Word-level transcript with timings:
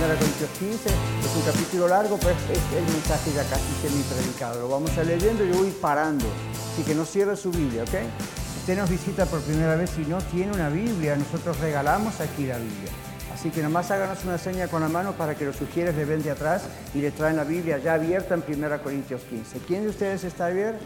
Primera 0.00 0.18
Corintios 0.18 0.50
15 0.58 0.88
es 0.88 1.36
un 1.36 1.42
capítulo 1.42 1.86
largo, 1.86 2.16
pero 2.16 2.30
es 2.30 2.72
el 2.74 2.84
mensaje 2.84 3.32
ya 3.34 3.44
casi 3.44 3.70
semi-predicado. 3.82 4.62
Lo 4.62 4.68
vamos 4.70 4.96
a 4.96 5.04
leyendo 5.04 5.44
yo 5.44 5.58
voy 5.58 5.70
parando. 5.72 6.24
Así 6.72 6.82
que 6.84 6.94
no 6.94 7.04
cierre 7.04 7.36
su 7.36 7.50
Biblia, 7.50 7.82
¿ok? 7.82 7.90
Si 7.90 8.60
usted 8.60 8.78
nos 8.78 8.88
visita 8.88 9.26
por 9.26 9.42
primera 9.42 9.76
vez 9.76 9.98
y 9.98 10.08
no 10.08 10.16
tiene 10.32 10.52
una 10.52 10.70
Biblia, 10.70 11.16
nosotros 11.16 11.60
regalamos 11.60 12.18
aquí 12.22 12.46
la 12.46 12.56
Biblia. 12.56 12.90
Así 13.34 13.50
que 13.50 13.62
nomás 13.62 13.90
háganos 13.90 14.24
una 14.24 14.38
seña 14.38 14.68
con 14.68 14.80
la 14.80 14.88
mano 14.88 15.12
para 15.12 15.34
que 15.34 15.44
los 15.44 15.56
sugieres 15.56 15.94
le 15.94 16.06
ven 16.06 16.22
de 16.22 16.30
atrás 16.30 16.62
y 16.94 17.02
le 17.02 17.10
traen 17.10 17.36
la 17.36 17.44
Biblia 17.44 17.76
ya 17.76 17.92
abierta 17.92 18.34
en 18.34 18.42
1 18.48 18.82
Corintios 18.82 19.20
15. 19.24 19.58
¿Quién 19.66 19.82
de 19.82 19.90
ustedes 19.90 20.24
está 20.24 20.46
abierto? 20.46 20.82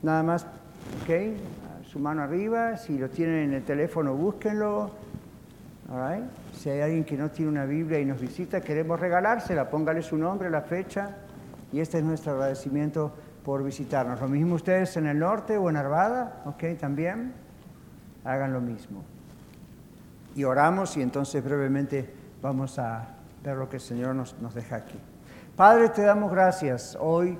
Nada 0.00 0.22
más, 0.22 0.46
¿ok? 1.02 1.90
Su 1.90 1.98
mano 1.98 2.22
arriba. 2.22 2.76
Si 2.76 2.98
lo 2.98 3.10
tienen 3.10 3.48
en 3.48 3.54
el 3.54 3.64
teléfono, 3.64 4.14
búsquenlo. 4.14 4.92
All 5.90 6.08
right. 6.08 6.43
Si 6.54 6.70
hay 6.70 6.80
alguien 6.80 7.04
que 7.04 7.16
no 7.16 7.30
tiene 7.30 7.50
una 7.50 7.64
Biblia 7.64 7.98
y 7.98 8.04
nos 8.04 8.20
visita, 8.20 8.60
queremos 8.60 8.98
regalársela. 8.98 9.68
Póngale 9.68 10.02
su 10.02 10.16
nombre, 10.16 10.50
la 10.50 10.62
fecha. 10.62 11.16
Y 11.72 11.80
este 11.80 11.98
es 11.98 12.04
nuestro 12.04 12.32
agradecimiento 12.32 13.12
por 13.44 13.62
visitarnos. 13.62 14.20
Lo 14.20 14.28
mismo 14.28 14.54
ustedes 14.54 14.96
en 14.96 15.06
el 15.06 15.18
norte 15.18 15.56
o 15.58 15.68
en 15.68 15.76
Arvada, 15.76 16.42
¿ok? 16.46 16.78
También 16.80 17.34
hagan 18.24 18.52
lo 18.52 18.60
mismo. 18.60 19.04
Y 20.34 20.44
oramos 20.44 20.96
y 20.96 21.02
entonces 21.02 21.44
brevemente 21.44 22.12
vamos 22.42 22.78
a 22.78 23.08
ver 23.44 23.56
lo 23.56 23.68
que 23.68 23.76
el 23.76 23.82
Señor 23.82 24.14
nos, 24.14 24.54
deja 24.54 24.76
aquí. 24.76 24.98
Padre, 25.54 25.90
te 25.90 26.02
damos 26.02 26.32
gracias 26.32 26.96
hoy 27.00 27.38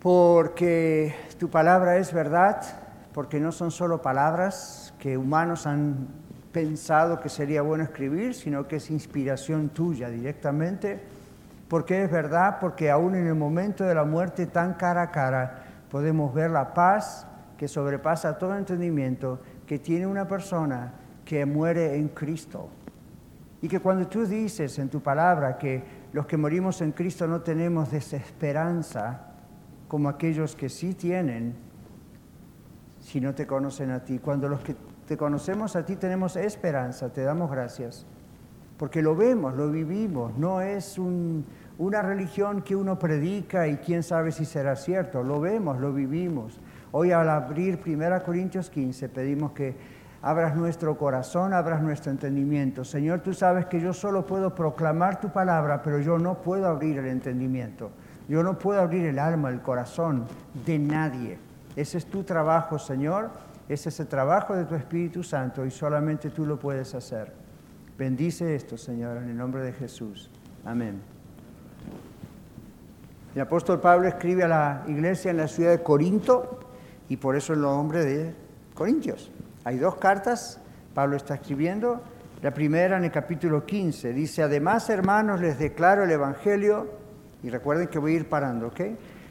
porque 0.00 1.14
tu 1.38 1.48
palabra 1.48 1.96
es 1.96 2.12
verdad, 2.12 2.62
porque 3.12 3.40
no 3.40 3.50
son 3.50 3.70
solo 3.70 4.02
palabras 4.02 4.94
que 4.98 5.16
humanos 5.16 5.66
han 5.66 6.08
pensado 6.52 7.20
que 7.20 7.28
sería 7.28 7.62
bueno 7.62 7.84
escribir, 7.84 8.34
sino 8.34 8.68
que 8.68 8.76
es 8.76 8.90
inspiración 8.90 9.70
tuya 9.70 10.08
directamente 10.10 11.00
porque 11.72 12.04
es 12.04 12.10
verdad, 12.10 12.58
porque 12.60 12.90
aún 12.90 13.14
en 13.14 13.26
el 13.26 13.34
momento 13.34 13.84
de 13.84 13.94
la 13.94 14.04
muerte 14.04 14.44
tan 14.44 14.74
cara 14.74 15.00
a 15.00 15.10
cara 15.10 15.64
podemos 15.90 16.34
ver 16.34 16.50
la 16.50 16.74
paz 16.74 17.26
que 17.56 17.66
sobrepasa 17.66 18.36
todo 18.36 18.58
entendimiento 18.58 19.40
que 19.66 19.78
tiene 19.78 20.06
una 20.06 20.28
persona 20.28 20.92
que 21.24 21.46
muere 21.46 21.96
en 21.96 22.08
Cristo. 22.08 22.68
Y 23.62 23.68
que 23.68 23.80
cuando 23.80 24.06
tú 24.06 24.26
dices 24.26 24.78
en 24.78 24.90
tu 24.90 25.00
palabra 25.00 25.56
que 25.56 25.82
los 26.12 26.26
que 26.26 26.36
morimos 26.36 26.82
en 26.82 26.92
Cristo 26.92 27.26
no 27.26 27.40
tenemos 27.40 27.90
desesperanza 27.90 29.28
como 29.88 30.10
aquellos 30.10 30.54
que 30.54 30.68
sí 30.68 30.92
tienen, 30.92 31.54
si 33.00 33.18
no 33.18 33.34
te 33.34 33.46
conocen 33.46 33.92
a 33.92 34.04
ti, 34.04 34.18
cuando 34.18 34.46
los 34.46 34.60
que 34.60 34.76
te 35.12 35.18
conocemos 35.18 35.76
a 35.76 35.84
ti 35.84 35.96
tenemos 35.96 36.36
esperanza, 36.36 37.10
te 37.12 37.20
damos 37.20 37.50
gracias, 37.50 38.06
porque 38.78 39.02
lo 39.02 39.14
vemos, 39.14 39.54
lo 39.54 39.70
vivimos, 39.70 40.38
no 40.38 40.62
es 40.62 40.96
un, 40.98 41.44
una 41.76 42.00
religión 42.00 42.62
que 42.62 42.74
uno 42.74 42.98
predica 42.98 43.68
y 43.68 43.76
quién 43.76 44.02
sabe 44.02 44.32
si 44.32 44.46
será 44.46 44.74
cierto. 44.74 45.22
Lo 45.22 45.38
vemos, 45.38 45.78
lo 45.78 45.92
vivimos. 45.92 46.58
Hoy 46.92 47.10
al 47.10 47.28
abrir 47.28 47.78
1 47.84 48.22
Corintios 48.22 48.70
15 48.70 49.10
pedimos 49.10 49.52
que 49.52 49.74
abras 50.22 50.56
nuestro 50.56 50.96
corazón, 50.96 51.52
abras 51.52 51.82
nuestro 51.82 52.10
entendimiento. 52.10 52.82
Señor, 52.82 53.20
tú 53.20 53.34
sabes 53.34 53.66
que 53.66 53.82
yo 53.82 53.92
solo 53.92 54.24
puedo 54.24 54.54
proclamar 54.54 55.20
tu 55.20 55.28
palabra, 55.28 55.82
pero 55.82 55.98
yo 55.98 56.18
no 56.18 56.40
puedo 56.40 56.68
abrir 56.68 56.96
el 56.96 57.08
entendimiento. 57.08 57.90
Yo 58.30 58.42
no 58.42 58.58
puedo 58.58 58.80
abrir 58.80 59.04
el 59.04 59.18
alma, 59.18 59.50
el 59.50 59.60
corazón 59.60 60.24
de 60.64 60.78
nadie. 60.78 61.38
Ese 61.76 61.98
es 61.98 62.06
tu 62.06 62.22
trabajo, 62.22 62.78
Señor. 62.78 63.51
Ese 63.68 63.88
es 63.88 64.00
el 64.00 64.06
trabajo 64.06 64.54
de 64.54 64.64
tu 64.64 64.74
Espíritu 64.74 65.22
Santo 65.22 65.64
y 65.64 65.70
solamente 65.70 66.30
tú 66.30 66.44
lo 66.44 66.58
puedes 66.58 66.94
hacer. 66.94 67.32
Bendice 67.96 68.54
esto, 68.54 68.76
Señor, 68.76 69.18
en 69.18 69.30
el 69.30 69.36
nombre 69.36 69.62
de 69.62 69.72
Jesús. 69.72 70.30
Amén. 70.64 71.00
El 73.34 73.40
apóstol 73.40 73.80
Pablo 73.80 74.08
escribe 74.08 74.44
a 74.44 74.48
la 74.48 74.84
iglesia 74.88 75.30
en 75.30 75.38
la 75.38 75.48
ciudad 75.48 75.70
de 75.70 75.82
Corinto 75.82 76.60
y 77.08 77.16
por 77.16 77.36
eso 77.36 77.52
el 77.52 77.60
nombre 77.60 78.04
de 78.04 78.34
Corintios. 78.74 79.30
Hay 79.64 79.78
dos 79.78 79.96
cartas, 79.96 80.60
Pablo 80.94 81.16
está 81.16 81.34
escribiendo. 81.34 82.02
La 82.42 82.52
primera 82.52 82.96
en 82.96 83.04
el 83.04 83.10
capítulo 83.10 83.64
15 83.64 84.12
dice, 84.12 84.42
además 84.42 84.90
hermanos 84.90 85.40
les 85.40 85.58
declaro 85.58 86.04
el 86.04 86.10
Evangelio, 86.10 86.90
y 87.42 87.50
recuerden 87.50 87.88
que 87.88 87.98
voy 87.98 88.14
a 88.14 88.16
ir 88.16 88.28
parando, 88.28 88.68
¿ok? 88.68 88.80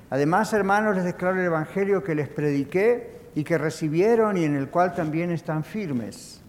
Además 0.10 0.52
hermanos 0.54 0.96
les 0.96 1.06
declaro 1.06 1.40
el 1.40 1.46
Evangelio 1.46 2.04
que 2.04 2.16
les 2.16 2.28
prediqué 2.28 3.21
y 3.36 3.44
que 3.44 3.58
recibieron 3.58 4.38
y 4.38 4.44
en 4.44 4.56
el 4.56 4.70
cual 4.70 4.94
también 4.94 5.32
están 5.32 5.64
firmes. 5.64 6.42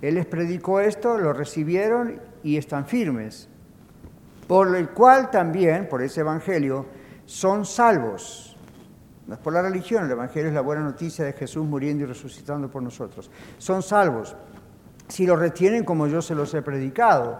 Él 0.00 0.14
les 0.14 0.26
predicó 0.26 0.80
esto, 0.80 1.18
lo 1.18 1.32
recibieron 1.32 2.20
y 2.42 2.56
están 2.56 2.86
firmes 2.86 3.48
por 4.46 4.74
el 4.76 4.90
cual 4.90 5.30
también, 5.30 5.88
por 5.88 6.02
ese 6.02 6.20
Evangelio, 6.20 6.86
son 7.26 7.64
salvos. 7.64 8.56
No 9.26 9.34
es 9.34 9.40
por 9.40 9.52
la 9.52 9.62
religión, 9.62 10.04
el 10.04 10.10
Evangelio 10.10 10.48
es 10.48 10.54
la 10.54 10.60
buena 10.60 10.82
noticia 10.82 11.24
de 11.24 11.32
Jesús 11.32 11.64
muriendo 11.64 12.04
y 12.04 12.06
resucitando 12.06 12.70
por 12.70 12.82
nosotros. 12.82 13.30
Son 13.58 13.82
salvos 13.82 14.36
si 15.08 15.26
lo 15.26 15.36
retienen 15.36 15.84
como 15.84 16.06
yo 16.06 16.20
se 16.22 16.34
los 16.34 16.52
he 16.54 16.62
predicado. 16.62 17.38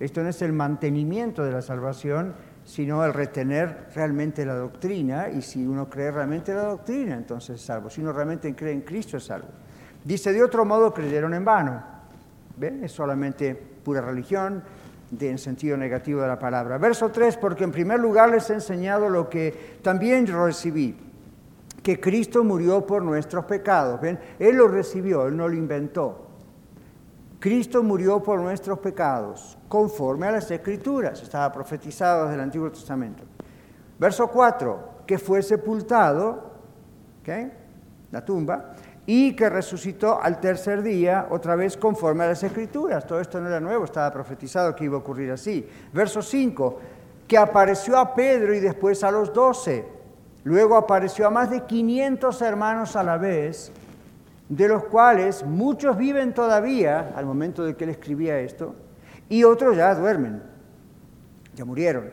Esto 0.00 0.22
no 0.22 0.28
es 0.28 0.40
el 0.42 0.52
mantenimiento 0.52 1.44
de 1.44 1.52
la 1.52 1.62
salvación, 1.62 2.34
sino 2.66 3.04
el 3.04 3.14
retener 3.14 3.86
realmente 3.94 4.44
la 4.44 4.56
doctrina, 4.56 5.30
y 5.30 5.40
si 5.40 5.64
uno 5.64 5.88
cree 5.88 6.10
realmente 6.10 6.52
la 6.52 6.64
doctrina, 6.64 7.14
entonces 7.14 7.56
es 7.56 7.62
salvo. 7.62 7.88
Si 7.88 8.00
uno 8.02 8.12
realmente 8.12 8.54
cree 8.54 8.72
en 8.72 8.82
Cristo, 8.82 9.16
es 9.16 9.24
salvo. 9.24 9.48
Dice, 10.04 10.32
de 10.32 10.42
otro 10.42 10.64
modo 10.64 10.92
creyeron 10.92 11.32
en 11.32 11.44
vano. 11.44 11.82
Es 12.60 12.90
solamente 12.90 13.54
pura 13.54 14.00
religión, 14.00 14.62
en 15.18 15.38
sentido 15.38 15.76
negativo 15.76 16.20
de 16.20 16.28
la 16.28 16.38
palabra. 16.38 16.76
Verso 16.78 17.10
3, 17.10 17.36
porque 17.36 17.62
en 17.62 17.70
primer 17.70 18.00
lugar 18.00 18.30
les 18.30 18.50
he 18.50 18.54
enseñado 18.54 19.08
lo 19.08 19.30
que 19.30 19.78
también 19.82 20.26
recibí, 20.26 20.96
que 21.82 22.00
Cristo 22.00 22.42
murió 22.42 22.84
por 22.84 23.02
nuestros 23.02 23.44
pecados. 23.44 24.00
Él 24.40 24.56
lo 24.56 24.66
recibió, 24.66 25.28
Él 25.28 25.36
no 25.36 25.46
lo 25.46 25.54
inventó. 25.54 26.26
Cristo 27.38 27.84
murió 27.84 28.22
por 28.22 28.40
nuestros 28.40 28.80
pecados, 28.80 29.55
conforme 29.68 30.26
a 30.26 30.32
las 30.32 30.50
Escrituras, 30.50 31.22
estaba 31.22 31.52
profetizado 31.52 32.24
desde 32.24 32.34
el 32.34 32.40
Antiguo 32.40 32.70
Testamento. 32.70 33.24
Verso 33.98 34.28
4, 34.28 35.02
que 35.06 35.18
fue 35.18 35.42
sepultado, 35.42 36.50
¿okay? 37.20 37.52
la 38.10 38.24
tumba, 38.24 38.74
y 39.06 39.34
que 39.36 39.48
resucitó 39.48 40.20
al 40.20 40.40
tercer 40.40 40.82
día, 40.82 41.28
otra 41.30 41.54
vez 41.54 41.76
conforme 41.76 42.24
a 42.24 42.28
las 42.28 42.42
escrituras. 42.42 43.06
Todo 43.06 43.20
esto 43.20 43.40
no 43.40 43.46
era 43.46 43.60
nuevo, 43.60 43.84
estaba 43.84 44.12
profetizado 44.12 44.74
que 44.74 44.84
iba 44.84 44.96
a 44.96 45.00
ocurrir 45.00 45.30
así. 45.30 45.66
Verso 45.92 46.20
5, 46.20 46.80
que 47.28 47.38
apareció 47.38 47.98
a 47.98 48.14
Pedro 48.14 48.52
y 48.52 48.60
después 48.60 49.04
a 49.04 49.10
los 49.10 49.32
doce. 49.32 49.86
Luego 50.42 50.76
apareció 50.76 51.26
a 51.26 51.30
más 51.30 51.50
de 51.50 51.62
500 51.62 52.42
hermanos 52.42 52.96
a 52.96 53.02
la 53.02 53.16
vez, 53.16 53.72
de 54.48 54.68
los 54.68 54.84
cuales 54.84 55.44
muchos 55.44 55.96
viven 55.96 56.34
todavía 56.34 57.12
al 57.16 57.26
momento 57.26 57.64
de 57.64 57.76
que 57.76 57.84
él 57.84 57.90
escribía 57.90 58.38
esto, 58.38 58.74
y 59.28 59.44
otros 59.44 59.76
ya 59.76 59.94
duermen, 59.94 60.42
ya 61.54 61.64
murieron. 61.64 62.10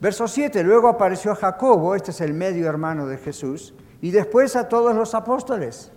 Verso 0.00 0.28
7, 0.28 0.62
luego 0.64 0.88
apareció 0.88 1.34
Jacobo, 1.34 1.94
este 1.94 2.10
es 2.10 2.20
el 2.20 2.34
medio 2.34 2.68
hermano 2.68 3.06
de 3.06 3.16
Jesús, 3.16 3.74
y 4.02 4.10
después 4.10 4.54
a 4.54 4.68
todos 4.68 4.94
los 4.94 5.14
apóstoles. 5.14 5.90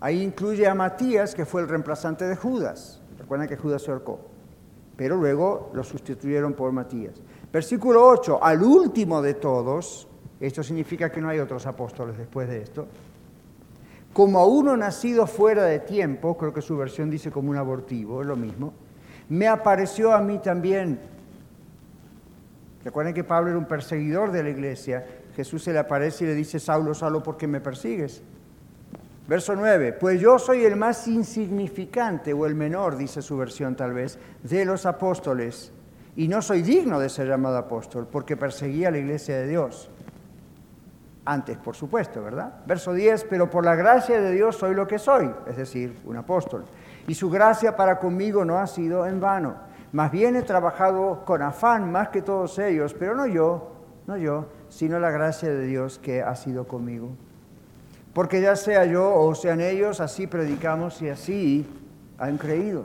Ahí 0.00 0.20
incluye 0.22 0.66
a 0.66 0.74
Matías, 0.74 1.34
que 1.34 1.46
fue 1.46 1.62
el 1.62 1.68
reemplazante 1.68 2.26
de 2.26 2.36
Judas. 2.36 3.00
Recuerden 3.18 3.48
que 3.48 3.56
Judas 3.56 3.82
se 3.82 3.90
ahorcó, 3.90 4.20
pero 4.96 5.16
luego 5.16 5.70
lo 5.72 5.82
sustituyeron 5.82 6.52
por 6.52 6.72
Matías. 6.72 7.14
Versículo 7.50 8.06
8, 8.06 8.42
al 8.42 8.62
último 8.62 9.22
de 9.22 9.34
todos, 9.34 10.08
esto 10.40 10.62
significa 10.62 11.10
que 11.10 11.20
no 11.20 11.28
hay 11.28 11.38
otros 11.38 11.66
apóstoles 11.66 12.18
después 12.18 12.48
de 12.48 12.62
esto, 12.62 12.86
como 14.12 14.38
a 14.38 14.46
uno 14.46 14.76
nacido 14.76 15.26
fuera 15.26 15.64
de 15.64 15.78
tiempo, 15.78 16.36
creo 16.36 16.52
que 16.52 16.62
su 16.62 16.76
versión 16.76 17.10
dice 17.10 17.30
como 17.30 17.50
un 17.50 17.56
abortivo, 17.56 18.20
es 18.20 18.26
lo 18.26 18.36
mismo, 18.36 18.72
me 19.28 19.48
apareció 19.48 20.12
a 20.12 20.20
mí 20.20 20.38
también. 20.38 21.00
Recuerden 22.84 23.14
que 23.14 23.24
Pablo 23.24 23.50
era 23.50 23.58
un 23.58 23.66
perseguidor 23.66 24.32
de 24.32 24.42
la 24.42 24.50
iglesia 24.50 25.06
Jesús 25.34 25.62
se 25.62 25.72
le 25.72 25.78
aparece 25.78 26.24
y 26.24 26.26
le 26.28 26.34
dice, 26.34 26.58
Saulo, 26.58 26.94
Saulo, 26.94 27.22
¿por 27.22 27.36
qué 27.36 27.46
me 27.46 27.60
persigues? 27.60 28.22
Verso 29.26 29.54
9, 29.54 29.94
pues 29.94 30.20
yo 30.20 30.38
soy 30.38 30.64
el 30.64 30.76
más 30.76 31.08
insignificante 31.08 32.32
o 32.32 32.44
el 32.44 32.54
menor, 32.54 32.96
dice 32.96 33.22
su 33.22 33.36
versión 33.36 33.76
tal 33.76 33.94
vez, 33.94 34.18
de 34.42 34.64
los 34.64 34.84
apóstoles, 34.84 35.72
y 36.16 36.28
no 36.28 36.42
soy 36.42 36.62
digno 36.62 37.00
de 37.00 37.08
ser 37.08 37.28
llamado 37.28 37.56
apóstol, 37.56 38.06
porque 38.10 38.36
perseguía 38.36 38.88
a 38.88 38.90
la 38.90 38.98
iglesia 38.98 39.36
de 39.36 39.48
Dios. 39.48 39.88
Antes, 41.24 41.56
por 41.56 41.76
supuesto, 41.76 42.22
¿verdad? 42.22 42.52
Verso 42.66 42.92
10, 42.92 43.26
pero 43.30 43.48
por 43.48 43.64
la 43.64 43.76
gracia 43.76 44.20
de 44.20 44.32
Dios 44.32 44.56
soy 44.56 44.74
lo 44.74 44.88
que 44.88 44.98
soy, 44.98 45.30
es 45.46 45.56
decir, 45.56 46.00
un 46.04 46.16
apóstol. 46.16 46.64
Y 47.06 47.14
su 47.14 47.30
gracia 47.30 47.76
para 47.76 48.00
conmigo 48.00 48.44
no 48.44 48.58
ha 48.58 48.66
sido 48.66 49.06
en 49.06 49.20
vano. 49.20 49.54
Más 49.92 50.10
bien 50.10 50.34
he 50.34 50.42
trabajado 50.42 51.24
con 51.24 51.42
afán 51.42 51.92
más 51.92 52.08
que 52.08 52.22
todos 52.22 52.58
ellos, 52.58 52.94
pero 52.98 53.14
no 53.14 53.26
yo, 53.26 53.72
no 54.06 54.16
yo, 54.16 54.46
sino 54.68 54.98
la 54.98 55.10
gracia 55.10 55.48
de 55.50 55.66
Dios 55.66 55.98
que 55.98 56.22
ha 56.22 56.34
sido 56.34 56.66
conmigo. 56.66 57.10
Porque 58.12 58.40
ya 58.40 58.56
sea 58.56 58.84
yo 58.84 59.14
o 59.14 59.34
sean 59.34 59.60
ellos, 59.60 60.00
así 60.00 60.26
predicamos 60.26 61.00
y 61.02 61.08
así 61.08 61.66
han 62.18 62.36
creído. 62.36 62.84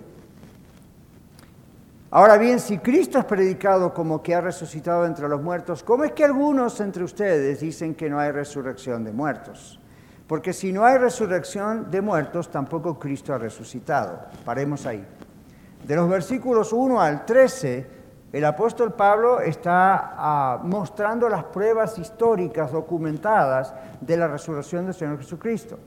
Ahora 2.10 2.38
bien, 2.38 2.62
si 2.62 2.78
Cristo 2.78 3.20
es 3.20 3.26
predicado 3.26 3.94
como 3.94 4.24
que 4.24 4.34
ha 4.34 4.40
resucitado 4.40 5.06
entre 5.06 5.28
los 5.28 5.42
muertos, 5.42 5.84
¿cómo 5.84 6.06
es 6.06 6.14
que 6.14 6.24
algunos 6.24 6.80
entre 6.80 7.04
ustedes 7.04 7.60
dicen 7.60 7.96
que 7.96 8.10
no 8.10 8.18
hay 8.18 8.32
resurrección 8.32 9.04
de 9.04 9.12
muertos? 9.12 9.78
Porque 10.26 10.54
si 10.54 10.72
no 10.72 10.86
hay 10.86 10.98
resurrección 10.98 11.92
de 11.92 12.00
muertos, 12.00 12.50
tampoco 12.50 12.98
Cristo 12.98 13.34
ha 13.34 13.38
resucitado. 13.38 14.20
Paremos 14.46 14.86
ahí. 14.86 15.06
De 15.86 15.96
los 15.98 16.08
versículos 16.08 16.72
1 16.72 17.02
al 17.02 17.26
13, 17.26 17.88
el 18.32 18.46
apóstol 18.46 18.94
Pablo 18.94 19.42
está 19.42 20.14
ah, 20.18 20.62
mostrando 20.64 21.28
las 21.28 21.44
pruebas 21.46 22.00
históricas 22.00 22.72
documentadas 22.72 23.74
de 24.00 24.16
la 24.16 24.30
resurrección 24.30 24.86
del 24.86 24.94
Señor 24.94 25.18
Jesucristo. 25.18 25.78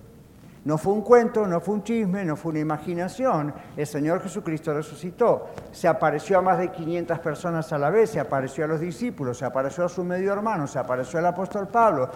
No 0.64 0.76
fue 0.76 0.92
un 0.92 1.00
cuento, 1.00 1.46
no 1.46 1.60
fue 1.60 1.74
un 1.74 1.82
chisme, 1.82 2.24
no 2.24 2.36
fue 2.36 2.50
una 2.50 2.60
imaginación. 2.60 3.54
El 3.76 3.86
Señor 3.86 4.22
Jesucristo 4.22 4.74
resucitó. 4.74 5.48
Se 5.72 5.88
apareció 5.88 6.38
a 6.38 6.42
más 6.42 6.58
de 6.58 6.70
500 6.70 7.18
personas 7.20 7.72
a 7.72 7.78
la 7.78 7.88
vez, 7.88 8.10
se 8.10 8.20
apareció 8.20 8.64
a 8.64 8.68
los 8.68 8.80
discípulos, 8.80 9.38
se 9.38 9.46
apareció 9.46 9.86
a 9.86 9.88
su 9.88 10.04
medio 10.04 10.32
hermano, 10.32 10.66
se 10.66 10.78
apareció 10.78 11.18
al 11.18 11.26
apóstol 11.26 11.68
Pablo. 11.68 12.10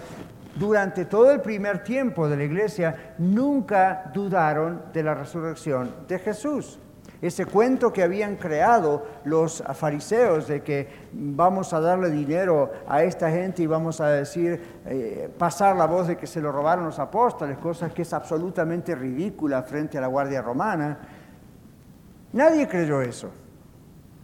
Durante 0.56 1.06
todo 1.06 1.31
el 1.32 1.41
primer 1.41 1.82
tiempo 1.82 2.29
de 2.29 2.37
la 2.37 2.44
iglesia 2.44 3.14
nunca 3.19 4.11
dudaron 4.12 4.82
de 4.93 5.02
la 5.02 5.14
resurrección 5.14 5.91
de 6.06 6.19
Jesús. 6.19 6.79
Ese 7.25 7.47
cuento 7.47 7.91
que 7.91 8.03
habían 8.03 8.37
creado 8.37 9.03
los 9.25 9.65
fariseos 9.73 10.47
de 10.47 10.62
que 10.62 10.87
vamos 11.11 11.73
a 11.73 11.81
darle 11.81 12.11
dinero 12.11 12.71
a 12.87 13.03
esta 13.03 13.31
gente 13.31 13.62
y 13.62 13.67
vamos 13.67 13.99
a 14.03 14.09
decir, 14.09 14.61
eh, 14.85 15.31
pasar 15.38 15.75
la 15.75 15.87
voz 15.87 16.06
de 16.06 16.19
que 16.19 16.26
se 16.26 16.43
lo 16.43 16.53
robaron 16.53 16.85
los 16.85 16.99
apóstoles, 16.99 17.56
cosa 17.56 17.88
que 17.88 18.03
es 18.03 18.12
absolutamente 18.12 18.94
ridícula 18.94 19.62
frente 19.62 19.97
a 19.97 20.03
la 20.03 20.06
Guardia 20.06 20.43
Romana. 20.43 20.99
Nadie 22.35 22.69
creyó 22.69 23.00
eso. 23.00 23.31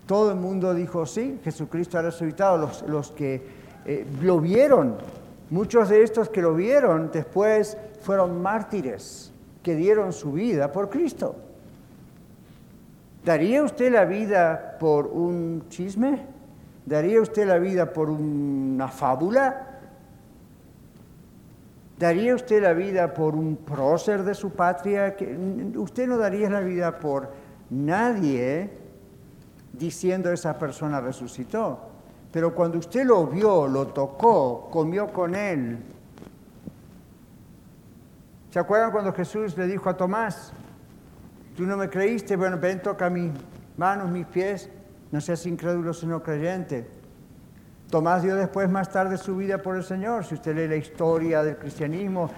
Todo 0.05 0.33
el 0.33 0.37
mundo 0.37 0.75
dijo, 0.75 1.07
sí, 1.07 1.41
Jesucristo 1.43 1.97
ha 1.97 2.03
resucitado. 2.03 2.59
Los, 2.59 2.83
los 2.83 3.13
que 3.13 3.43
eh, 3.87 4.07
lo 4.21 4.41
vieron, 4.41 4.99
muchos 5.49 5.89
de 5.89 6.03
estos 6.03 6.29
que 6.29 6.43
lo 6.43 6.53
vieron 6.53 7.11
después 7.11 7.79
fueron 8.03 8.43
mártires 8.43 9.33
que 9.63 9.75
dieron 9.75 10.13
su 10.13 10.33
vida 10.33 10.71
por 10.71 10.91
Cristo. 10.91 11.35
¿Daría 13.25 13.63
usted 13.63 13.93
la 13.93 14.05
vida 14.05 14.77
por 14.79 15.07
un 15.07 15.65
chisme? 15.69 16.27
¿Daría 16.87 17.21
usted 17.21 17.47
la 17.47 17.59
vida 17.59 17.93
por 17.93 18.09
una 18.09 18.89
fábula? 18.89 19.67
¿Daría 21.99 22.35
usted 22.35 22.63
la 22.63 22.73
vida 22.73 23.13
por 23.13 23.35
un 23.35 23.57
prócer 23.57 24.25
de 24.25 24.35
su 24.35 24.51
patria? 24.51 25.15
Usted 25.77 26.09
no 26.09 26.17
daría 26.17 26.49
la 26.49 26.61
vida 26.61 26.99
por 26.99 27.31
nadie 27.69 28.71
diciendo 29.73 30.33
esa 30.33 30.59
persona 30.59 31.01
resucitó. 31.01 31.79
Pero 32.33 32.55
cuando 32.55 32.79
usted 32.79 33.05
lo 33.05 33.27
vio, 33.27 33.69
lo 33.69 33.89
tocó, 33.89 34.69
comió 34.71 35.13
con 35.13 35.35
él. 35.35 35.79
¿Se 38.51 38.59
acuerdan 38.59 38.93
cuando 38.93 39.13
Jesús 39.13 39.57
le 39.57 39.67
dijo 39.67 39.89
a 39.91 39.97
Tomás, 39.97 40.53
Tú 41.61 41.67
no 41.67 41.77
me 41.77 41.91
creíste, 41.91 42.37
bueno, 42.37 42.57
ven, 42.59 42.81
toca 42.81 43.11
mis 43.11 43.31
manos, 43.77 44.11
mis 44.11 44.25
pies, 44.25 44.71
no 45.13 45.21
seas 45.21 45.45
incrédulo 45.45 45.93
sino 45.93 46.23
creyente. 46.23 46.89
Tomás 47.91 48.23
dio 48.23 48.35
después, 48.35 48.71
más 48.71 48.89
tarde, 48.89 49.19
su 49.19 49.37
vida 49.37 49.59
por 49.59 49.77
el 49.77 49.85
Señor. 49.85 50.25
Si 50.25 50.37
usted 50.37 50.57
lee 50.57 50.67
la 50.67 50.77
historia 50.77 51.43
del 51.43 51.59
cristianismo, 51.59 52.31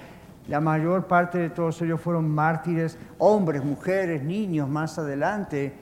la 0.49 0.61
mayor 0.61 1.07
parte 1.07 1.39
de 1.39 1.51
todos 1.51 1.81
ellos 1.83 2.01
fueron 2.01 2.29
mártires, 2.29 2.99
hombres, 3.19 3.65
mujeres, 3.65 4.25
niños, 4.25 4.69
más 4.69 4.99
adelante. 4.99 5.73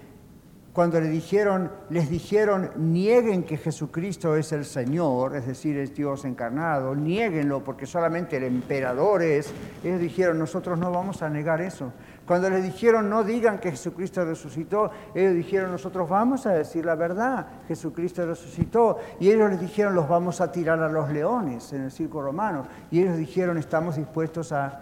Cuando 0.75 1.01
le 1.01 1.09
dijeron, 1.09 1.73
les 1.89 2.11
dijeron, 2.11 2.71
nieguen 2.77 3.45
que 3.45 3.57
Jesucristo 3.57 4.37
es 4.37 4.53
el 4.53 4.67
Señor, 4.67 5.35
es 5.35 5.47
decir, 5.47 5.79
es 5.79 5.95
Dios 5.95 6.27
encarnado, 6.27 6.95
nieguenlo 6.95 7.65
porque 7.65 7.87
solamente 7.87 8.37
el 8.37 8.45
emperador 8.45 9.23
es. 9.23 9.51
Ellos 9.83 9.99
dijeron, 9.99 10.39
nosotros 10.39 10.79
no 10.79 10.93
vamos 10.93 11.23
a 11.23 11.31
negar 11.31 11.63
eso. 11.63 11.93
Cuando 12.27 12.49
les 12.49 12.63
dijeron 12.63 13.11
no 13.11 13.25
digan 13.25 13.59
que 13.59 13.73
Jesucristo 13.73 14.25
resucitó, 14.25 14.91
ellos 15.15 15.35
dijeron 15.35 15.73
nosotros 15.73 16.09
vamos 16.09 16.47
a 16.47 16.53
decir 16.53 16.85
la 16.85 16.95
verdad, 16.95 17.47
Jesucristo 17.67 18.25
resucitó. 18.25 18.99
Y 19.19 19.31
ellos 19.31 19.51
les 19.51 19.61
dijeron 19.61 19.95
los 19.95 20.09
vamos 20.09 20.41
a 20.41 20.53
tirar 20.53 20.81
a 20.81 20.89
los 20.89 21.11
leones 21.11 21.73
en 21.73 21.83
el 21.83 21.91
circo 21.91 22.23
romano. 22.23 22.67
Y 22.91 23.01
ellos 23.01 23.17
dijeron 23.17 23.59
estamos 23.59 23.97
dispuestos 23.97 24.53
a 24.53 24.81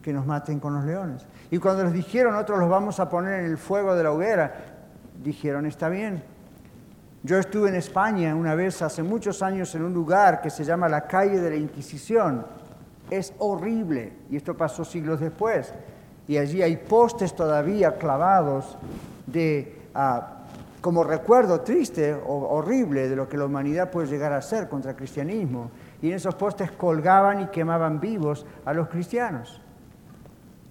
que 0.00 0.12
nos 0.12 0.26
maten 0.26 0.58
con 0.58 0.74
los 0.74 0.84
leones. 0.84 1.26
Y 1.50 1.58
cuando 1.58 1.84
les 1.84 1.92
dijeron 1.92 2.34
otros 2.36 2.58
los 2.58 2.68
vamos 2.68 2.98
a 2.98 3.08
poner 3.08 3.40
en 3.40 3.46
el 3.46 3.58
fuego 3.58 3.94
de 3.94 4.02
la 4.02 4.12
hoguera, 4.12 4.54
dijeron 5.22 5.66
está 5.66 5.88
bien. 5.88 6.22
Yo 7.22 7.38
estuve 7.38 7.68
en 7.68 7.76
España 7.76 8.34
una 8.34 8.54
vez 8.54 8.82
hace 8.82 9.02
muchos 9.02 9.42
años 9.42 9.72
en 9.74 9.84
un 9.84 9.94
lugar 9.94 10.40
que 10.40 10.50
se 10.50 10.64
llama 10.64 10.88
la 10.88 11.06
calle 11.06 11.40
de 11.40 11.50
la 11.50 11.56
Inquisición 11.56 12.44
es 13.18 13.34
horrible. 13.38 14.12
Y 14.30 14.36
esto 14.36 14.56
pasó 14.56 14.84
siglos 14.84 15.20
después. 15.20 15.72
Y 16.28 16.38
allí 16.38 16.62
hay 16.62 16.76
postes 16.76 17.34
todavía 17.34 17.98
clavados 17.98 18.78
de, 19.26 19.76
ah, 19.94 20.44
como 20.80 21.04
recuerdo 21.04 21.60
triste 21.60 22.14
o 22.14 22.48
horrible 22.48 23.08
de 23.08 23.16
lo 23.16 23.28
que 23.28 23.36
la 23.36 23.44
humanidad 23.44 23.90
puede 23.90 24.08
llegar 24.08 24.32
a 24.32 24.42
ser 24.42 24.68
contra 24.68 24.92
el 24.92 24.96
cristianismo. 24.96 25.70
Y 26.00 26.08
en 26.08 26.14
esos 26.14 26.34
postes 26.34 26.70
colgaban 26.72 27.42
y 27.42 27.46
quemaban 27.48 28.00
vivos 28.00 28.46
a 28.64 28.72
los 28.72 28.88
cristianos. 28.88 29.60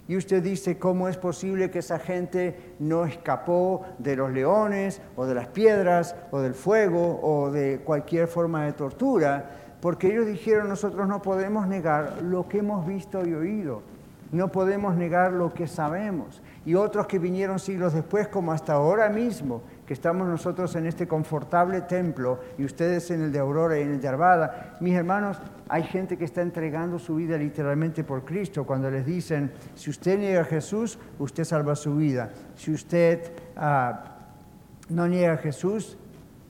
Y 0.07 0.17
usted 0.17 0.43
dice, 0.43 0.77
¿cómo 0.77 1.07
es 1.07 1.15
posible 1.15 1.71
que 1.71 1.79
esa 1.79 1.97
gente 1.97 2.73
no 2.79 3.05
escapó 3.05 3.85
de 3.97 4.17
los 4.17 4.31
leones 4.31 5.01
o 5.15 5.25
de 5.25 5.35
las 5.35 5.47
piedras 5.47 6.15
o 6.31 6.39
del 6.41 6.53
fuego 6.53 7.19
o 7.21 7.49
de 7.49 7.79
cualquier 7.79 8.27
forma 8.27 8.65
de 8.65 8.73
tortura? 8.73 9.60
Porque 9.81 10.07
ellos 10.07 10.27
dijeron 10.27 10.69
nosotros 10.69 11.07
no 11.07 11.21
podemos 11.21 11.67
negar 11.67 12.21
lo 12.21 12.47
que 12.47 12.59
hemos 12.59 12.85
visto 12.85 13.25
y 13.25 13.33
oído, 13.33 13.81
no 14.31 14.49
podemos 14.49 14.95
negar 14.95 15.33
lo 15.33 15.53
que 15.53 15.67
sabemos. 15.67 16.41
Y 16.65 16.75
otros 16.75 17.07
que 17.07 17.19
vinieron 17.19 17.59
siglos 17.59 17.93
después, 17.93 18.27
como 18.27 18.51
hasta 18.51 18.73
ahora 18.73 19.09
mismo, 19.09 19.61
que 19.85 19.93
estamos 19.93 20.27
nosotros 20.27 20.73
en 20.75 20.85
este 20.85 21.07
confortable 21.07 21.81
templo 21.81 22.39
y 22.57 22.63
ustedes 22.63 23.11
en 23.11 23.23
el 23.23 23.31
de 23.31 23.39
Aurora 23.39 23.77
y 23.77 23.81
en 23.81 23.91
el 23.91 23.99
de 23.99 24.07
Arvada, 24.07 24.77
mis 24.79 24.95
hermanos, 24.95 25.41
hay 25.67 25.83
gente 25.83 26.17
que 26.17 26.25
está 26.25 26.41
entregando 26.41 26.97
su 26.97 27.15
vida 27.15 27.37
literalmente 27.37 28.03
por 28.03 28.23
Cristo 28.23 28.65
cuando 28.65 28.89
les 28.89 29.05
dicen, 29.05 29.51
si 29.75 29.89
usted 29.89 30.17
niega 30.17 30.41
a 30.41 30.45
Jesús, 30.45 30.97
usted 31.19 31.43
salva 31.43 31.75
su 31.75 31.95
vida. 31.95 32.29
Si 32.55 32.71
usted 32.71 33.33
ah, 33.57 34.17
no 34.89 35.07
niega 35.07 35.33
a 35.33 35.37
Jesús, 35.37 35.97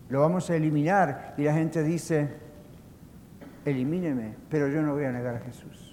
lo 0.10 0.20
vamos 0.20 0.50
a 0.50 0.56
eliminar. 0.56 1.34
Y 1.38 1.44
la 1.44 1.54
gente 1.54 1.82
dice, 1.84 2.30
elimíneme, 3.66 4.36
pero 4.50 4.68
yo 4.68 4.82
no 4.82 4.94
voy 4.94 5.06
a 5.06 5.12
negar 5.12 5.36
a 5.36 5.40
Jesús. 5.40 5.92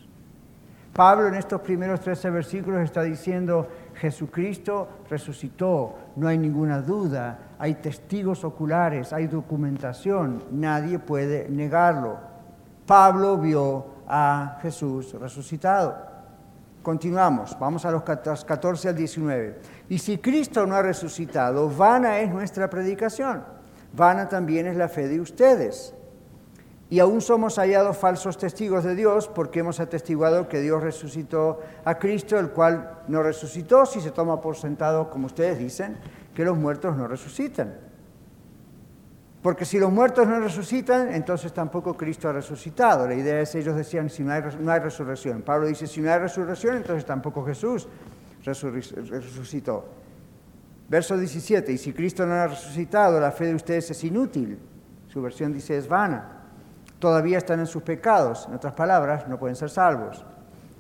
Pablo 0.99 1.29
en 1.29 1.35
estos 1.35 1.61
primeros 1.61 2.01
13 2.01 2.31
versículos 2.31 2.81
está 2.81 3.03
diciendo, 3.03 3.69
Jesucristo 3.95 4.89
resucitó, 5.09 5.95
no 6.17 6.27
hay 6.27 6.39
ninguna 6.39 6.81
duda, 6.81 7.39
hay 7.59 7.75
testigos 7.75 8.43
oculares, 8.43 9.13
hay 9.13 9.29
documentación, 9.29 10.43
nadie 10.51 10.99
puede 10.99 11.49
negarlo. 11.51 12.19
Pablo 12.85 13.39
vio 13.39 13.87
a 14.09 14.59
Jesús 14.61 15.13
resucitado. 15.21 15.97
Continuamos, 16.83 17.57
vamos 17.61 17.85
a 17.85 17.93
los 17.93 18.03
14 18.03 18.89
al 18.89 18.97
19. 18.97 19.61
Y 19.91 19.99
si 19.99 20.19
Cristo 20.19 20.67
no 20.67 20.75
ha 20.75 20.83
resucitado, 20.83 21.69
vana 21.69 22.19
es 22.19 22.31
nuestra 22.31 22.69
predicación, 22.69 23.45
vana 23.93 24.29
también 24.29 24.67
es 24.67 24.77
la 24.77 24.89
fe 24.89 25.07
de 25.07 25.21
ustedes. 25.21 25.95
Y 26.91 27.01
aún 27.01 27.21
somos 27.21 27.57
hallados 27.59 27.99
falsos 27.99 28.39
testigos 28.39 28.83
de 28.83 28.95
Dios 28.95 29.29
porque 29.29 29.61
hemos 29.61 29.79
atestiguado 29.79 30.49
que 30.49 30.61
Dios 30.61 30.83
resucitó 30.83 31.61
a 31.85 31.99
Cristo, 31.99 32.39
el 32.39 32.51
cual 32.51 33.03
no 33.09 33.23
resucitó, 33.23 33.85
si 33.85 34.01
se 34.01 34.11
toma 34.11 34.41
por 34.41 34.57
sentado, 34.57 35.11
como 35.11 35.27
ustedes 35.27 35.59
dicen, 35.59 35.99
que 36.35 36.45
los 36.45 36.57
muertos 36.57 36.97
no 36.97 37.07
resucitan. 37.07 37.75
Porque 39.43 39.67
si 39.67 39.79
los 39.79 39.93
muertos 39.93 40.27
no 40.27 40.41
resucitan, 40.41 41.15
entonces 41.15 41.53
tampoco 41.53 41.95
Cristo 41.95 42.29
ha 42.29 42.33
resucitado. 42.33 43.07
La 43.07 43.15
idea 43.15 43.41
es, 43.41 43.55
ellos 43.55 43.77
decían, 43.77 44.09
si 44.09 44.23
no 44.25 44.33
hay, 44.33 44.43
no 44.59 44.73
hay 44.73 44.81
resurrección. 44.81 45.43
Pablo 45.43 45.67
dice, 45.67 45.87
si 45.87 46.01
no 46.01 46.11
hay 46.11 46.19
resurrección, 46.19 46.77
entonces 46.77 47.05
tampoco 47.05 47.45
Jesús 47.45 47.87
resucitó. 48.45 49.85
Verso 50.89 51.19
17, 51.19 51.71
y 51.71 51.77
si 51.77 51.93
Cristo 51.93 52.25
no 52.25 52.33
ha 52.33 52.47
resucitado, 52.47 53.21
la 53.21 53.31
fe 53.31 53.47
de 53.47 53.55
ustedes 53.55 53.91
es 53.91 54.05
inútil. 54.05 54.59
Su 55.07 55.21
versión 55.21 55.53
dice, 55.53 55.77
es 55.77 55.87
vana. 55.87 56.38
Todavía 56.99 57.39
están 57.39 57.61
en 57.61 57.67
sus 57.67 57.83
pecados. 57.83 58.47
En 58.49 58.55
otras 58.55 58.75
palabras, 58.75 59.29
no 59.29 59.39
pueden 59.39 59.57
ser 59.57 59.71
salvos. 59.71 60.25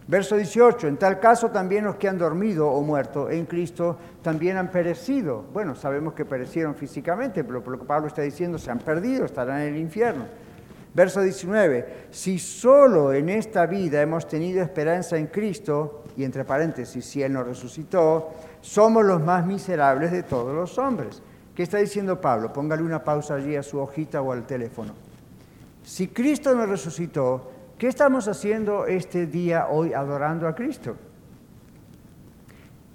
Verso 0.09 0.37
18, 0.37 0.89
en 0.89 0.97
tal 0.97 1.21
caso 1.21 1.51
también 1.51 1.85
los 1.85 1.97
que 1.97 2.09
han 2.09 2.17
dormido 2.17 2.67
o 2.69 2.81
muerto 2.81 3.29
en 3.29 3.45
Cristo 3.45 3.99
también 4.23 4.57
han 4.57 4.71
perecido. 4.71 5.45
Bueno, 5.53 5.75
sabemos 5.75 6.15
que 6.15 6.25
perecieron 6.25 6.75
físicamente, 6.75 7.45
pero 7.45 7.63
por 7.63 7.75
lo 7.75 7.79
que 7.79 7.85
Pablo 7.85 8.09
está 8.09 8.23
diciendo, 8.23 8.57
se 8.57 8.71
han 8.71 8.79
perdido, 8.79 9.27
estarán 9.27 9.61
en 9.61 9.75
el 9.75 9.81
infierno. 9.81 10.25
Verso 10.95 11.21
19, 11.21 12.07
si 12.11 12.39
solo 12.39 13.13
en 13.13 13.29
esta 13.29 13.67
vida 13.67 14.01
hemos 14.01 14.27
tenido 14.27 14.63
esperanza 14.63 15.19
en 15.19 15.27
Cristo, 15.27 16.05
y 16.17 16.25
entre 16.25 16.43
paréntesis, 16.43 17.05
si 17.05 17.23
Él 17.23 17.35
nos 17.35 17.47
resucitó, 17.47 18.31
somos 18.63 19.05
los 19.05 19.21
más 19.21 19.45
miserables 19.47 20.11
de 20.11 20.23
todos 20.23 20.55
los 20.55 20.79
hombres. 20.79 21.23
¿Qué 21.55 21.63
está 21.63 21.77
diciendo 21.77 22.19
Pablo? 22.19 22.51
Póngale 22.51 22.83
una 22.83 23.05
pausa 23.05 23.35
allí 23.35 23.57
a 23.57 23.63
su 23.63 23.79
hojita 23.79 24.23
o 24.23 24.33
al 24.33 24.47
teléfono. 24.47 25.08
Si 25.89 26.09
Cristo 26.09 26.55
nos 26.55 26.69
resucitó, 26.69 27.51
¿Qué 27.79 27.87
estamos 27.87 28.27
haciendo 28.27 28.87
este 28.87 29.27
día 29.27 29.69
hoy 29.71 29.95
adorando 29.95 30.49
a 30.49 30.55
Cristo? 30.55 30.97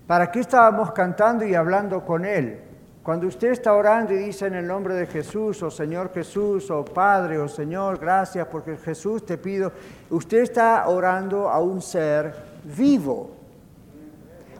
¿Para 0.06 0.30
qué 0.30 0.42
estábamos 0.42 0.92
cantando 0.92 1.46
y 1.46 1.56
hablando 1.56 2.04
con 2.04 2.26
Él? 2.26 2.60
Cuando 3.02 3.28
usted 3.28 3.54
está 3.54 3.74
orando 3.74 4.14
y 4.14 4.18
dice 4.18 4.48
en 4.48 4.56
el 4.56 4.68
nombre 4.68 4.94
de 4.96 5.08
Jesús, 5.08 5.64
o 5.64 5.72
Señor 5.72 6.12
Jesús, 6.14 6.70
o 6.70 6.84
Padre, 6.84 7.40
o 7.40 7.48
Señor, 7.48 7.98
gracias 7.98 8.46
porque 8.48 8.76
Jesús 8.76 9.26
te 9.26 9.38
pido, 9.38 9.72
usted 10.10 10.40
está 10.40 10.86
orando 10.90 11.50
a 11.50 11.62
un 11.62 11.82
ser 11.82 12.36
vivo. 12.78 13.32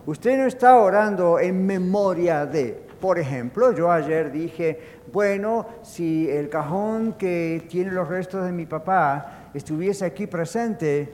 Usted 0.06 0.38
no 0.38 0.46
está 0.46 0.78
orando 0.78 1.38
en 1.38 1.66
memoria 1.66 2.46
de. 2.46 2.83
Por 3.04 3.20
ejemplo, 3.20 3.74
yo 3.74 3.92
ayer 3.92 4.32
dije, 4.32 4.80
bueno, 5.12 5.68
si 5.82 6.30
el 6.30 6.48
cajón 6.48 7.16
que 7.20 7.66
tiene 7.68 7.92
los 7.92 8.08
restos 8.08 8.46
de 8.46 8.54
mi 8.54 8.66
papá 8.66 9.50
estuviese 9.54 10.06
aquí 10.06 10.26
presente, 10.26 11.12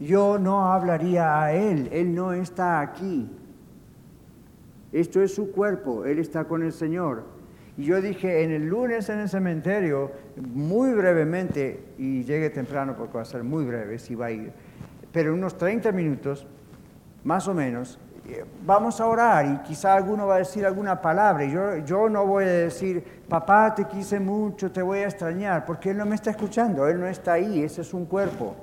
yo 0.00 0.38
no 0.38 0.72
hablaría 0.72 1.42
a 1.42 1.52
Él, 1.52 1.90
Él 1.92 2.14
no 2.14 2.32
está 2.32 2.80
aquí. 2.80 3.30
Esto 4.92 5.20
es 5.20 5.34
su 5.34 5.52
cuerpo, 5.52 6.06
Él 6.06 6.20
está 6.20 6.44
con 6.44 6.62
el 6.62 6.72
Señor. 6.72 7.24
Y 7.76 7.84
yo 7.84 8.00
dije, 8.00 8.42
en 8.42 8.52
el 8.52 8.66
lunes 8.66 9.10
en 9.10 9.18
el 9.18 9.28
cementerio, 9.28 10.12
muy 10.36 10.94
brevemente, 10.94 11.84
y 11.98 12.24
llegue 12.24 12.48
temprano 12.48 12.94
porque 12.96 13.12
va 13.12 13.20
a 13.20 13.26
ser 13.26 13.44
muy 13.44 13.66
breve, 13.66 13.98
si 13.98 14.14
va 14.14 14.26
a 14.26 14.30
ir, 14.30 14.52
pero 15.12 15.34
unos 15.34 15.58
30 15.58 15.92
minutos, 15.92 16.46
más 17.24 17.46
o 17.46 17.52
menos, 17.52 17.98
vamos 18.64 19.00
a 19.00 19.06
orar 19.06 19.46
y 19.46 19.58
quizá 19.58 19.94
alguno 19.94 20.26
va 20.26 20.36
a 20.36 20.38
decir 20.38 20.66
alguna 20.66 21.00
palabra 21.00 21.44
yo, 21.44 21.76
yo 21.78 22.08
no 22.08 22.26
voy 22.26 22.44
a 22.44 22.48
decir, 22.48 23.22
papá, 23.28 23.74
te 23.74 23.84
quise 23.84 24.18
mucho, 24.18 24.70
te 24.70 24.82
voy 24.82 25.00
a 25.00 25.04
extrañar, 25.04 25.64
porque 25.64 25.90
él 25.90 25.98
no 25.98 26.06
me 26.06 26.14
está 26.14 26.30
escuchando, 26.30 26.86
él 26.88 26.98
no 26.98 27.06
está 27.06 27.34
ahí, 27.34 27.62
ese 27.62 27.82
es 27.82 27.94
un 27.94 28.06
cuerpo. 28.06 28.54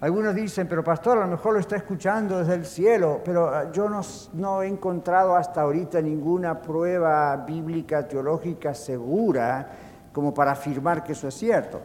Algunos 0.00 0.34
dicen, 0.34 0.66
pero 0.68 0.84
pastor, 0.84 1.16
a 1.16 1.22
lo 1.22 1.28
mejor 1.28 1.54
lo 1.54 1.60
está 1.60 1.76
escuchando 1.76 2.38
desde 2.38 2.54
el 2.54 2.66
cielo, 2.66 3.22
pero 3.24 3.48
ah, 3.48 3.72
yo 3.72 3.88
no, 3.88 4.02
no 4.34 4.62
he 4.62 4.66
encontrado 4.66 5.34
hasta 5.34 5.62
ahorita 5.62 6.02
ninguna 6.02 6.60
prueba 6.60 7.34
bíblica, 7.36 8.06
teológica 8.06 8.74
segura 8.74 9.66
como 10.12 10.34
para 10.34 10.52
afirmar 10.52 11.02
que 11.02 11.12
eso 11.12 11.28
es 11.28 11.34
cierto. 11.34 11.80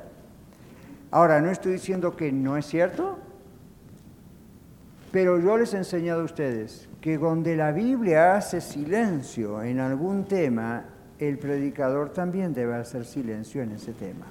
Ahora, 1.11 1.39
no 1.39 1.49
estoy 1.49 1.71
diciendo 1.71 2.15
que 2.17 2.29
no 2.31 2.57
es 2.57 2.65
cierto, 2.65 3.17
pero 5.13 5.39
yo 5.39 5.57
les 5.57 5.73
he 5.73 5.77
enseñado 5.77 6.21
a 6.21 6.25
ustedes 6.25 6.88
que 7.01 7.17
donde 7.17 7.55
la 7.55 7.71
Biblia 7.71 8.35
hace 8.35 8.59
silencio 8.59 9.61
en 9.63 9.79
algún 9.79 10.25
tema, 10.25 10.85
el 11.17 11.37
predicador 11.37 12.11
también 12.11 12.53
debe 12.53 12.75
hacer 12.75 13.05
silencio 13.05 13.61
en 13.61 13.71
ese 13.71 13.93
tema. 13.93 14.25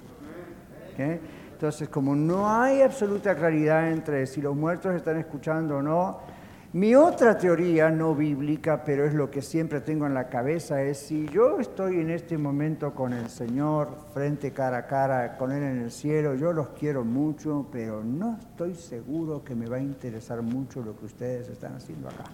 Entonces, 1.52 1.88
como 1.88 2.14
no 2.14 2.48
hay 2.50 2.82
absoluta 2.82 3.34
claridad 3.34 3.90
entre 3.90 4.26
si 4.26 4.40
los 4.40 4.56
muertos 4.56 4.94
están 4.94 5.16
escuchando 5.18 5.78
o 5.78 5.82
no, 5.82 6.20
mi 6.74 6.94
otra 6.94 7.38
teoría 7.38 7.88
no 7.88 8.14
bíblica, 8.14 8.84
pero 8.84 9.06
es 9.06 9.14
lo 9.14 9.30
que 9.30 9.40
siempre 9.40 9.80
tengo 9.80 10.06
en 10.06 10.12
la 10.12 10.28
cabeza, 10.28 10.82
es 10.82 10.98
si 10.98 11.26
yo 11.28 11.60
estoy 11.60 12.00
en 12.00 12.10
este 12.10 12.36
momento 12.36 12.94
con 12.94 13.14
el 13.14 13.30
Señor, 13.30 13.88
frente 14.12 14.52
cara 14.52 14.78
a 14.78 14.86
cara, 14.86 15.38
con 15.38 15.50
Él 15.50 15.62
en 15.62 15.78
el 15.78 15.90
cielo, 15.90 16.34
yo 16.34 16.52
los 16.52 16.68
quiero 16.70 17.04
mucho, 17.04 17.66
pero 17.72 18.04
no 18.04 18.36
estoy 18.38 18.74
seguro 18.74 19.42
que 19.42 19.54
me 19.54 19.66
va 19.66 19.76
a 19.76 19.80
interesar 19.80 20.42
mucho 20.42 20.82
lo 20.82 20.94
que 20.94 21.06
ustedes 21.06 21.48
están 21.48 21.74
haciendo 21.74 22.08
acá. 22.08 22.24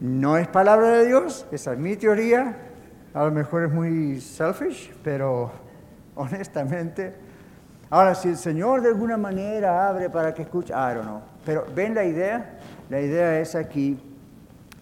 No 0.00 0.36
es 0.36 0.48
palabra 0.48 0.90
de 0.90 1.06
Dios, 1.06 1.46
esa 1.50 1.72
es 1.72 1.78
mi 1.78 1.96
teoría, 1.96 2.56
a 3.14 3.24
lo 3.24 3.30
mejor 3.30 3.64
es 3.64 3.72
muy 3.72 4.20
selfish, 4.20 4.92
pero 5.02 5.50
honestamente 6.14 7.28
Ahora, 7.90 8.14
si 8.14 8.28
el 8.28 8.36
Señor 8.36 8.82
de 8.82 8.88
alguna 8.88 9.16
manera 9.16 9.88
abre 9.88 10.10
para 10.10 10.34
que 10.34 10.42
escuche, 10.42 10.74
I 10.74 10.94
don't 10.94 11.04
know. 11.04 11.20
Pero 11.44 11.64
ven 11.74 11.94
la 11.94 12.04
idea, 12.04 12.58
la 12.90 13.00
idea 13.00 13.40
es 13.40 13.54
aquí, 13.54 13.98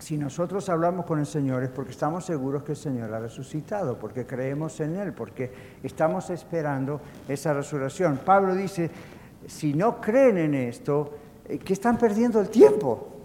si 0.00 0.18
nosotros 0.18 0.68
hablamos 0.68 1.06
con 1.06 1.20
el 1.20 1.26
Señor 1.26 1.62
es 1.62 1.70
porque 1.70 1.92
estamos 1.92 2.24
seguros 2.24 2.64
que 2.64 2.72
el 2.72 2.76
Señor 2.76 3.14
ha 3.14 3.20
resucitado, 3.20 3.96
porque 3.96 4.26
creemos 4.26 4.80
en 4.80 4.96
Él, 4.96 5.12
porque 5.12 5.52
estamos 5.84 6.30
esperando 6.30 7.00
esa 7.28 7.54
resurrección. 7.54 8.18
Pablo 8.24 8.56
dice, 8.56 8.90
si 9.46 9.72
no 9.72 10.00
creen 10.00 10.38
en 10.38 10.54
esto, 10.54 11.14
eh, 11.48 11.58
¿qué 11.58 11.74
están 11.74 11.98
perdiendo 11.98 12.40
el 12.40 12.48
tiempo? 12.48 13.15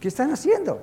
¿Qué 0.00 0.08
están 0.08 0.32
haciendo? 0.32 0.80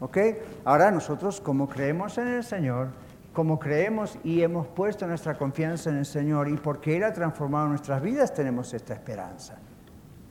¿Ok? 0.00 0.18
Ahora 0.64 0.90
nosotros, 0.90 1.40
como 1.40 1.68
creemos 1.68 2.18
en 2.18 2.28
el 2.28 2.42
Señor, 2.44 2.88
como 3.32 3.58
creemos 3.58 4.18
y 4.24 4.42
hemos 4.42 4.66
puesto 4.66 5.06
nuestra 5.06 5.38
confianza 5.38 5.90
en 5.90 5.98
el 5.98 6.06
Señor 6.06 6.48
y 6.48 6.56
porque 6.56 6.96
Él 6.96 7.04
ha 7.04 7.12
transformado 7.12 7.68
nuestras 7.68 8.02
vidas, 8.02 8.34
tenemos 8.34 8.74
esta 8.74 8.92
esperanza. 8.92 9.56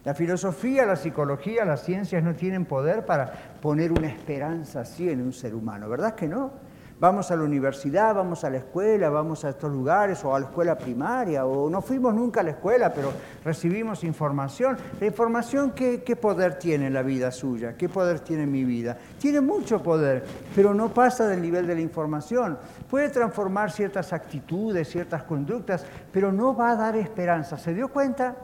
La 0.03 0.13
filosofía, 0.13 0.85
la 0.85 0.97
psicología, 0.97 1.65
las 1.65 1.83
ciencias 1.83 2.21
no 2.23 2.35
tienen 2.35 2.65
poder 2.65 3.05
para 3.05 3.31
poner 3.61 3.91
una 3.91 4.07
esperanza 4.07 4.81
así 4.81 5.09
en 5.09 5.21
un 5.21 5.33
ser 5.33 5.55
humano, 5.55 5.87
¿verdad 5.89 6.13
que 6.13 6.27
no? 6.27 6.51
Vamos 6.97 7.29
a 7.29 7.35
la 7.35 7.43
universidad, 7.43 8.15
vamos 8.15 8.45
a 8.45 8.49
la 8.49 8.57
escuela, 8.57 9.09
vamos 9.09 9.43
a 9.43 9.49
estos 9.49 9.69
lugares 9.69 10.23
o 10.23 10.33
a 10.33 10.39
la 10.39 10.45
escuela 10.45 10.77
primaria, 10.77 11.45
o 11.45 11.69
no 11.69 11.81
fuimos 11.81 12.15
nunca 12.15 12.39
a 12.39 12.43
la 12.43 12.51
escuela, 12.51 12.93
pero 12.93 13.11
recibimos 13.43 14.05
información. 14.05 14.77
La 15.01 15.05
información, 15.05 15.71
¿qué, 15.71 16.03
qué 16.03 16.15
poder 16.15 16.57
tiene 16.57 16.87
en 16.87 16.93
la 16.93 17.01
vida 17.01 17.31
suya? 17.31 17.75
¿Qué 17.75 17.89
poder 17.89 18.21
tiene 18.21 18.43
en 18.43 18.51
mi 18.51 18.63
vida? 18.63 18.97
Tiene 19.19 19.41
mucho 19.41 19.83
poder, 19.83 20.23
pero 20.55 20.73
no 20.73 20.93
pasa 20.93 21.27
del 21.27 21.41
nivel 21.41 21.67
de 21.67 21.75
la 21.75 21.81
información. 21.81 22.57
Puede 22.89 23.09
transformar 23.09 23.71
ciertas 23.71 24.13
actitudes, 24.13 24.89
ciertas 24.89 25.23
conductas, 25.23 25.85
pero 26.13 26.31
no 26.31 26.55
va 26.55 26.71
a 26.71 26.75
dar 26.77 26.95
esperanza. 26.95 27.57
¿Se 27.57 27.73
dio 27.73 27.89
cuenta? 27.89 28.37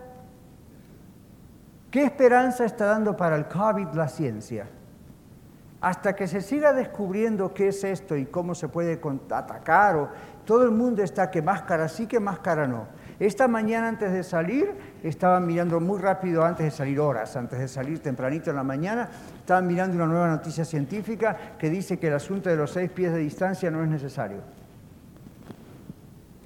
¿Qué 1.89 2.03
esperanza 2.03 2.65
está 2.65 2.85
dando 2.85 3.15
para 3.15 3.37
el 3.37 3.45
COVID 3.45 3.93
la 3.93 4.09
ciencia? 4.09 4.67
Hasta 5.81 6.15
que 6.15 6.27
se 6.27 6.41
siga 6.41 6.73
descubriendo 6.73 7.53
qué 7.53 7.69
es 7.69 7.83
esto 7.83 8.15
y 8.15 8.27
cómo 8.27 8.53
se 8.53 8.69
puede 8.69 9.01
atacar, 9.31 9.95
o 9.95 10.09
todo 10.45 10.63
el 10.63 10.71
mundo 10.71 11.01
está 11.01 11.31
que 11.31 11.41
máscara 11.41 11.89
sí, 11.89 12.05
que 12.05 12.19
máscara 12.19 12.67
no. 12.67 12.85
Esta 13.19 13.47
mañana 13.47 13.87
antes 13.87 14.11
de 14.11 14.23
salir, 14.23 14.73
estaba 15.03 15.39
mirando 15.39 15.79
muy 15.79 15.99
rápido, 15.99 16.43
antes 16.43 16.65
de 16.65 16.71
salir 16.71 16.99
horas, 16.99 17.35
antes 17.35 17.59
de 17.59 17.67
salir 17.67 17.99
tempranito 17.99 18.51
en 18.51 18.55
la 18.55 18.63
mañana, 18.63 19.09
estaba 19.39 19.61
mirando 19.61 19.95
una 19.95 20.05
nueva 20.05 20.27
noticia 20.27 20.65
científica 20.65 21.35
que 21.57 21.69
dice 21.69 21.97
que 21.99 22.07
el 22.07 22.13
asunto 22.13 22.49
de 22.49 22.55
los 22.55 22.71
seis 22.71 22.89
pies 22.89 23.11
de 23.13 23.19
distancia 23.19 23.69
no 23.71 23.83
es 23.83 23.89
necesario. 23.89 24.37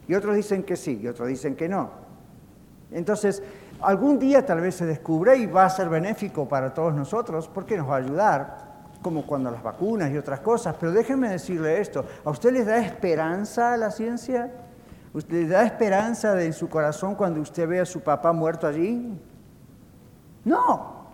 Y 0.08 0.14
otros 0.14 0.36
dicen 0.36 0.64
que 0.64 0.76
sí, 0.76 1.00
y 1.02 1.08
otros 1.08 1.28
dicen 1.28 1.56
que 1.56 1.68
no. 1.68 1.92
Entonces, 2.92 3.42
algún 3.82 4.20
día 4.20 4.46
tal 4.46 4.62
vez 4.62 4.76
se 4.76 4.86
descubre 4.86 5.36
y 5.38 5.46
va 5.46 5.66
a 5.66 5.70
ser 5.70 5.90
benéfico 5.90 6.48
para 6.48 6.74
todos 6.74 6.94
nosotros, 6.94 7.50
porque 7.54 7.78
nos 7.78 7.90
va 7.90 7.96
a 7.96 8.00
ayudar 8.00 8.65
como 9.06 9.24
cuando 9.24 9.52
las 9.52 9.62
vacunas 9.62 10.10
y 10.10 10.18
otras 10.18 10.40
cosas, 10.40 10.76
pero 10.80 10.92
déjenme 10.92 11.30
decirle 11.30 11.80
esto, 11.80 12.04
¿a 12.24 12.32
usted 12.32 12.52
le 12.52 12.66
da 12.66 12.80
esperanza 12.80 13.74
a 13.74 13.78
la 13.78 13.92
ciencia? 13.92 14.52
¿Usted 15.14 15.44
le 15.44 15.48
da 15.48 15.64
esperanza 15.64 16.42
en 16.42 16.54
su 16.54 16.68
corazón 16.68 17.14
cuando 17.14 17.40
usted 17.40 17.68
ve 17.68 17.80
a 17.80 17.86
su 17.86 18.02
papá 18.02 18.34
muerto 18.34 18.66
allí? 18.66 19.16
No, 20.44 21.06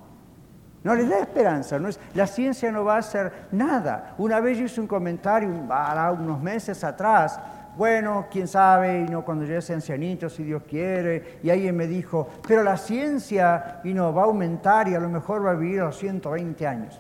no 0.86 0.96
le 0.96 1.06
da 1.06 1.20
esperanza. 1.20 1.80
No 1.80 1.90
es, 1.90 2.00
la 2.14 2.28
ciencia 2.28 2.72
no 2.72 2.86
va 2.86 2.96
a 2.96 3.00
hacer 3.00 3.30
nada. 3.52 4.16
Una 4.18 4.40
vez 4.40 4.58
yo 4.58 4.64
hice 4.64 4.80
un 4.80 4.88
comentario, 4.88 5.50
unos 5.50 6.42
meses 6.42 6.86
atrás, 6.86 7.42
bueno, 7.76 8.28
quién 8.32 8.48
sabe, 8.48 9.02
no, 9.02 9.26
cuando 9.26 9.44
yo 9.44 9.62
sea 9.62 9.76
ancianito, 9.76 10.30
si 10.30 10.44
Dios 10.44 10.64
quiere, 10.64 11.40
y 11.44 11.50
alguien 11.50 11.76
me 11.76 11.88
dijo, 11.88 12.30
pero 12.48 12.64
la 12.64 12.78
ciencia 12.78 13.82
no, 13.84 14.14
va 14.14 14.22
a 14.22 14.26
aumentar 14.28 14.88
y 14.88 14.96
a 14.96 15.00
lo 15.02 15.10
mejor 15.10 15.46
va 15.46 15.52
a 15.52 15.56
vivir 15.56 15.82
a 15.82 15.88
los 15.88 15.98
120 15.98 16.66
años. 16.66 16.98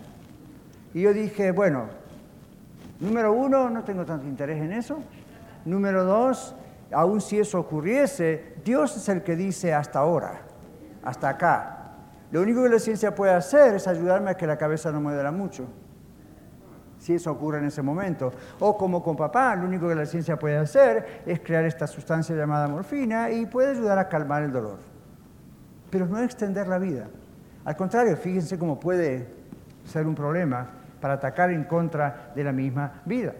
Y 0.93 1.01
yo 1.01 1.13
dije, 1.13 1.51
bueno, 1.51 1.85
número 2.99 3.33
uno, 3.33 3.69
no 3.69 3.83
tengo 3.83 4.05
tanto 4.05 4.27
interés 4.27 4.61
en 4.61 4.73
eso. 4.73 4.99
Número 5.65 6.03
dos, 6.03 6.55
aun 6.91 7.21
si 7.21 7.39
eso 7.39 7.59
ocurriese, 7.59 8.55
Dios 8.63 8.97
es 8.97 9.09
el 9.09 9.23
que 9.23 9.35
dice 9.35 9.73
hasta 9.73 9.99
ahora, 9.99 10.41
hasta 11.03 11.29
acá. 11.29 11.77
Lo 12.31 12.41
único 12.41 12.63
que 12.63 12.69
la 12.69 12.79
ciencia 12.79 13.13
puede 13.13 13.33
hacer 13.33 13.75
es 13.75 13.87
ayudarme 13.87 14.31
a 14.31 14.33
que 14.35 14.47
la 14.47 14.57
cabeza 14.57 14.91
no 14.91 15.01
me 15.01 15.31
mucho. 15.31 15.65
si 16.97 17.15
eso 17.15 17.31
ocurre 17.31 17.57
en 17.57 17.65
ese 17.65 17.81
momento. 17.81 18.31
O 18.59 18.77
como 18.77 19.03
con 19.03 19.15
papá, 19.15 19.55
lo 19.55 19.65
único 19.65 19.87
que 19.87 19.95
la 19.95 20.05
ciencia 20.05 20.37
puede 20.37 20.57
hacer 20.57 21.23
es 21.25 21.39
crear 21.39 21.65
esta 21.65 21.87
sustancia 21.87 22.35
llamada 22.35 22.67
morfina 22.67 23.31
y 23.31 23.45
puede 23.47 23.71
ayudar 23.71 23.97
a 23.97 24.07
calmar 24.07 24.43
el 24.43 24.51
dolor. 24.51 24.77
Pero 25.89 26.05
no 26.05 26.19
extender 26.19 26.67
la 26.67 26.77
vida. 26.77 27.07
Al 27.65 27.75
contrario, 27.75 28.15
fíjense 28.15 28.57
cómo 28.57 28.79
puede 28.79 29.27
ser 29.83 30.07
un 30.07 30.15
problema 30.15 30.80
para 31.01 31.15
atacar 31.15 31.51
en 31.51 31.65
contra 31.65 32.31
de 32.35 32.43
la 32.43 32.53
misma 32.53 33.01
vida. 33.05 33.33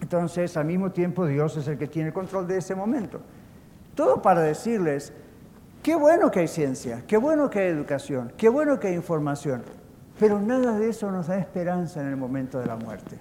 Entonces, 0.00 0.56
al 0.56 0.64
mismo 0.64 0.90
tiempo, 0.90 1.26
Dios 1.26 1.56
es 1.56 1.68
el 1.68 1.78
que 1.78 1.86
tiene 1.86 2.08
el 2.08 2.14
control 2.14 2.48
de 2.48 2.58
ese 2.58 2.74
momento. 2.74 3.20
Todo 3.94 4.20
para 4.20 4.40
decirles, 4.40 5.12
qué 5.82 5.94
bueno 5.94 6.30
que 6.30 6.40
hay 6.40 6.48
ciencia, 6.48 7.04
qué 7.06 7.16
bueno 7.16 7.48
que 7.48 7.60
hay 7.60 7.68
educación, 7.68 8.32
qué 8.36 8.48
bueno 8.48 8.80
que 8.80 8.88
hay 8.88 8.94
información, 8.94 9.62
pero 10.18 10.40
nada 10.40 10.78
de 10.78 10.88
eso 10.88 11.10
nos 11.10 11.28
da 11.28 11.38
esperanza 11.38 12.00
en 12.00 12.08
el 12.08 12.16
momento 12.16 12.58
de 12.58 12.66
la 12.66 12.76
muerte. 12.76 13.18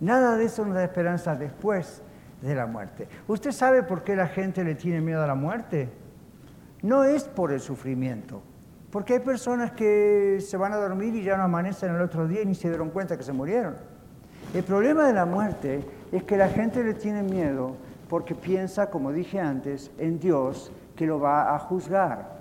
Nada 0.00 0.36
de 0.36 0.44
eso 0.44 0.64
nos 0.64 0.74
da 0.74 0.84
esperanza 0.84 1.34
después 1.34 2.02
de 2.40 2.54
la 2.54 2.66
muerte. 2.66 3.08
¿Usted 3.28 3.52
sabe 3.52 3.82
por 3.82 4.02
qué 4.02 4.14
la 4.14 4.28
gente 4.28 4.62
le 4.64 4.74
tiene 4.74 5.00
miedo 5.00 5.22
a 5.22 5.26
la 5.26 5.34
muerte? 5.34 5.88
No 6.82 7.04
es 7.04 7.24
por 7.24 7.52
el 7.52 7.60
sufrimiento, 7.60 8.42
porque 8.96 9.12
hay 9.12 9.20
personas 9.20 9.72
que 9.72 10.38
se 10.40 10.56
van 10.56 10.72
a 10.72 10.76
dormir 10.76 11.14
y 11.14 11.22
ya 11.22 11.36
no 11.36 11.42
amanecen 11.42 11.94
el 11.94 12.00
otro 12.00 12.26
día 12.26 12.40
y 12.40 12.46
ni 12.46 12.54
se 12.54 12.70
dieron 12.70 12.88
cuenta 12.88 13.14
que 13.18 13.22
se 13.22 13.34
murieron. 13.34 13.74
El 14.54 14.64
problema 14.64 15.06
de 15.06 15.12
la 15.12 15.26
muerte 15.26 15.84
es 16.10 16.22
que 16.22 16.38
la 16.38 16.48
gente 16.48 16.82
le 16.82 16.94
tiene 16.94 17.22
miedo 17.22 17.76
porque 18.08 18.34
piensa, 18.34 18.88
como 18.88 19.12
dije 19.12 19.38
antes, 19.38 19.90
en 19.98 20.18
Dios 20.18 20.72
que 20.96 21.04
lo 21.04 21.20
va 21.20 21.54
a 21.54 21.58
juzgar. 21.58 22.36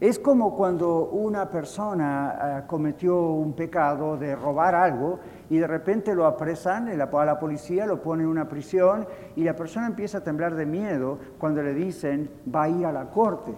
Es 0.00 0.18
como 0.18 0.56
cuando 0.56 1.10
una 1.10 1.50
persona 1.50 2.38
eh, 2.40 2.62
cometió 2.66 3.20
un 3.20 3.52
pecado 3.52 4.16
de 4.16 4.34
robar 4.34 4.76
algo 4.76 5.20
y 5.50 5.58
de 5.58 5.66
repente 5.66 6.14
lo 6.14 6.24
apresan, 6.24 6.86
la, 6.96 7.10
la 7.12 7.38
policía 7.38 7.84
lo 7.84 8.00
pone 8.00 8.22
en 8.22 8.30
una 8.30 8.48
prisión 8.48 9.06
y 9.36 9.44
la 9.44 9.54
persona 9.54 9.88
empieza 9.88 10.16
a 10.16 10.24
temblar 10.24 10.54
de 10.54 10.64
miedo 10.64 11.18
cuando 11.38 11.62
le 11.62 11.74
dicen 11.74 12.30
va 12.50 12.62
a 12.62 12.68
ir 12.70 12.86
a 12.86 12.92
la 12.92 13.10
corte. 13.10 13.52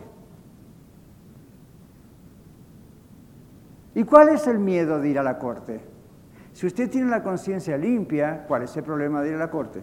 ¿Y 3.94 4.04
cuál 4.04 4.30
es 4.30 4.46
el 4.46 4.58
miedo 4.58 5.00
de 5.00 5.08
ir 5.08 5.18
a 5.18 5.22
la 5.22 5.38
corte? 5.38 5.80
Si 6.52 6.66
usted 6.66 6.90
tiene 6.90 7.10
la 7.10 7.22
conciencia 7.22 7.76
limpia, 7.76 8.44
¿cuál 8.46 8.62
es 8.62 8.76
el 8.76 8.82
problema 8.82 9.22
de 9.22 9.30
ir 9.30 9.34
a 9.34 9.38
la 9.38 9.50
corte? 9.50 9.82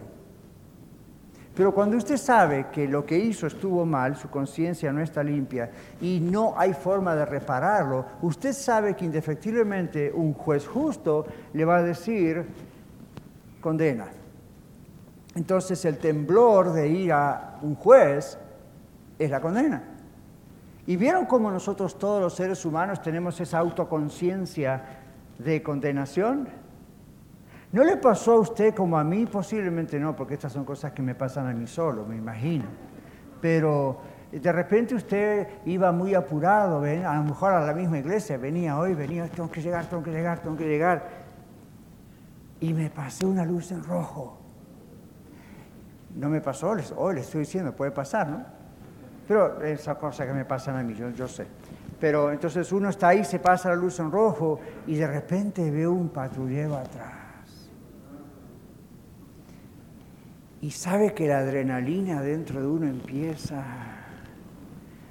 Pero 1.55 1.73
cuando 1.73 1.97
usted 1.97 2.15
sabe 2.15 2.67
que 2.71 2.87
lo 2.87 3.05
que 3.05 3.17
hizo 3.17 3.45
estuvo 3.45 3.85
mal, 3.85 4.15
su 4.15 4.29
conciencia 4.29 4.93
no 4.93 5.01
está 5.01 5.21
limpia 5.23 5.69
y 5.99 6.19
no 6.21 6.53
hay 6.57 6.73
forma 6.73 7.15
de 7.15 7.25
repararlo, 7.25 8.05
usted 8.21 8.53
sabe 8.53 8.95
que 8.95 9.03
indefectiblemente 9.03 10.11
un 10.13 10.33
juez 10.33 10.65
justo 10.65 11.25
le 11.53 11.65
va 11.65 11.77
a 11.77 11.83
decir 11.83 12.45
condena. 13.59 14.07
Entonces 15.35 15.83
el 15.85 15.97
temblor 15.97 16.71
de 16.71 16.87
ir 16.87 17.11
a 17.11 17.59
un 17.61 17.75
juez 17.75 18.37
es 19.17 19.29
la 19.29 19.41
condena. 19.41 19.83
¿Y 20.89 20.97
vieron 20.97 21.27
cómo 21.27 21.51
nosotros 21.51 21.99
todos 21.99 22.19
los 22.19 22.33
seres 22.33 22.65
humanos 22.65 22.99
tenemos 22.99 23.39
esa 23.39 23.59
autoconciencia 23.59 24.81
de 25.37 25.61
condenación? 25.61 26.49
¿No 27.71 27.83
le 27.83 27.97
pasó 27.97 28.31
a 28.31 28.39
usted 28.39 28.73
como 28.73 28.97
a 28.97 29.03
mí? 29.03 29.27
Posiblemente 29.27 29.99
no, 29.99 30.15
porque 30.15 30.33
estas 30.33 30.51
son 30.51 30.65
cosas 30.65 30.91
que 30.93 31.03
me 31.03 31.13
pasan 31.13 31.45
a 31.45 31.53
mí 31.53 31.67
solo, 31.67 32.07
me 32.07 32.15
imagino. 32.15 32.65
Pero 33.39 34.01
de 34.31 34.51
repente 34.51 34.95
usted 34.95 35.47
iba 35.65 35.91
muy 35.91 36.15
apurado, 36.15 36.81
¿ven? 36.81 37.05
a 37.05 37.17
lo 37.17 37.23
mejor 37.23 37.53
a 37.53 37.63
la 37.63 37.73
misma 37.75 37.99
iglesia, 37.99 38.39
venía 38.39 38.79
hoy, 38.79 38.95
venía, 38.95 39.27
tengo 39.27 39.51
que 39.51 39.61
llegar, 39.61 39.85
tengo 39.85 40.01
que 40.01 40.11
llegar, 40.11 40.39
tengo 40.39 40.57
que 40.57 40.67
llegar. 40.67 41.07
Y 42.61 42.73
me 42.73 42.89
pasé 42.89 43.27
una 43.27 43.45
luz 43.45 43.71
en 43.71 43.83
rojo. 43.83 44.39
No 46.15 46.29
me 46.29 46.41
pasó, 46.41 46.75
hoy 46.97 47.13
le 47.13 47.21
estoy 47.21 47.41
diciendo, 47.41 47.75
puede 47.75 47.91
pasar, 47.91 48.27
¿no? 48.27 48.58
Pero 49.29 49.61
esa 49.63 49.95
cosa 49.95 50.27
que 50.27 50.33
me 50.33 50.43
pasan 50.43 50.75
a 50.75 50.83
mí, 50.83 50.93
yo, 50.93 51.09
yo 51.11 51.29
sé. 51.29 51.47
Pero 52.01 52.31
entonces 52.33 52.69
uno 52.73 52.89
está 52.89 53.09
ahí, 53.09 53.23
se 53.23 53.39
pasa 53.39 53.69
la 53.69 53.75
luz 53.75 53.97
en 54.01 54.11
rojo 54.11 54.59
y 54.87 54.95
de 54.95 55.07
repente 55.07 55.71
ve 55.71 55.87
un 55.87 56.09
patrullero 56.09 56.75
atrás. 56.75 57.19
y 60.61 60.71
sabe 60.71 61.13
que 61.13 61.27
la 61.27 61.39
adrenalina 61.39 62.21
dentro 62.21 62.59
de 62.59 62.67
uno 62.67 62.87
empieza 62.87 63.63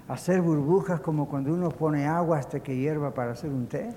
a 0.09 0.13
hacer 0.13 0.43
burbujas 0.43 1.01
como 1.01 1.29
cuando 1.29 1.53
uno 1.53 1.71
pone 1.71 2.07
agua 2.07 2.39
hasta 2.39 2.61
que 2.61 2.77
hierva 2.77 3.15
para 3.15 3.33
hacer 3.33 3.51
un 3.51 3.67
té. 3.67 3.91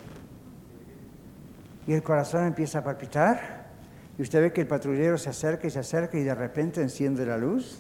Y 1.87 1.93
el 1.93 2.03
corazón 2.03 2.45
empieza 2.45 2.79
a 2.79 2.83
palpitar. 2.83 3.69
Y 4.17 4.21
usted 4.21 4.41
ve 4.41 4.53
que 4.53 4.61
el 4.61 4.67
patrullero 4.67 5.17
se 5.17 5.29
acerca 5.29 5.67
y 5.67 5.71
se 5.71 5.79
acerca 5.79 6.17
y 6.17 6.23
de 6.23 6.35
repente 6.35 6.81
enciende 6.81 7.25
la 7.25 7.37
luz. 7.37 7.79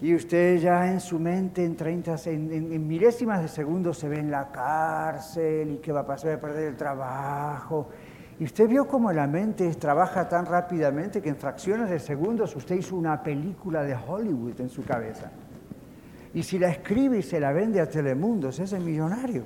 Y 0.00 0.14
usted 0.14 0.58
ya 0.58 0.90
en 0.90 1.00
su 1.00 1.18
mente, 1.18 1.64
en, 1.64 1.76
30, 1.76 2.16
en, 2.26 2.86
milésimas 2.86 3.42
de 3.42 3.48
segundos, 3.48 3.98
se 3.98 4.08
ve 4.08 4.20
en 4.20 4.30
la 4.30 4.50
cárcel 4.50 5.72
y 5.72 5.76
que 5.78 5.90
va 5.90 6.00
a 6.00 6.06
pasar 6.06 6.32
a 6.32 6.40
perder 6.40 6.68
el 6.68 6.76
trabajo 6.76 7.88
y 8.40 8.44
usted 8.44 8.68
vio 8.68 8.86
cómo 8.86 9.12
la 9.12 9.26
mente 9.26 9.74
trabaja 9.74 10.28
tan 10.28 10.46
rápidamente 10.46 11.20
que 11.20 11.28
en 11.28 11.36
fracciones 11.36 11.90
de 11.90 11.98
segundos 11.98 12.54
usted 12.54 12.76
hizo 12.76 12.94
una 12.94 13.20
película 13.20 13.82
de 13.82 13.96
Hollywood 13.96 14.60
en 14.60 14.68
su 14.68 14.84
cabeza. 14.84 15.32
Y 16.32 16.44
si 16.44 16.58
la 16.58 16.68
escribe 16.68 17.18
y 17.18 17.22
se 17.22 17.40
la 17.40 17.52
vende 17.52 17.80
a 17.80 17.88
Telemundo, 17.88 18.50
es 18.50 18.72
el 18.72 18.82
millonario. 18.82 19.42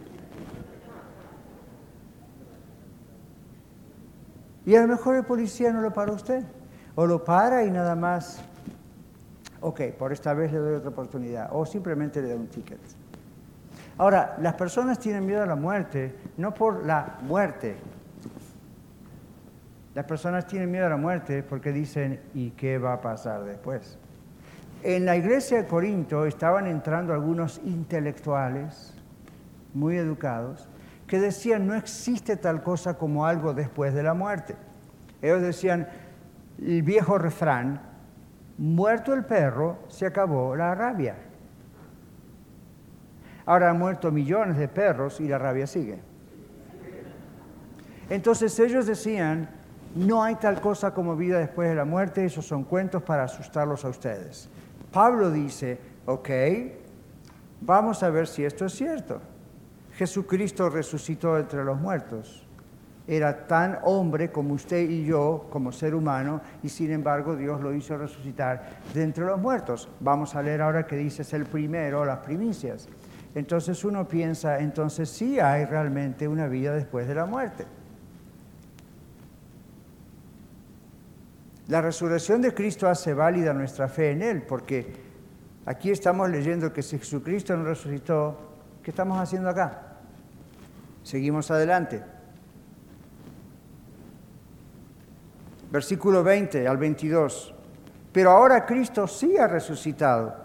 Y 4.66 4.74
a 4.74 4.82
lo 4.82 4.88
mejor 4.88 5.16
el 5.16 5.24
policía 5.24 5.72
no 5.72 5.80
lo 5.80 5.92
para 5.92 6.12
usted. 6.12 6.44
O 6.94 7.06
lo 7.06 7.24
para 7.24 7.64
y 7.64 7.70
nada 7.70 7.96
más, 7.96 8.44
ok, 9.62 9.80
por 9.98 10.12
esta 10.12 10.34
vez 10.34 10.52
le 10.52 10.58
doy 10.58 10.74
otra 10.74 10.90
oportunidad. 10.90 11.48
O 11.52 11.64
simplemente 11.64 12.20
le 12.20 12.28
da 12.28 12.36
un 12.36 12.48
ticket. 12.48 12.80
Ahora, 13.98 14.36
las 14.40 14.54
personas 14.54 14.98
tienen 14.98 15.24
miedo 15.24 15.42
a 15.42 15.46
la 15.46 15.56
muerte, 15.56 16.14
no 16.36 16.52
por 16.52 16.84
la 16.84 17.18
muerte, 17.22 17.76
las 19.94 20.06
personas 20.06 20.46
tienen 20.46 20.70
miedo 20.70 20.86
a 20.86 20.88
la 20.88 20.96
muerte 20.96 21.42
porque 21.42 21.70
dicen, 21.70 22.20
¿y 22.32 22.50
qué 22.52 22.78
va 22.78 22.94
a 22.94 23.00
pasar 23.02 23.44
después? 23.44 23.98
En 24.82 25.04
la 25.04 25.16
iglesia 25.16 25.58
de 25.58 25.66
Corinto 25.66 26.24
estaban 26.24 26.66
entrando 26.66 27.12
algunos 27.12 27.60
intelectuales 27.64 28.94
muy 29.74 29.96
educados 29.96 30.66
que 31.06 31.20
decían, 31.20 31.66
no 31.66 31.74
existe 31.74 32.36
tal 32.36 32.62
cosa 32.62 32.96
como 32.96 33.26
algo 33.26 33.52
después 33.52 33.92
de 33.92 34.02
la 34.02 34.14
muerte. 34.14 34.56
Ellos 35.20 35.42
decían, 35.42 35.86
el 36.58 36.82
viejo 36.82 37.18
refrán, 37.18 37.82
muerto 38.58 39.14
el 39.14 39.24
perro, 39.24 39.78
se 39.88 40.06
acabó 40.06 40.54
la 40.56 40.74
rabia. 40.74 41.16
Ahora 43.44 43.70
han 43.70 43.78
muerto 43.78 44.10
millones 44.10 44.56
de 44.56 44.68
perros 44.68 45.20
y 45.20 45.28
la 45.28 45.38
rabia 45.38 45.66
sigue. 45.66 45.98
Entonces 48.08 48.58
ellos 48.58 48.86
decían, 48.86 49.48
no 49.94 50.22
hay 50.22 50.36
tal 50.36 50.60
cosa 50.60 50.94
como 50.94 51.16
vida 51.16 51.38
después 51.38 51.68
de 51.68 51.74
la 51.74 51.84
muerte, 51.84 52.24
esos 52.24 52.46
son 52.46 52.64
cuentos 52.64 53.02
para 53.02 53.24
asustarlos 53.24 53.84
a 53.84 53.88
ustedes. 53.88 54.48
Pablo 54.92 55.30
dice, 55.30 55.78
ok, 56.06 56.28
vamos 57.60 58.02
a 58.02 58.10
ver 58.10 58.26
si 58.26 58.44
esto 58.44 58.66
es 58.66 58.74
cierto. 58.74 59.20
Jesucristo 59.94 60.68
resucitó 60.70 61.38
entre 61.38 61.64
los 61.64 61.78
muertos. 61.80 62.41
Era 63.06 63.46
tan 63.46 63.78
hombre 63.82 64.30
como 64.30 64.54
usted 64.54 64.88
y 64.88 65.04
yo, 65.04 65.46
como 65.50 65.72
ser 65.72 65.94
humano, 65.94 66.40
y 66.62 66.68
sin 66.68 66.92
embargo 66.92 67.34
Dios 67.34 67.60
lo 67.60 67.74
hizo 67.74 67.96
resucitar 67.98 68.70
de 68.94 69.02
entre 69.02 69.24
los 69.24 69.40
muertos. 69.40 69.88
Vamos 70.00 70.36
a 70.36 70.42
leer 70.42 70.62
ahora 70.62 70.86
que 70.86 70.96
dice 70.96 71.22
es 71.22 71.32
el 71.32 71.46
primero, 71.46 72.04
las 72.04 72.18
primicias. 72.18 72.88
Entonces 73.34 73.84
uno 73.84 74.06
piensa, 74.06 74.58
entonces 74.60 75.08
sí 75.08 75.40
hay 75.40 75.64
realmente 75.64 76.28
una 76.28 76.46
vida 76.46 76.74
después 76.74 77.08
de 77.08 77.14
la 77.14 77.26
muerte. 77.26 77.66
La 81.68 81.80
resurrección 81.80 82.42
de 82.42 82.52
Cristo 82.52 82.88
hace 82.88 83.14
válida 83.14 83.54
nuestra 83.54 83.88
fe 83.88 84.10
en 84.10 84.22
Él, 84.22 84.42
porque 84.42 84.92
aquí 85.64 85.90
estamos 85.90 86.28
leyendo 86.28 86.72
que 86.72 86.82
si 86.82 86.98
Jesucristo 86.98 87.56
no 87.56 87.64
resucitó, 87.64 88.36
¿qué 88.82 88.90
estamos 88.90 89.18
haciendo 89.18 89.48
acá? 89.48 89.96
Seguimos 91.02 91.50
adelante. 91.50 92.11
Versículo 95.72 96.22
20 96.22 96.68
al 96.68 96.76
22. 96.76 97.54
Pero 98.12 98.30
ahora 98.30 98.66
Cristo 98.66 99.06
sí 99.06 99.38
ha 99.38 99.48
resucitado 99.48 100.36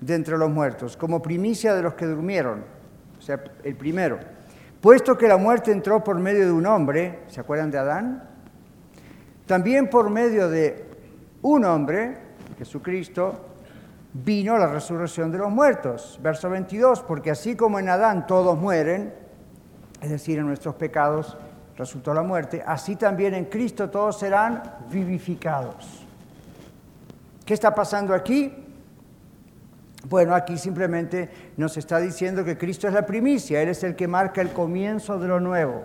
de 0.00 0.14
entre 0.14 0.38
los 0.38 0.48
muertos, 0.48 0.96
como 0.96 1.20
primicia 1.20 1.74
de 1.74 1.82
los 1.82 1.94
que 1.94 2.06
durmieron, 2.06 2.64
o 3.18 3.20
sea, 3.20 3.42
el 3.64 3.74
primero. 3.74 4.18
Puesto 4.80 5.18
que 5.18 5.26
la 5.26 5.36
muerte 5.36 5.72
entró 5.72 6.04
por 6.04 6.18
medio 6.20 6.44
de 6.44 6.52
un 6.52 6.66
hombre, 6.66 7.20
¿se 7.26 7.40
acuerdan 7.40 7.70
de 7.70 7.78
Adán? 7.78 8.28
También 9.46 9.90
por 9.90 10.08
medio 10.10 10.48
de 10.48 10.84
un 11.42 11.64
hombre, 11.64 12.18
Jesucristo, 12.58 13.46
vino 14.12 14.56
la 14.56 14.68
resurrección 14.68 15.32
de 15.32 15.38
los 15.38 15.50
muertos. 15.50 16.20
Verso 16.22 16.48
22, 16.48 17.02
porque 17.02 17.30
así 17.30 17.56
como 17.56 17.80
en 17.80 17.88
Adán 17.88 18.26
todos 18.26 18.56
mueren, 18.56 19.12
es 20.00 20.10
decir, 20.10 20.38
en 20.38 20.46
nuestros 20.46 20.74
pecados 20.76 21.36
resultó 21.76 22.14
la 22.14 22.22
muerte, 22.22 22.62
así 22.66 22.96
también 22.96 23.34
en 23.34 23.46
Cristo 23.46 23.90
todos 23.90 24.18
serán 24.18 24.62
vivificados. 24.90 26.06
¿Qué 27.44 27.54
está 27.54 27.74
pasando 27.74 28.14
aquí? 28.14 28.52
Bueno, 30.08 30.34
aquí 30.34 30.56
simplemente 30.56 31.28
nos 31.56 31.76
está 31.76 31.98
diciendo 31.98 32.44
que 32.44 32.56
Cristo 32.56 32.86
es 32.86 32.94
la 32.94 33.04
primicia, 33.04 33.60
Él 33.60 33.68
es 33.68 33.82
el 33.82 33.96
que 33.96 34.08
marca 34.08 34.40
el 34.40 34.52
comienzo 34.52 35.18
de 35.18 35.28
lo 35.28 35.40
nuevo. 35.40 35.82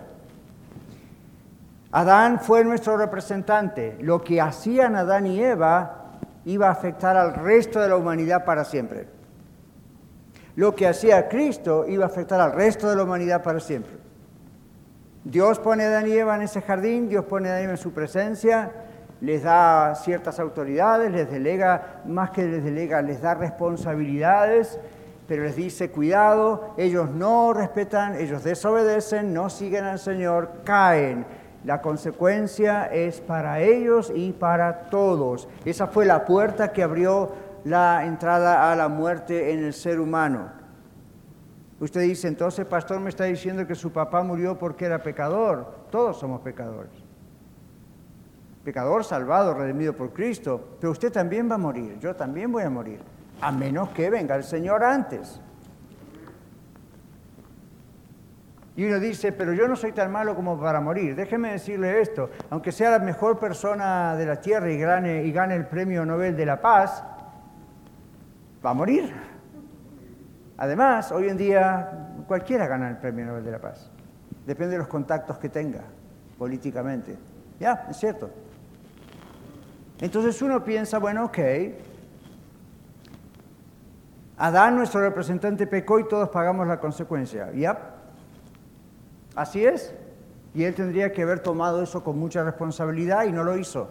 Adán 1.92 2.40
fue 2.40 2.64
nuestro 2.64 2.96
representante. 2.96 3.98
Lo 4.00 4.22
que 4.24 4.40
hacían 4.40 4.96
Adán 4.96 5.26
y 5.26 5.40
Eva 5.40 6.12
iba 6.46 6.68
a 6.68 6.72
afectar 6.72 7.16
al 7.16 7.34
resto 7.34 7.80
de 7.80 7.88
la 7.88 7.96
humanidad 7.96 8.44
para 8.44 8.64
siempre. 8.64 9.06
Lo 10.56 10.74
que 10.74 10.88
hacía 10.88 11.28
Cristo 11.28 11.86
iba 11.86 12.04
a 12.04 12.08
afectar 12.08 12.40
al 12.40 12.52
resto 12.52 12.88
de 12.88 12.96
la 12.96 13.04
humanidad 13.04 13.42
para 13.42 13.60
siempre. 13.60 14.01
Dios 15.24 15.60
pone 15.60 15.84
a 15.84 15.86
Adán 15.86 16.08
y 16.08 16.18
en 16.18 16.42
ese 16.42 16.60
jardín, 16.62 17.08
Dios 17.08 17.24
pone 17.26 17.48
a 17.48 17.56
Adán 17.56 17.70
en 17.70 17.76
su 17.76 17.92
presencia, 17.92 18.72
les 19.20 19.44
da 19.44 19.94
ciertas 19.94 20.40
autoridades, 20.40 21.12
les 21.12 21.30
delega, 21.30 22.02
más 22.06 22.30
que 22.30 22.42
les 22.42 22.64
delega, 22.64 23.00
les 23.02 23.22
da 23.22 23.34
responsabilidades, 23.34 24.80
pero 25.28 25.44
les 25.44 25.54
dice, 25.54 25.92
cuidado, 25.92 26.74
ellos 26.76 27.08
no 27.08 27.52
respetan, 27.52 28.16
ellos 28.16 28.42
desobedecen, 28.42 29.32
no 29.32 29.48
siguen 29.48 29.84
al 29.84 30.00
Señor, 30.00 30.50
caen. 30.64 31.24
La 31.64 31.80
consecuencia 31.80 32.86
es 32.86 33.20
para 33.20 33.60
ellos 33.60 34.12
y 34.12 34.32
para 34.32 34.90
todos. 34.90 35.48
Esa 35.64 35.86
fue 35.86 36.04
la 36.04 36.24
puerta 36.24 36.72
que 36.72 36.82
abrió 36.82 37.30
la 37.62 38.04
entrada 38.04 38.72
a 38.72 38.74
la 38.74 38.88
muerte 38.88 39.52
en 39.52 39.64
el 39.64 39.72
ser 39.72 40.00
humano. 40.00 40.61
Usted 41.82 42.02
dice, 42.02 42.28
entonces, 42.28 42.64
pastor, 42.64 43.00
me 43.00 43.08
está 43.08 43.24
diciendo 43.24 43.66
que 43.66 43.74
su 43.74 43.90
papá 43.90 44.22
murió 44.22 44.56
porque 44.56 44.84
era 44.84 45.02
pecador. 45.02 45.88
Todos 45.90 46.16
somos 46.16 46.40
pecadores. 46.40 46.92
Pecador 48.62 49.02
salvado, 49.02 49.52
redimido 49.52 49.92
por 49.92 50.12
Cristo. 50.12 50.76
Pero 50.80 50.92
usted 50.92 51.10
también 51.10 51.50
va 51.50 51.56
a 51.56 51.58
morir, 51.58 51.98
yo 51.98 52.14
también 52.14 52.52
voy 52.52 52.62
a 52.62 52.70
morir. 52.70 53.00
A 53.40 53.50
menos 53.50 53.88
que 53.88 54.10
venga 54.10 54.36
el 54.36 54.44
Señor 54.44 54.84
antes. 54.84 55.40
Y 58.76 58.84
uno 58.84 59.00
dice, 59.00 59.32
pero 59.32 59.52
yo 59.52 59.66
no 59.66 59.74
soy 59.74 59.90
tan 59.90 60.12
malo 60.12 60.36
como 60.36 60.60
para 60.60 60.80
morir. 60.80 61.16
Déjeme 61.16 61.50
decirle 61.50 62.00
esto, 62.00 62.30
aunque 62.50 62.70
sea 62.70 62.92
la 62.92 63.00
mejor 63.00 63.40
persona 63.40 64.14
de 64.14 64.26
la 64.26 64.40
tierra 64.40 64.70
y 64.70 64.78
gane, 64.78 65.24
y 65.24 65.32
gane 65.32 65.56
el 65.56 65.66
premio 65.66 66.06
Nobel 66.06 66.36
de 66.36 66.46
la 66.46 66.62
Paz, 66.62 67.02
va 68.64 68.70
a 68.70 68.74
morir. 68.74 69.31
Además, 70.56 71.10
hoy 71.12 71.28
en 71.28 71.36
día 71.36 72.08
cualquiera 72.26 72.66
gana 72.66 72.88
el 72.88 72.98
premio 72.98 73.26
Nobel 73.26 73.44
de 73.44 73.50
la 73.50 73.58
Paz. 73.60 73.90
Depende 74.46 74.72
de 74.72 74.78
los 74.78 74.88
contactos 74.88 75.38
que 75.38 75.48
tenga 75.48 75.80
políticamente. 76.38 77.16
Ya, 77.58 77.86
es 77.90 77.96
cierto. 77.96 78.30
Entonces 80.00 80.40
uno 80.42 80.62
piensa, 80.64 80.98
bueno, 80.98 81.26
ok, 81.26 81.38
Adán, 84.38 84.74
nuestro 84.74 85.00
representante, 85.00 85.66
pecó 85.66 86.00
y 86.00 86.08
todos 86.08 86.28
pagamos 86.30 86.66
la 86.66 86.80
consecuencia. 86.80 87.52
Ya, 87.52 87.92
Así 89.34 89.64
es. 89.64 89.94
Y 90.54 90.64
él 90.64 90.74
tendría 90.74 91.12
que 91.12 91.22
haber 91.22 91.40
tomado 91.40 91.82
eso 91.82 92.04
con 92.04 92.18
mucha 92.18 92.44
responsabilidad 92.44 93.24
y 93.24 93.32
no 93.32 93.44
lo 93.44 93.56
hizo. 93.56 93.88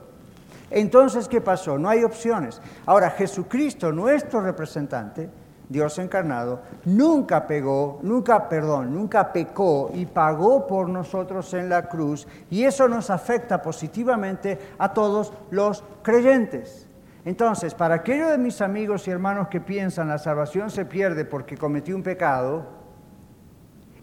Entonces, 0.69 1.27
¿qué 1.27 1.41
pasó? 1.41 1.77
No 1.77 1.89
hay 1.89 2.03
opciones. 2.03 2.61
Ahora, 2.85 3.09
Jesucristo, 3.11 3.91
nuestro 3.91 4.41
representante, 4.41 5.29
Dios 5.71 5.97
encarnado, 5.99 6.61
nunca 6.83 7.47
pegó, 7.47 7.99
nunca, 8.03 8.49
perdón, 8.49 8.93
nunca 8.93 9.31
pecó 9.31 9.89
y 9.93 10.05
pagó 10.05 10.67
por 10.67 10.89
nosotros 10.89 11.53
en 11.53 11.69
la 11.69 11.87
cruz. 11.87 12.27
Y 12.49 12.65
eso 12.65 12.89
nos 12.89 13.09
afecta 13.09 13.61
positivamente 13.61 14.59
a 14.77 14.93
todos 14.93 15.31
los 15.49 15.83
creyentes. 16.03 16.87
Entonces, 17.23 17.73
para 17.73 17.95
aquellos 17.95 18.31
de 18.31 18.37
mis 18.37 18.61
amigos 18.61 19.07
y 19.07 19.11
hermanos 19.11 19.47
que 19.47 19.61
piensan 19.61 20.09
la 20.09 20.17
salvación 20.17 20.69
se 20.69 20.85
pierde 20.85 21.23
porque 21.23 21.55
cometí 21.55 21.93
un 21.93 22.03
pecado, 22.03 22.65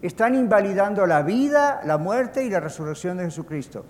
están 0.01 0.33
invalidando 0.33 1.05
la 1.05 1.21
vida, 1.21 1.81
la 1.83 1.97
muerte 1.97 2.43
y 2.43 2.49
la 2.49 2.61
resurrección 2.61 3.17
de 3.17 3.25
Jesucristo. 3.25 3.85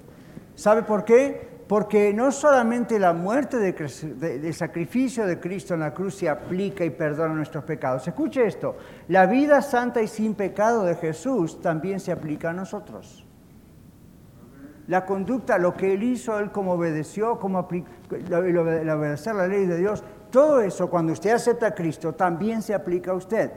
¿Sabe 0.56 0.84
por 0.84 1.06
qué? 1.06 1.49
Porque 1.70 2.12
no 2.16 2.32
solamente 2.32 2.98
la 2.98 3.14
muerte 3.14 3.58
de, 3.58 4.54
sacrificio 4.54 5.28
de 5.28 5.40
Cristo 5.40 5.76
en 5.76 5.82
la 5.82 5.94
cruz 5.94 6.16
se 6.16 6.28
aplica 6.28 6.84
y 6.84 6.90
perdona 6.90 7.36
nuestros 7.36 7.64
pecados. 7.64 8.08
Escuche 8.08 8.44
esto, 8.44 8.76
la 9.08 9.28
vida 9.28 9.62
santa 9.62 10.02
y 10.02 10.08
sin 10.08 10.34
pecado 10.34 10.84
de 10.84 10.96
Jesús 10.96 11.62
también 11.62 12.00
se 12.00 12.12
aplica 12.12 12.50
a 12.50 12.54
nosotros. 12.54 13.24
La 14.88 15.06
conducta, 15.06 15.60
lo 15.60 15.76
que 15.76 15.94
Él 15.94 16.02
hizo, 16.02 16.40
Él 16.40 16.50
como 16.50 16.74
obedeció, 16.74 17.38
como 17.38 17.60
obedecer 17.60 19.36
la 19.36 19.48
ley 19.48 19.68
de 19.68 19.78
Dios, 19.78 20.04
todo 20.32 20.62
eso 20.62 20.90
cuando 20.90 21.14
usted 21.14 21.30
acepta 21.30 21.68
a 21.68 21.76
Cristo 21.76 22.14
también 22.14 22.64
se 22.64 22.74
aplica 22.74 23.12
a 23.12 23.14
usted. 23.14 23.52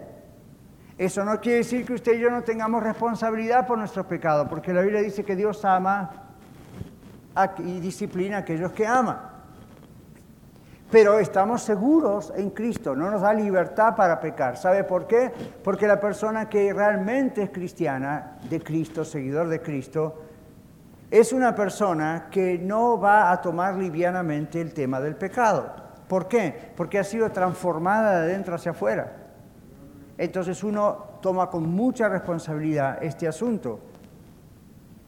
Eso 0.99 1.25
no 1.25 1.41
quiere 1.41 1.59
decir 1.59 1.87
que 1.87 1.95
usted 1.95 2.19
y 2.19 2.21
yo 2.21 2.31
no 2.31 2.43
tengamos 2.43 2.83
responsabilidad 2.83 3.67
por 3.67 3.79
nuestros 3.79 4.05
pecados, 4.05 4.49
porque 4.51 4.75
la 4.75 4.83
Biblia 4.83 5.01
dice 5.01 5.25
que 5.25 5.35
Dios 5.35 5.65
ama 5.65 6.32
y 7.59 7.81
disciplina 7.81 8.37
a 8.37 8.41
aquellos 8.41 8.73
que 8.73 8.87
ama. 8.87 9.31
Pero 10.91 11.19
estamos 11.19 11.63
seguros 11.63 12.33
en 12.37 12.51
Cristo, 12.51 12.95
no 12.95 13.11
nos 13.11 13.23
da 13.23 13.33
libertad 13.33 13.97
para 13.97 14.21
pecar. 14.21 14.59
¿Sabe 14.59 14.85
por 14.85 15.07
qué? 15.07 15.33
Porque 15.65 15.87
la 15.87 15.99
persona 15.99 16.49
que 16.49 16.73
realmente 16.73 17.43
es 17.45 17.51
cristiana, 17.51 18.39
de 18.49 18.61
Cristo, 18.61 19.05
seguidor 19.05 19.49
de 19.49 19.63
Cristo, 19.63 20.23
es 21.11 21.33
una 21.33 21.55
persona 21.55 22.29
que 22.31 22.59
no 22.59 23.01
va 23.01 23.31
a 23.31 23.41
tomar 23.41 23.77
livianamente 23.77 24.61
el 24.61 24.75
tema 24.75 25.01
del 25.01 25.17
pecado. 25.17 25.75
¿Por 26.09 26.29
qué? 26.29 26.73
Porque 26.77 26.99
ha 26.99 27.05
sido 27.05 27.31
transformada 27.31 28.21
de 28.21 28.33
dentro 28.33 28.55
hacia 28.55 28.73
afuera 28.73 29.23
entonces 30.23 30.63
uno 30.63 31.19
toma 31.21 31.49
con 31.51 31.69
mucha 31.69 32.09
responsabilidad 32.09 33.03
este 33.03 33.27
asunto. 33.27 33.81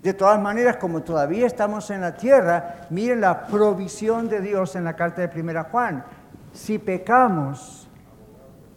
De 0.04 0.12
todas 0.12 0.38
maneras, 0.38 0.76
como 0.76 1.02
todavía 1.02 1.46
estamos 1.46 1.88
en 1.88 2.02
la 2.02 2.14
tierra, 2.14 2.86
miren 2.90 3.22
la 3.22 3.46
provisión 3.46 4.28
de 4.28 4.42
Dios 4.42 4.76
en 4.76 4.84
la 4.84 4.92
carta 4.92 5.22
de 5.22 5.28
Primera 5.28 5.64
Juan. 5.64 6.04
Si 6.52 6.78
pecamos, 6.78 7.88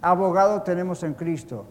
abogado 0.01 0.61
tenemos 0.61 1.03
en 1.03 1.15
Cristo. 1.15 1.65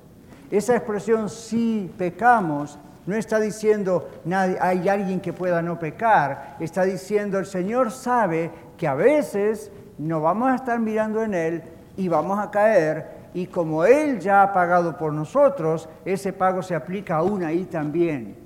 Esa 0.51 0.77
expresión 0.77 1.31
si 1.31 1.91
pecamos 1.97 2.79
no 3.07 3.17
está 3.17 3.41
diciendo 3.41 4.07
hay 4.31 4.89
alguien 4.91 5.21
que 5.21 5.33
pueda 5.33 5.63
no 5.63 5.79
pecar, 5.79 6.57
está 6.61 6.83
diciendo 6.83 7.39
el 7.39 7.47
Señor 7.47 7.91
sabe 7.93 8.51
que 8.77 8.87
a 8.87 8.95
veces 8.95 9.73
no 9.97 10.21
vamos 10.21 10.51
a 10.51 10.57
estar 10.57 10.79
mirando 10.79 11.23
en 11.23 11.33
Él 11.33 11.63
y 11.97 12.09
vamos 12.09 12.39
a 12.39 12.51
caer 12.51 13.31
y 13.33 13.47
como 13.47 13.87
Él 13.87 14.21
ya 14.21 14.43
ha 14.43 14.53
pagado 14.53 14.99
por 14.99 15.15
nosotros, 15.15 15.89
ese 16.05 16.35
pago 16.35 16.63
se 16.63 16.75
aplica 16.75 17.17
aún 17.17 17.43
ahí 17.43 17.65
también. 17.65 18.46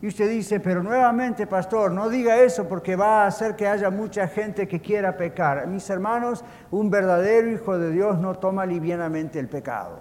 Y 0.00 0.06
usted 0.06 0.28
dice, 0.28 0.60
pero 0.60 0.82
nuevamente, 0.82 1.46
pastor, 1.48 1.90
no 1.90 2.08
diga 2.08 2.36
eso 2.38 2.68
porque 2.68 2.94
va 2.94 3.24
a 3.24 3.26
hacer 3.26 3.56
que 3.56 3.66
haya 3.66 3.90
mucha 3.90 4.28
gente 4.28 4.68
que 4.68 4.80
quiera 4.80 5.16
pecar. 5.16 5.66
Mis 5.66 5.90
hermanos, 5.90 6.44
un 6.70 6.88
verdadero 6.88 7.50
hijo 7.50 7.76
de 7.76 7.90
Dios 7.90 8.18
no 8.18 8.36
toma 8.36 8.64
livianamente 8.64 9.40
el 9.40 9.48
pecado. 9.48 9.98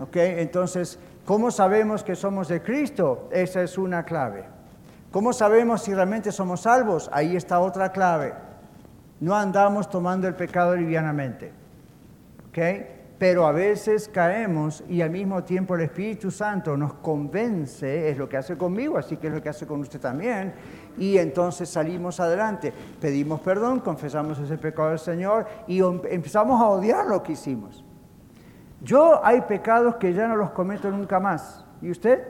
¿Ok? 0.00 0.16
Entonces, 0.16 0.98
¿cómo 1.24 1.52
sabemos 1.52 2.02
que 2.02 2.16
somos 2.16 2.48
de 2.48 2.60
Cristo? 2.62 3.28
Esa 3.30 3.62
es 3.62 3.78
una 3.78 4.04
clave. 4.04 4.44
¿Cómo 5.12 5.32
sabemos 5.32 5.82
si 5.82 5.94
realmente 5.94 6.32
somos 6.32 6.62
salvos? 6.62 7.08
Ahí 7.12 7.36
está 7.36 7.60
otra 7.60 7.92
clave. 7.92 8.34
No 9.20 9.36
andamos 9.36 9.88
tomando 9.88 10.26
el 10.26 10.34
pecado 10.34 10.74
livianamente. 10.74 11.52
Pero 13.18 13.46
a 13.46 13.52
veces 13.52 14.08
caemos 14.08 14.84
y 14.88 15.00
al 15.00 15.08
mismo 15.08 15.42
tiempo 15.42 15.74
el 15.74 15.82
Espíritu 15.82 16.30
Santo 16.30 16.76
nos 16.76 16.94
convence, 16.94 18.10
es 18.10 18.18
lo 18.18 18.28
que 18.28 18.36
hace 18.36 18.58
conmigo, 18.58 18.98
así 18.98 19.16
que 19.16 19.28
es 19.28 19.32
lo 19.32 19.42
que 19.42 19.48
hace 19.48 19.66
con 19.66 19.80
usted 19.80 19.98
también, 19.98 20.52
y 20.98 21.16
entonces 21.16 21.68
salimos 21.70 22.20
adelante, 22.20 22.74
pedimos 23.00 23.40
perdón, 23.40 23.80
confesamos 23.80 24.38
ese 24.38 24.58
pecado 24.58 24.90
al 24.90 24.98
Señor 24.98 25.46
y 25.66 25.80
empezamos 25.80 26.60
a 26.60 26.68
odiar 26.68 27.06
lo 27.06 27.22
que 27.22 27.32
hicimos. 27.32 27.82
Yo 28.82 29.24
hay 29.24 29.40
pecados 29.42 29.96
que 29.96 30.12
ya 30.12 30.28
no 30.28 30.36
los 30.36 30.50
cometo 30.50 30.90
nunca 30.90 31.18
más. 31.18 31.64
¿Y 31.80 31.90
usted? 31.90 32.22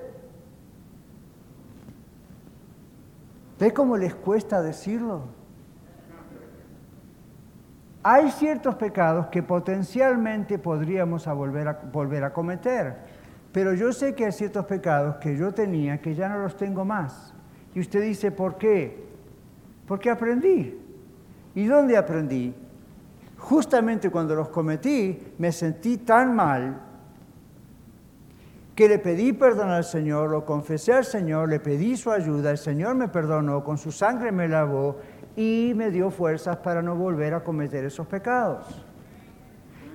¿Ve 3.59 3.73
cómo 3.73 3.97
les 3.97 4.15
cuesta 4.15 4.63
decirlo? 4.63 5.23
Hay 8.09 8.31
ciertos 8.31 8.77
pecados 8.77 9.27
que 9.27 9.43
potencialmente 9.43 10.61
podríamos 10.61 11.27
volver, 11.27 11.67
a, 11.67 11.73
volver 11.93 12.23
a 12.23 12.33
cometer, 12.33 12.95
pero 13.51 13.75
yo 13.75 13.93
sé 13.93 14.15
que 14.15 14.27
hay 14.27 14.31
ciertos 14.31 14.65
pecados 14.67 15.17
que 15.17 15.37
yo 15.37 15.53
tenía 15.53 16.01
que 16.01 16.15
ya 16.15 16.29
no 16.29 16.39
los 16.39 16.57
tengo 16.57 16.85
más. 16.85 17.35
Y 17.75 17.81
usted 17.81 18.01
dice, 18.03 18.31
¿por 18.31 18.59
qué? 18.59 19.09
Porque 19.89 20.09
aprendí. 20.09 20.81
¿Y 21.57 21.65
dónde 21.65 21.97
aprendí? 21.97 22.55
Justamente 23.39 24.09
cuando 24.09 24.37
los 24.37 24.51
cometí, 24.51 25.35
me 25.39 25.51
sentí 25.51 25.97
tan 25.97 26.33
mal 26.33 26.81
que 28.77 28.89
le 28.89 29.01
pedí 29.01 29.33
perdón 29.33 29.71
al 29.71 29.83
Señor, 29.83 30.31
lo 30.31 30.45
confesé 30.45 30.93
al 30.93 31.05
Señor, 31.05 31.49
le 31.49 31.59
pedí 31.59 31.97
su 31.97 32.13
ayuda, 32.13 32.53
el 32.53 32.59
Señor 32.59 32.95
me 32.95 33.09
perdonó, 33.09 33.65
con 33.65 33.79
su 33.79 33.91
sangre 33.91 34.31
me 34.31 34.47
lavó 34.47 34.99
y 35.37 35.73
me 35.77 35.91
dio 35.91 36.11
fuerzas 36.11 36.57
para 36.57 36.83
no 36.83 36.97
volver 36.97 37.35
a 37.35 37.45
cometer 37.45 37.85
esos 37.85 38.07
pecados. 38.07 38.83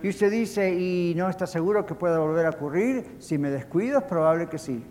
Y 0.03 0.09
usted 0.09 0.31
dice, 0.31 0.73
¿y 0.73 1.13
no 1.15 1.29
está 1.29 1.45
seguro 1.45 1.85
que 1.85 1.95
pueda 1.95 2.19
volver 2.19 2.45
a 2.45 2.51
ocurrir? 2.51 3.17
Si 3.19 3.37
me 3.37 3.49
descuido 3.49 3.99
es 3.99 4.05
probable 4.05 4.47
que 4.47 4.57
sí. 4.57 4.83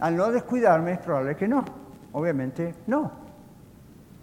Al 0.00 0.16
no 0.16 0.30
descuidarme 0.30 0.92
es 0.92 0.98
probable 0.98 1.36
que 1.36 1.48
no. 1.48 1.64
Obviamente 2.12 2.74
no. 2.86 3.28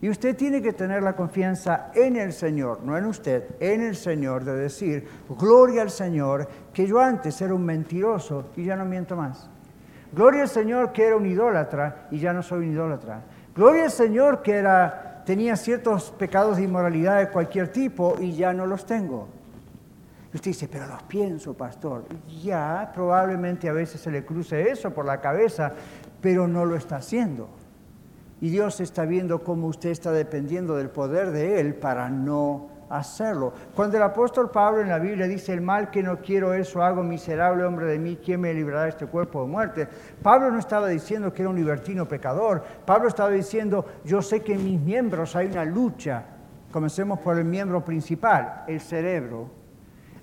Y 0.01 0.09
usted 0.09 0.35
tiene 0.35 0.61
que 0.61 0.73
tener 0.73 1.01
la 1.01 1.15
confianza 1.15 1.91
en 1.95 2.15
el 2.17 2.33
Señor, 2.33 2.83
no 2.83 2.97
en 2.97 3.05
usted, 3.05 3.55
en 3.59 3.81
el 3.81 3.95
Señor, 3.95 4.43
de 4.43 4.53
decir, 4.53 5.07
gloria 5.29 5.81
al 5.81 5.89
Señor, 5.89 6.47
que 6.73 6.85
yo 6.85 6.99
antes 6.99 7.41
era 7.41 7.55
un 7.55 7.65
mentiroso 7.65 8.51
y 8.55 8.65
ya 8.65 8.75
no 8.75 8.85
miento 8.85 9.15
más. 9.15 9.49
Gloria 10.13 10.43
al 10.43 10.49
Señor 10.49 10.91
que 10.91 11.07
era 11.07 11.15
un 11.15 11.25
idólatra 11.25 12.07
y 12.11 12.19
ya 12.19 12.33
no 12.33 12.43
soy 12.43 12.67
un 12.67 12.73
idólatra. 12.73 13.23
Gloria 13.55 13.85
al 13.85 13.91
Señor 13.91 14.41
que 14.41 14.51
era 14.51 15.23
tenía 15.25 15.55
ciertos 15.55 16.11
pecados 16.11 16.57
de 16.57 16.63
inmoralidad 16.63 17.19
de 17.19 17.29
cualquier 17.29 17.69
tipo 17.69 18.15
y 18.19 18.33
ya 18.33 18.53
no 18.53 18.65
los 18.65 18.85
tengo. 18.85 19.27
Y 20.31 20.35
usted 20.35 20.51
dice, 20.51 20.67
pero 20.67 20.87
los 20.87 21.01
pienso, 21.03 21.53
pastor. 21.53 22.05
Ya, 22.43 22.91
probablemente 22.93 23.67
a 23.69 23.73
veces 23.73 24.01
se 24.01 24.11
le 24.11 24.25
cruce 24.25 24.69
eso 24.69 24.91
por 24.91 25.05
la 25.05 25.21
cabeza, 25.21 25.73
pero 26.21 26.47
no 26.47 26.65
lo 26.65 26.75
está 26.75 26.97
haciendo. 26.97 27.47
Y 28.41 28.49
Dios 28.49 28.81
está 28.81 29.05
viendo 29.05 29.43
cómo 29.43 29.67
usted 29.67 29.89
está 29.89 30.11
dependiendo 30.11 30.75
del 30.75 30.89
poder 30.89 31.31
de 31.31 31.59
Él 31.59 31.73
para 31.75 32.09
no 32.09 32.67
hacerlo. 32.89 33.53
Cuando 33.75 33.97
el 33.97 34.03
apóstol 34.03 34.49
Pablo 34.51 34.81
en 34.81 34.89
la 34.89 34.99
Biblia 34.99 35.27
dice, 35.27 35.53
el 35.53 35.61
mal 35.61 35.89
que 35.89 36.03
no 36.03 36.19
quiero 36.19 36.53
eso 36.53 36.83
hago, 36.83 37.03
miserable 37.03 37.63
hombre 37.63 37.87
de 37.87 37.99
mí, 37.99 38.19
¿quién 38.23 38.41
me 38.41 38.53
librará 38.53 38.83
de 38.83 38.89
este 38.89 39.07
cuerpo 39.07 39.41
de 39.41 39.47
muerte? 39.47 39.87
Pablo 40.21 40.51
no 40.51 40.59
estaba 40.59 40.87
diciendo 40.87 41.33
que 41.33 41.41
era 41.41 41.49
un 41.49 41.55
libertino 41.55 42.07
pecador, 42.07 42.63
Pablo 42.85 43.07
estaba 43.07 43.29
diciendo, 43.29 43.85
yo 44.03 44.21
sé 44.21 44.41
que 44.41 44.53
en 44.53 44.63
mis 44.63 44.79
miembros 44.79 45.35
hay 45.35 45.47
una 45.47 45.65
lucha, 45.65 46.23
comencemos 46.71 47.19
por 47.19 47.37
el 47.37 47.45
miembro 47.45 47.83
principal, 47.83 48.63
el 48.67 48.79
cerebro, 48.79 49.49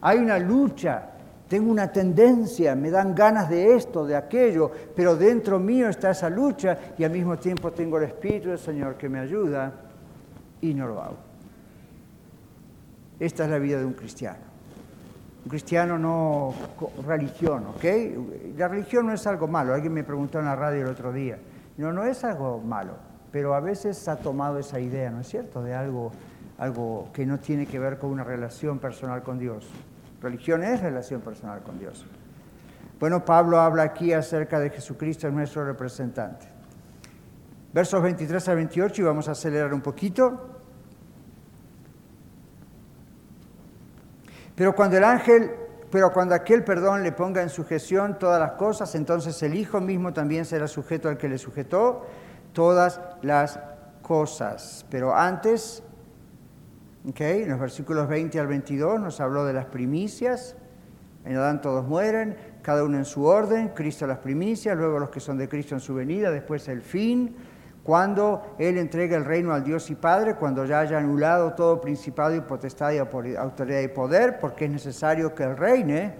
hay 0.01 0.19
una 0.19 0.39
lucha, 0.39 1.09
tengo 1.49 1.71
una 1.71 1.93
tendencia, 1.93 2.75
me 2.75 2.91
dan 2.91 3.15
ganas 3.15 3.49
de 3.51 3.75
esto, 3.77 4.07
de 4.07 4.17
aquello, 4.17 4.71
pero 4.97 5.17
dentro 5.17 5.59
mío 5.59 5.89
está 5.89 6.11
esa 6.11 6.31
lucha 6.31 6.79
y 6.97 7.05
al 7.05 7.11
mismo 7.11 7.39
tiempo 7.39 7.73
tengo 7.73 7.99
el 7.99 8.05
Espíritu 8.05 8.49
del 8.49 8.59
Señor 8.59 8.97
que 8.97 9.09
me 9.09 9.21
ayuda 9.21 9.73
y 10.63 10.73
no 10.73 10.87
lo 10.87 11.03
hago. 11.03 11.32
Esta 13.23 13.45
es 13.45 13.51
la 13.51 13.61
vida 13.61 13.79
de 13.79 13.85
un 13.85 13.93
cristiano. 13.93 14.41
Un 15.45 15.49
cristiano 15.49 15.97
no 15.97 16.53
religión, 17.07 17.67
¿ok? 17.69 17.85
La 18.59 18.67
religión 18.67 19.07
no 19.07 19.13
es 19.13 19.25
algo 19.29 19.47
malo. 19.47 19.73
Alguien 19.73 19.93
me 19.93 20.03
preguntó 20.03 20.41
en 20.41 20.47
la 20.47 20.57
radio 20.57 20.83
el 20.83 20.89
otro 20.89 21.13
día. 21.13 21.39
No, 21.77 21.93
no 21.93 22.03
es 22.03 22.25
algo 22.25 22.59
malo, 22.59 22.97
pero 23.31 23.55
a 23.55 23.61
veces 23.61 24.09
ha 24.09 24.17
tomado 24.17 24.59
esa 24.59 24.81
idea, 24.81 25.09
¿no 25.11 25.21
es 25.21 25.29
cierto?, 25.29 25.63
de 25.63 25.73
algo, 25.73 26.11
algo 26.59 27.11
que 27.13 27.25
no 27.25 27.39
tiene 27.39 27.65
que 27.67 27.79
ver 27.79 27.97
con 27.97 28.11
una 28.11 28.25
relación 28.25 28.81
personal 28.81 29.23
con 29.23 29.39
Dios. 29.39 29.71
Religión 30.21 30.65
es 30.65 30.81
relación 30.81 31.21
personal 31.21 31.63
con 31.63 31.79
Dios. 31.79 32.05
Bueno, 32.99 33.25
Pablo 33.25 33.61
habla 33.61 33.85
aquí 33.85 34.13
acerca 34.13 34.59
de 34.59 34.71
Jesucristo, 34.71 35.31
nuestro 35.31 35.65
representante. 35.65 36.47
Versos 37.73 38.03
23 38.03 38.49
a 38.49 38.55
28, 38.55 39.01
y 39.01 39.05
vamos 39.05 39.29
a 39.29 39.33
acelerar 39.33 39.73
un 39.73 39.81
poquito. 39.81 40.52
Pero 44.55 44.75
cuando 44.75 44.97
el 44.97 45.05
ángel, 45.05 45.51
pero 45.91 46.13
cuando 46.13 46.35
aquel 46.35 46.65
perdón 46.65 47.03
le 47.03 47.13
ponga 47.13 47.43
en 47.43 47.49
sujeción 47.49 48.19
todas 48.19 48.41
las 48.41 48.53
cosas, 48.53 48.95
entonces 48.95 49.43
el 49.43 49.55
Hijo 49.55 49.81
mismo 49.81 50.13
también 50.13 50.45
será 50.45 50.69
sujeto 50.69 51.09
al 51.09 51.19
que 51.19 51.29
le 51.29 51.39
sujetó 51.39 52.07
todas 52.53 53.01
las 53.23 53.61
cosas. 54.03 54.85
Pero 54.91 55.15
antes, 55.15 55.83
en 57.05 57.49
los 57.49 57.61
versículos 57.61 58.09
20 58.09 58.39
al 58.39 58.47
22 58.47 59.01
nos 59.01 59.21
habló 59.21 59.45
de 59.45 59.53
las 59.53 59.67
primicias. 59.67 60.57
En 61.25 61.37
Adán 61.37 61.61
todos 61.61 61.87
mueren, 61.87 62.37
cada 62.63 62.85
uno 62.85 62.99
en 62.99 63.05
su 63.05 63.25
orden, 63.25 63.69
Cristo 63.69 64.07
las 64.07 64.19
primicias, 64.19 64.77
luego 64.77 64.99
los 64.99 65.11
que 65.11 65.21
son 65.21 65.39
de 65.39 65.49
Cristo 65.49 65.75
en 65.75 65.81
su 65.81 65.95
venida, 65.95 66.31
después 66.31 66.67
el 66.69 66.83
fin 66.83 67.37
cuando 67.83 68.55
Él 68.59 68.79
entrega 68.79 69.17
el 69.17 69.25
reino 69.25 69.53
al 69.53 69.65
Dios 69.65 69.91
y 69.91 69.95
Padre, 69.95 70.37
cuando 70.37 70.65
ya 70.65 70.81
haya 70.81 70.99
anulado 70.99 71.55
todo 71.55 71.81
principado 71.81 72.35
y 72.35 72.41
potestad 72.41 72.93
y 72.93 72.99
autoridad 72.99 73.81
y 73.81 73.89
poder, 73.89 74.39
porque 74.39 74.67
es 74.67 74.71
necesario 74.71 75.35
que 75.35 75.43
Él 75.45 75.57
reine, 75.57 76.15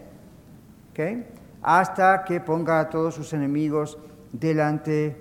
hasta 1.63 2.25
que 2.25 2.41
ponga 2.41 2.81
a 2.81 2.91
todos 2.91 3.15
sus 3.15 3.33
enemigos 3.33 3.99
delante 4.33 5.17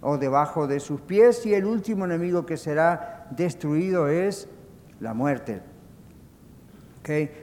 o 0.00 0.16
debajo 0.16 0.66
de 0.66 0.80
sus 0.80 1.00
pies, 1.02 1.44
y 1.44 1.54
el 1.54 1.66
último 1.66 2.06
enemigo 2.06 2.46
que 2.46 2.56
será 2.56 3.26
destruido 3.30 4.08
es 4.08 4.48
la 5.00 5.12
muerte. 5.12 5.60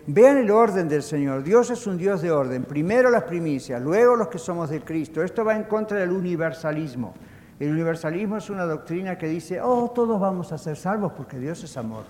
Vean 0.08 0.38
el 0.38 0.50
orden 0.50 0.90
del 0.90 1.04
Señor. 1.04 1.44
Dios 1.44 1.70
es 1.70 1.86
un 1.86 1.98
Dios 1.98 2.24
de 2.24 2.32
orden. 2.32 2.64
Primero 2.64 3.12
las 3.12 3.24
primicias, 3.24 3.80
luego 3.80 4.16
los 4.16 4.28
que 4.28 4.40
somos 4.40 4.72
de 4.72 4.82
Cristo. 4.82 5.22
Esto 5.22 5.46
va 5.46 5.56
en 5.56 5.66
contra 5.66 6.00
del 6.00 6.12
universalismo. 6.12 7.14
El 7.62 7.70
universalismo 7.74 8.38
es 8.38 8.50
una 8.50 8.66
doctrina 8.66 9.20
que 9.20 9.28
dice, 9.28 9.62
oh, 9.62 9.92
todos 9.92 10.20
vamos 10.20 10.52
a 10.52 10.58
ser 10.58 10.76
salvos 10.76 11.12
porque 11.16 11.38
Dios 11.38 11.64
es 11.64 11.78
amor. 11.78 12.06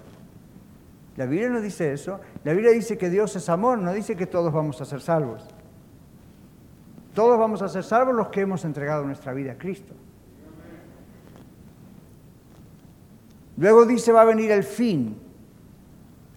La 1.18 1.26
Biblia 1.26 1.50
no 1.50 1.60
dice 1.60 1.92
eso. 1.92 2.22
La 2.46 2.54
Biblia 2.54 2.72
dice 2.72 2.98
que 2.98 3.10
Dios 3.10 3.36
es 3.36 3.50
amor, 3.50 3.78
no 3.78 3.92
dice 3.92 4.16
que 4.16 4.26
todos 4.26 4.54
vamos 4.54 4.80
a 4.80 4.86
ser 4.86 5.02
salvos. 5.02 5.46
Todos 7.14 7.38
vamos 7.38 7.62
a 7.62 7.68
ser 7.68 7.84
salvos 7.84 8.16
los 8.16 8.30
que 8.30 8.40
hemos 8.40 8.64
entregado 8.64 9.04
nuestra 9.04 9.34
vida 9.34 9.52
a 9.52 9.58
Cristo. 9.58 9.94
Luego 13.58 13.86
dice, 13.86 14.14
va 14.14 14.22
a 14.22 14.26
venir 14.26 14.52
el 14.52 14.64
fin. 14.64 15.20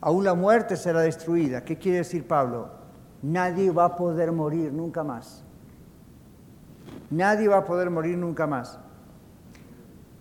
Aún 0.00 0.24
la 0.24 0.34
muerte 0.34 0.76
será 0.76 1.02
destruida. 1.02 1.62
¿Qué 1.62 1.78
quiere 1.78 1.98
decir 1.98 2.26
Pablo? 2.26 2.68
Nadie 3.22 3.70
va 3.70 3.84
a 3.84 3.94
poder 3.94 4.32
morir 4.32 4.72
nunca 4.72 5.04
más. 5.04 5.44
Nadie 7.10 7.46
va 7.46 7.58
a 7.58 7.64
poder 7.64 7.90
morir 7.90 8.18
nunca 8.18 8.48
más. 8.48 8.80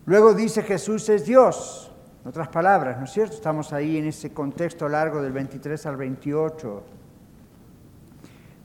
Luego 0.05 0.33
dice 0.33 0.63
Jesús 0.63 1.07
es 1.07 1.25
Dios, 1.25 1.91
en 2.23 2.29
otras 2.29 2.49
palabras, 2.49 2.97
¿no 2.97 3.05
es 3.05 3.11
cierto? 3.11 3.35
Estamos 3.35 3.71
ahí 3.71 3.97
en 3.97 4.07
ese 4.07 4.33
contexto 4.33 4.89
largo 4.89 5.21
del 5.21 5.31
23 5.31 5.85
al 5.85 5.95
28. 5.95 6.83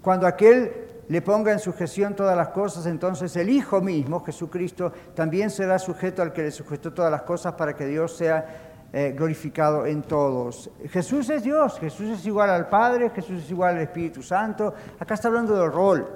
Cuando 0.03 0.27
aquel 0.27 0.73
le 1.09 1.23
ponga 1.23 1.53
en 1.53 1.61
sujeción 1.61 2.15
todas 2.15 2.37
las 2.37 2.49
cosas, 2.49 2.87
entonces 2.87 3.35
el 3.37 3.49
Hijo 3.51 3.81
mismo, 3.81 4.25
Jesucristo, 4.25 4.93
también 5.15 5.51
será 5.51 5.79
sujeto 5.79 6.23
al 6.23 6.33
que 6.33 6.43
le 6.43 6.51
sujetó 6.51 6.93
todas 6.93 7.11
las 7.11 7.23
cosas 7.23 7.55
para 7.55 7.75
que 7.75 7.87
Dios 7.87 8.17
sea 8.17 8.89
eh, 8.93 9.15
glorificado 9.17 9.87
en 9.87 10.03
todos. 10.03 10.71
Jesús 10.91 11.31
es 11.31 11.45
Dios, 11.45 11.79
Jesús 11.79 12.11
es 12.11 12.27
igual 12.27 12.51
al 12.51 12.69
Padre, 12.69 13.11
Jesús 13.11 13.45
es 13.45 13.51
igual 13.51 13.77
al 13.77 13.83
Espíritu 13.83 14.23
Santo. 14.23 14.75
Acá 14.99 15.15
está 15.15 15.29
hablando 15.29 15.57
del 15.57 15.71
rol. 15.71 16.07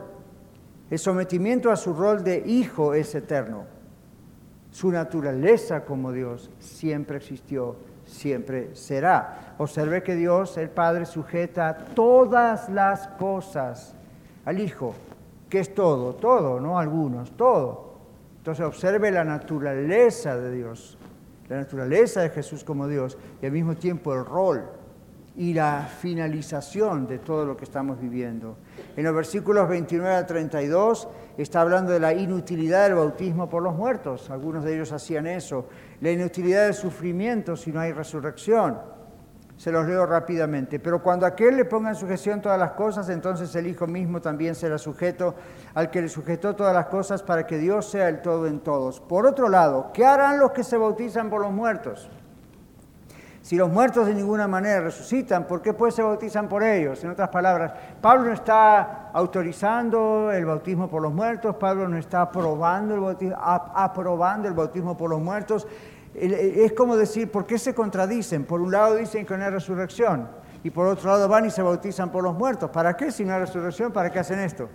El 0.90 0.98
sometimiento 0.98 1.70
a 1.70 1.76
su 1.76 1.94
rol 1.94 2.24
de 2.24 2.42
Hijo 2.44 2.92
es 2.92 3.14
eterno. 3.14 3.82
Su 4.72 4.90
naturaleza 4.90 5.85
como 5.85 6.12
Dios 6.12 6.50
siempre 6.58 7.18
existió, 7.18 7.76
siempre 8.06 8.74
será. 8.74 9.54
Observe 9.58 10.02
que 10.02 10.16
Dios, 10.16 10.56
el 10.56 10.70
Padre, 10.70 11.04
sujeta 11.04 11.76
todas 11.94 12.70
las 12.70 13.06
cosas 13.06 13.94
al 14.46 14.58
Hijo, 14.58 14.94
que 15.50 15.61
es 15.61 15.74
todo, 15.74 16.14
todo, 16.14 16.58
no 16.58 16.78
algunos, 16.78 17.30
todo. 17.37 17.92
Entonces 18.38 18.64
observe 18.64 19.11
la 19.11 19.24
naturaleza 19.24 20.38
de 20.38 20.50
Dios, 20.50 20.96
la 21.50 21.58
naturaleza 21.58 22.22
de 22.22 22.30
Jesús 22.30 22.64
como 22.64 22.88
Dios 22.88 23.18
y 23.42 23.46
al 23.46 23.52
mismo 23.52 23.76
tiempo 23.76 24.14
el 24.14 24.24
rol 24.24 24.64
y 25.37 25.55
la 25.55 25.88
finalización 26.01 27.07
de 27.07 27.18
todo 27.18 27.47
lo 27.47 27.57
que 27.57 27.64
estamos 27.64 27.99
viviendo. 28.01 28.57
En 28.97 29.05
los 29.05 29.14
versículos 29.14 29.68
29 29.68 30.14
a 30.14 30.27
32 30.27 31.09
está 31.38 31.62
hablando 31.62 31.92
de 31.92 32.01
la 32.01 32.12
inutilidad 32.12 32.85
del 32.85 32.97
bautismo 32.97 33.49
por 33.49 33.62
los 33.62 33.75
muertos. 33.75 34.29
Algunos 34.31 34.64
de 34.64 34.75
ellos 34.75 34.92
hacían 34.92 35.27
eso. 35.27 35.68
La 36.01 36.11
inutilidad 36.11 36.64
del 36.64 36.75
sufrimiento 36.75 37.57
si 37.57 37.73
no 37.73 37.81
hay 37.81 37.92
resurrección. 37.92 38.79
Se 39.57 39.73
los 39.73 39.87
leo 39.87 40.05
rápidamente. 40.05 40.79
Pero 40.79 41.03
cuando 41.03 41.25
aquel 41.25 41.57
le 41.57 41.64
ponga 41.64 41.90
en 41.90 41.95
sujeción 41.95 42.42
todas 42.42 42.59
las 42.59 42.73
cosas, 42.73 43.09
entonces 43.09 43.55
el 43.55 43.68
Hijo 43.68 43.87
mismo 43.87 44.21
también 44.21 44.55
será 44.55 44.77
sujeto 44.77 45.35
al 45.73 45.90
que 45.90 46.03
le 46.03 46.09
sujetó 46.09 46.55
todas 46.55 46.75
las 46.75 46.87
cosas 46.87 47.23
para 47.23 47.47
que 47.47 47.59
Dios 47.59 47.88
sea 47.88 48.09
el 48.09 48.21
todo 48.21 48.47
en 48.47 48.61
todos. 48.61 49.01
Por 49.01 49.25
otro 49.25 49.49
lado, 49.49 49.92
¿qué 49.95 50.05
harán 50.05 50.38
los 50.38 50.51
que 50.51 50.64
se 50.64 50.77
bautizan 50.77 51.31
por 51.31 51.40
los 51.40 51.53
muertos? 51.53 52.11
Si 53.42 53.57
los 53.57 53.68
muertos 53.68 54.07
de 54.07 54.14
ninguna 54.14 54.46
manera 54.46 54.81
resucitan, 54.83 55.48
¿por 55.48 55.61
qué 55.61 55.74
pues 55.74 55.96
se 55.96 56.02
bautizan 56.02 56.48
por 56.48 56.62
ellos? 56.62 57.02
En 57.02 57.11
otras 57.11 57.28
palabras, 57.28 57.72
Pablo 58.00 58.26
no 58.26 58.33
está 58.33 59.11
autorizando 59.12 60.31
el 60.31 60.44
bautismo 60.44 60.88
por 60.88 61.02
los 61.02 61.12
muertos, 61.12 61.57
Pablo 61.57 61.88
no 61.88 61.98
está 61.98 62.22
aprobando 62.22 62.94
el 62.94 63.00
bautismo, 63.00 63.37
aprobando 63.37 64.46
el 64.46 64.55
bautismo 64.55 64.96
por 64.96 65.11
los 65.11 65.20
muertos. 65.20 65.66
Es 66.14 66.72
como 66.74 66.96
decir, 66.96 67.33
¿por 67.33 67.44
qué 67.44 67.59
se 67.59 67.74
contradicen? 67.74 68.44
Por 68.44 68.61
un 68.61 68.70
lado 68.70 68.94
dicen 68.94 69.26
que 69.26 69.37
no 69.37 69.44
hay 69.44 69.50
resurrección 69.50 70.28
y 70.62 70.70
por 70.70 70.87
otro 70.87 71.11
lado 71.11 71.26
van 71.26 71.46
y 71.46 71.50
se 71.50 71.62
bautizan 71.62 72.12
por 72.12 72.22
los 72.22 72.35
muertos. 72.35 72.70
¿Para 72.70 72.96
qué 72.96 73.11
si 73.11 73.24
no 73.24 73.35
hay 73.35 73.40
resurrección? 73.40 73.92
¿Para 73.92 74.11
qué 74.11 74.20
hacen 74.20 74.38
esto? 74.38 74.68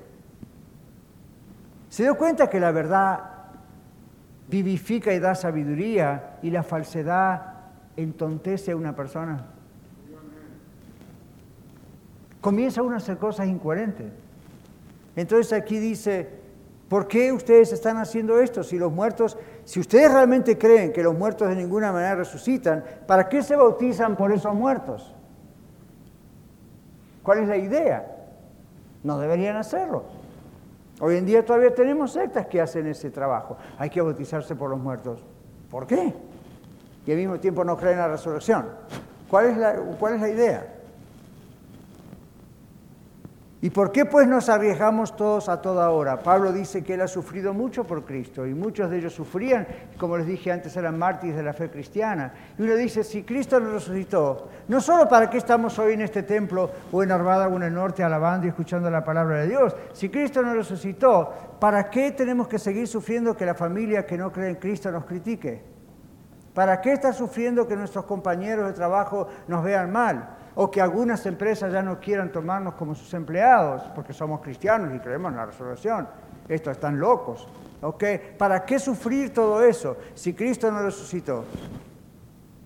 ¿Se 1.87 2.03
dio 2.03 2.17
cuenta 2.17 2.49
que 2.49 2.59
la 2.59 2.71
verdad 2.71 3.19
vivifica 4.49 5.13
y 5.13 5.19
da 5.19 5.35
sabiduría 5.35 6.37
y 6.41 6.49
la 6.49 6.63
falsedad 6.63 7.56
entontece 7.97 8.71
a 8.71 8.75
una 8.75 8.95
persona? 8.95 9.47
Comienza 12.39 12.81
uno 12.81 12.93
a 12.93 12.97
hacer 12.97 13.17
cosas 13.17 13.47
incoherentes. 13.47 14.07
Entonces 15.15 15.51
aquí 15.51 15.79
dice, 15.79 16.29
¿por 16.87 17.07
qué 17.07 17.33
ustedes 17.33 17.73
están 17.73 17.97
haciendo 17.97 18.39
esto? 18.39 18.63
Si 18.63 18.77
los 18.77 18.93
muertos, 18.93 19.37
si 19.65 19.79
ustedes 19.79 20.11
realmente 20.13 20.57
creen 20.57 20.93
que 20.93 21.03
los 21.03 21.17
muertos 21.17 21.49
de 21.49 21.55
ninguna 21.55 21.91
manera 21.91 22.15
resucitan, 22.15 22.83
¿para 23.07 23.27
qué 23.27 23.41
se 23.41 23.55
bautizan 23.55 24.15
por 24.15 24.31
esos 24.31 24.53
muertos? 24.53 25.13
¿Cuál 27.23 27.39
es 27.39 27.47
la 27.49 27.57
idea? 27.57 28.15
No 29.03 29.17
deberían 29.19 29.57
hacerlo. 29.57 30.03
Hoy 30.99 31.17
en 31.17 31.25
día 31.25 31.43
todavía 31.43 31.73
tenemos 31.73 32.11
sectas 32.11 32.47
que 32.47 32.61
hacen 32.61 32.87
ese 32.87 33.09
trabajo. 33.09 33.57
Hay 33.77 33.89
que 33.89 34.01
bautizarse 34.01 34.55
por 34.55 34.69
los 34.69 34.79
muertos. 34.79 35.23
¿Por 35.69 35.85
qué? 35.85 36.13
Y 37.07 37.11
al 37.11 37.17
mismo 37.17 37.39
tiempo 37.39 37.63
no 37.63 37.77
creen 37.77 37.93
en 37.93 37.99
la 37.99 38.07
resurrección. 38.09 38.65
¿Cuál 39.29 39.45
es 39.47 39.57
la, 39.57 40.29
idea? 40.29 40.73
¿Y 43.61 43.69
por 43.69 43.93
qué 43.93 44.05
pues 44.05 44.27
nos 44.27 44.49
arriesgamos 44.49 45.15
todos 45.15 45.47
a 45.47 45.61
toda 45.61 45.89
hora? 45.89 46.19
Pablo 46.21 46.51
dice 46.51 46.83
que 46.83 46.95
él 46.95 47.01
ha 47.01 47.07
sufrido 47.07 47.53
mucho 47.53 47.85
por 47.85 48.03
Cristo 48.03 48.45
y 48.45 48.53
muchos 48.53 48.89
de 48.89 48.99
ellos 48.99 49.13
sufrían, 49.13 49.65
como 49.97 50.17
les 50.17 50.27
dije 50.27 50.51
antes, 50.51 50.75
eran 50.75 50.99
mártires 50.99 51.37
de 51.37 51.43
la 51.43 51.53
fe 51.53 51.69
cristiana. 51.69 52.33
Y 52.57 52.63
uno 52.63 52.75
dice, 52.75 53.05
si 53.05 53.23
Cristo 53.23 53.57
nos 53.59 53.73
resucitó, 53.73 54.49
no 54.67 54.81
solo 54.81 55.07
para 55.07 55.29
qué 55.29 55.37
estamos 55.37 55.79
hoy 55.79 55.93
en 55.93 56.01
este 56.01 56.23
templo 56.23 56.69
o 56.91 57.03
en 57.03 57.11
Armada 57.11 57.47
o 57.47 57.55
en 57.55 57.63
el 57.63 57.73
norte 57.73 58.03
alabando 58.03 58.45
y 58.45 58.49
escuchando 58.49 58.89
la 58.89 59.03
palabra 59.03 59.39
de 59.39 59.47
Dios, 59.47 59.75
si 59.93 60.09
Cristo 60.09 60.41
nos 60.41 60.55
resucitó, 60.55 61.33
¿para 61.59 61.89
qué 61.89 62.11
tenemos 62.11 62.49
que 62.49 62.59
seguir 62.59 62.87
sufriendo 62.87 63.35
que 63.35 63.45
la 63.45 63.55
familia 63.55 64.05
que 64.05 64.17
no 64.17 64.31
cree 64.31 64.49
en 64.49 64.55
Cristo 64.55 64.91
nos 64.91 65.05
critique? 65.05 65.76
¿Para 66.57 66.81
qué 66.81 66.91
está 66.91 67.13
sufriendo 67.13 67.67
que 67.67 67.75
nuestros 67.75 68.05
compañeros 68.05 68.65
de 68.65 68.73
trabajo 68.73 69.27
nos 69.47 69.63
vean 69.63 69.91
mal? 69.91 70.29
o 70.59 70.71
que 70.71 70.81
algunas 70.81 71.23
empresas 71.27 71.71
ya 71.71 71.83
no 71.83 71.99
quieran 71.99 72.31
tomarnos 72.31 72.73
como 72.73 72.95
sus 72.95 73.13
empleados 73.13 73.83
porque 73.93 74.11
somos 74.11 74.41
cristianos 74.41 74.91
y 74.95 74.97
creemos 74.97 75.29
en 75.31 75.37
la 75.37 75.45
resurrección. 75.45 76.07
Estos 76.49 76.71
están 76.71 76.99
locos. 76.99 77.47
¿Para 78.39 78.65
qué 78.65 78.79
sufrir 78.79 79.31
todo 79.31 79.63
eso 79.63 79.97
si 80.15 80.33
Cristo 80.33 80.71
no 80.71 80.81
resucitó? 80.81 81.45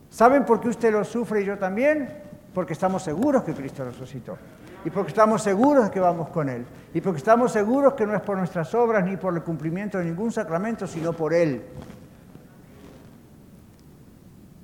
¿Saben 0.09 0.45
por 0.45 0.61
qué 0.61 0.69
usted 0.69 0.93
lo 0.93 1.03
sufre 1.03 1.41
y 1.41 1.45
yo 1.45 1.57
también? 1.57 2.07
Porque 2.53 2.71
estamos 2.71 3.03
seguros 3.03 3.43
que 3.43 3.53
Cristo 3.53 3.83
resucitó. 3.83 4.37
Y 4.85 4.89
porque 4.89 5.09
estamos 5.09 5.43
seguros 5.43 5.83
de 5.83 5.91
que 5.91 5.99
vamos 5.99 6.29
con 6.29 6.47
Él. 6.47 6.65
Y 6.93 7.01
porque 7.01 7.17
estamos 7.17 7.51
seguros 7.51 7.95
que 7.95 8.07
no 8.07 8.15
es 8.15 8.21
por 8.21 8.37
nuestras 8.37 8.73
obras 8.73 9.03
ni 9.03 9.17
por 9.17 9.35
el 9.35 9.43
cumplimiento 9.43 9.97
de 9.97 10.05
ningún 10.05 10.31
sacramento, 10.31 10.87
sino 10.87 11.11
por 11.11 11.33
Él. 11.33 11.61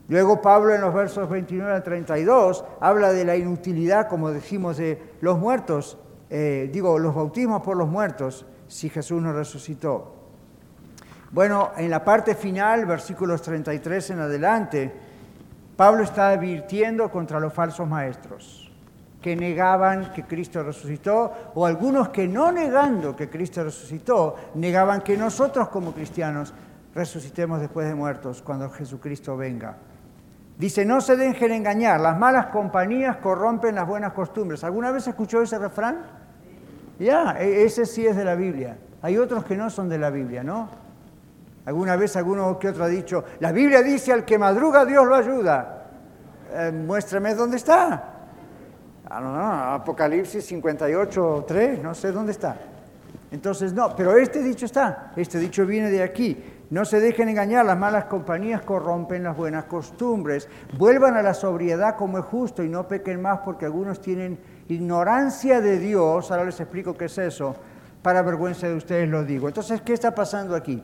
Luego 0.09 0.41
Pablo 0.41 0.73
en 0.73 0.81
los 0.81 0.93
versos 0.93 1.29
29 1.29 1.71
al 1.71 1.83
32 1.83 2.63
habla 2.79 3.11
de 3.11 3.25
la 3.25 3.35
inutilidad, 3.35 4.07
como 4.07 4.31
decimos, 4.31 4.77
de 4.77 5.01
los 5.19 5.37
muertos, 5.37 5.97
eh, 6.29 6.69
digo, 6.71 6.97
los 6.97 7.13
bautismos 7.13 7.61
por 7.61 7.75
los 7.75 7.89
muertos, 7.89 8.45
si 8.67 8.89
Jesús 8.89 9.21
no 9.21 9.33
resucitó. 9.33 10.13
Bueno, 11.31 11.71
en 11.75 11.89
la 11.89 12.05
parte 12.05 12.35
final, 12.35 12.85
versículos 12.85 13.41
33 13.41 14.11
en 14.11 14.19
adelante, 14.19 14.93
Pablo 15.75 16.03
está 16.03 16.29
advirtiendo 16.29 17.11
contra 17.11 17.39
los 17.39 17.53
falsos 17.53 17.87
maestros 17.87 18.63
que 19.21 19.35
negaban 19.35 20.13
que 20.13 20.23
Cristo 20.23 20.63
resucitó, 20.63 21.51
o 21.55 21.65
algunos 21.65 22.09
que 22.09 22.27
no 22.27 22.51
negando 22.51 23.15
que 23.15 23.29
Cristo 23.29 23.63
resucitó, 23.63 24.35
negaban 24.55 25.01
que 25.01 25.17
nosotros 25.17 25.67
como 25.69 25.91
cristianos 25.91 26.53
resucitemos 26.95 27.59
después 27.59 27.87
de 27.87 27.95
muertos 27.95 28.41
cuando 28.41 28.69
Jesucristo 28.69 29.35
venga. 29.35 29.75
Dice, 30.57 30.85
no 30.85 31.01
se 31.01 31.15
dejen 31.15 31.51
engañar, 31.51 31.99
las 31.99 32.17
malas 32.17 32.47
compañías 32.47 33.17
corrompen 33.17 33.75
las 33.75 33.87
buenas 33.87 34.13
costumbres. 34.13 34.63
¿Alguna 34.63 34.91
vez 34.91 35.07
escuchó 35.07 35.41
ese 35.41 35.59
refrán? 35.59 36.01
Ya, 36.97 37.37
e, 37.39 37.63
ese 37.63 37.85
sí 37.85 38.07
es 38.07 38.15
de 38.15 38.25
la 38.25 38.33
Biblia. 38.33 38.77
Hay 39.03 39.17
otros 39.17 39.45
que 39.45 39.55
no 39.55 39.69
son 39.69 39.87
de 39.87 39.99
la 39.99 40.09
Biblia, 40.09 40.43
¿no? 40.43 40.69
Alguna 41.65 41.95
vez 41.95 42.15
alguno 42.15 42.57
que 42.57 42.69
otro 42.69 42.85
ha 42.85 42.87
dicho, 42.87 43.23
la 43.39 43.51
Biblia 43.51 43.83
dice 43.83 44.13
al 44.13 44.25
que 44.25 44.39
madruga 44.39 44.83
Dios 44.85 45.05
lo 45.05 45.15
ayuda. 45.15 45.85
Eh, 46.51 46.71
muéstrame 46.71 47.35
dónde 47.35 47.57
está. 47.57 48.13
Ah, 49.09 49.21
no, 49.21 49.73
Apocalipsis 49.75 50.43
58, 50.45 51.45
3, 51.47 51.83
no 51.83 51.93
sé 51.93 52.11
dónde 52.11 52.31
está. 52.31 52.57
Entonces, 53.31 53.73
no, 53.73 53.95
pero 53.95 54.15
este 54.15 54.41
dicho 54.41 54.65
está, 54.65 55.11
este 55.15 55.37
dicho 55.37 55.65
viene 55.65 55.91
de 55.91 56.01
aquí. 56.01 56.41
No 56.69 56.83
se 56.83 56.99
dejen 56.99 57.29
engañar, 57.29 57.65
las 57.65 57.77
malas 57.77 58.05
compañías 58.05 58.61
corrompen 58.61 59.23
las 59.23 59.37
buenas 59.37 59.65
costumbres. 59.65 60.49
Vuelvan 60.77 61.15
a 61.15 61.21
la 61.21 61.33
sobriedad 61.33 61.95
como 61.95 62.17
es 62.17 62.25
justo 62.25 62.61
y 62.63 62.69
no 62.69 62.87
pequen 62.87 63.21
más 63.21 63.39
porque 63.39 63.65
algunos 63.65 64.01
tienen 64.01 64.37
ignorancia 64.67 65.61
de 65.61 65.79
Dios. 65.79 66.29
Ahora 66.29 66.43
les 66.43 66.59
explico 66.59 66.93
qué 66.93 67.05
es 67.05 67.17
eso. 67.17 67.55
Para 68.01 68.21
vergüenza 68.21 68.67
de 68.67 68.75
ustedes 68.75 69.07
lo 69.07 69.23
digo. 69.23 69.47
Entonces, 69.47 69.81
¿qué 69.81 69.93
está 69.93 70.13
pasando 70.13 70.55
aquí? 70.55 70.83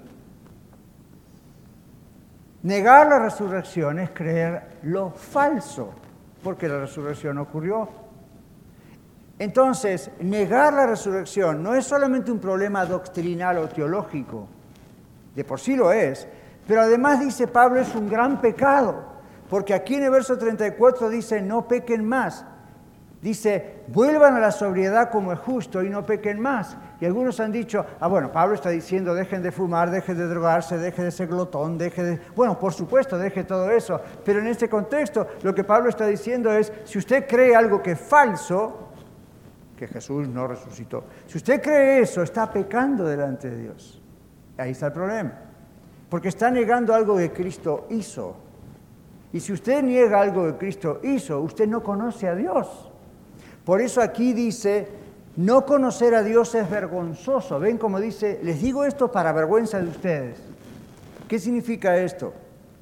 Negar 2.64 3.08
la 3.08 3.20
resurrección 3.20 4.00
es 4.00 4.12
creer 4.12 4.80
lo 4.84 5.12
falso, 5.12 5.94
porque 6.42 6.70
la 6.70 6.80
resurrección 6.80 7.38
ocurrió. 7.40 7.90
Entonces, 9.38 10.12
negar 10.22 10.74
la 10.74 10.88
resurrección 10.88 11.62
no 11.62 11.76
es 11.76 11.84
solamente 11.84 12.32
un 12.32 12.40
problema 12.40 12.86
doctrinal 12.86 13.58
o 13.58 13.68
teológico, 13.68 14.48
de 15.36 15.44
por 15.44 15.60
sí 15.60 15.76
lo 15.76 15.92
es, 15.92 16.28
pero 16.68 16.82
además 16.82 17.20
dice 17.20 17.48
Pablo 17.48 17.82
es 17.82 17.94
un 17.96 18.10
gran 18.10 18.40
pecado, 18.42 19.04
porque 19.50 19.74
aquí 19.74 19.96
en 19.96 20.04
el 20.04 20.12
verso 20.12 20.38
34 20.38 21.10
dice 21.10 21.42
no 21.42 21.68
pequen 21.68 22.06
más. 22.06 22.46
Dice, 23.24 23.84
vuelvan 23.88 24.36
a 24.36 24.40
la 24.42 24.52
sobriedad 24.52 25.10
como 25.10 25.32
es 25.32 25.40
justo 25.40 25.82
y 25.82 25.90
no 25.90 26.06
pequen 26.06 26.42
más. 26.42 26.76
Y 27.00 27.06
algunos 27.06 27.40
han 27.40 27.54
dicho, 27.54 27.86
ah, 28.02 28.08
bueno, 28.10 28.34
Pablo 28.34 28.54
está 28.54 28.70
diciendo, 28.70 29.16
dejen 29.16 29.42
de 29.42 29.54
fumar, 29.54 29.92
dejen 29.92 30.18
de 30.18 30.28
drogarse, 30.28 30.78
dejen 30.78 31.06
de 31.06 31.12
ser 31.12 31.28
glotón, 31.28 31.78
dejen 31.78 32.04
de... 32.04 32.22
Bueno, 32.36 32.60
por 32.60 32.74
supuesto, 32.74 33.18
deje 33.18 33.46
todo 33.46 33.72
eso. 33.72 34.02
Pero 34.26 34.40
en 34.40 34.48
este 34.48 34.68
contexto, 34.68 35.26
lo 35.42 35.56
que 35.56 35.64
Pablo 35.64 35.88
está 35.88 36.06
diciendo 36.06 36.52
es, 36.52 36.74
si 36.84 36.98
usted 36.98 37.26
cree 37.26 37.56
algo 37.56 37.82
que 37.82 37.92
es 37.92 38.00
falso, 38.02 38.90
que 39.78 39.88
Jesús 39.88 40.28
no 40.28 40.46
resucitó, 40.46 41.06
si 41.26 41.38
usted 41.38 41.62
cree 41.62 42.02
eso, 42.02 42.24
está 42.24 42.52
pecando 42.52 43.06
delante 43.06 43.50
de 43.50 43.58
Dios. 43.58 44.03
Ahí 44.58 44.72
está 44.72 44.88
el 44.88 44.94
problema. 44.94 45.34
Porque 46.10 46.30
está 46.30 46.52
negando 46.52 46.94
algo 46.94 47.18
que 47.18 47.32
Cristo 47.32 47.88
hizo. 47.90 48.36
Y 49.32 49.40
si 49.40 49.52
usted 49.52 49.82
niega 49.84 50.22
algo 50.22 50.46
que 50.46 50.58
Cristo 50.58 51.00
hizo, 51.04 51.40
usted 51.42 51.68
no 51.68 51.82
conoce 51.82 52.28
a 52.28 52.36
Dios. 52.36 52.92
Por 53.66 53.82
eso 53.82 54.02
aquí 54.02 54.34
dice, 54.34 54.88
no 55.38 55.66
conocer 55.66 56.14
a 56.14 56.22
Dios 56.22 56.54
es 56.54 56.70
vergonzoso. 56.70 57.60
Ven 57.60 57.78
como 57.78 58.00
dice, 58.00 58.40
les 58.44 58.62
digo 58.62 58.86
esto 58.86 59.12
para 59.12 59.32
vergüenza 59.32 59.80
de 59.80 59.88
ustedes. 59.88 60.40
¿Qué 61.28 61.40
significa 61.40 61.98
esto? 61.98 62.34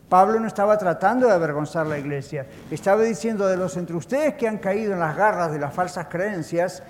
Pablo 0.10 0.41
no 0.41 0.47
estaba 0.47 0.77
tratando 0.77 1.27
de 1.27 1.31
avergonzar 1.31 1.88
la 1.88 1.97
iglesia, 1.97 2.45
estaba 2.69 3.01
diciendo 3.03 3.47
de 3.47 3.55
los 3.55 3.77
entre 3.77 3.95
ustedes 3.95 4.34
que 4.34 4.45
han 4.45 4.57
caído 4.57 4.91
en 4.91 4.99
las 4.99 5.15
garras 5.15 5.53
de 5.53 5.60
las 5.60 5.73
falsas 5.73 6.07
creencias, 6.07 6.84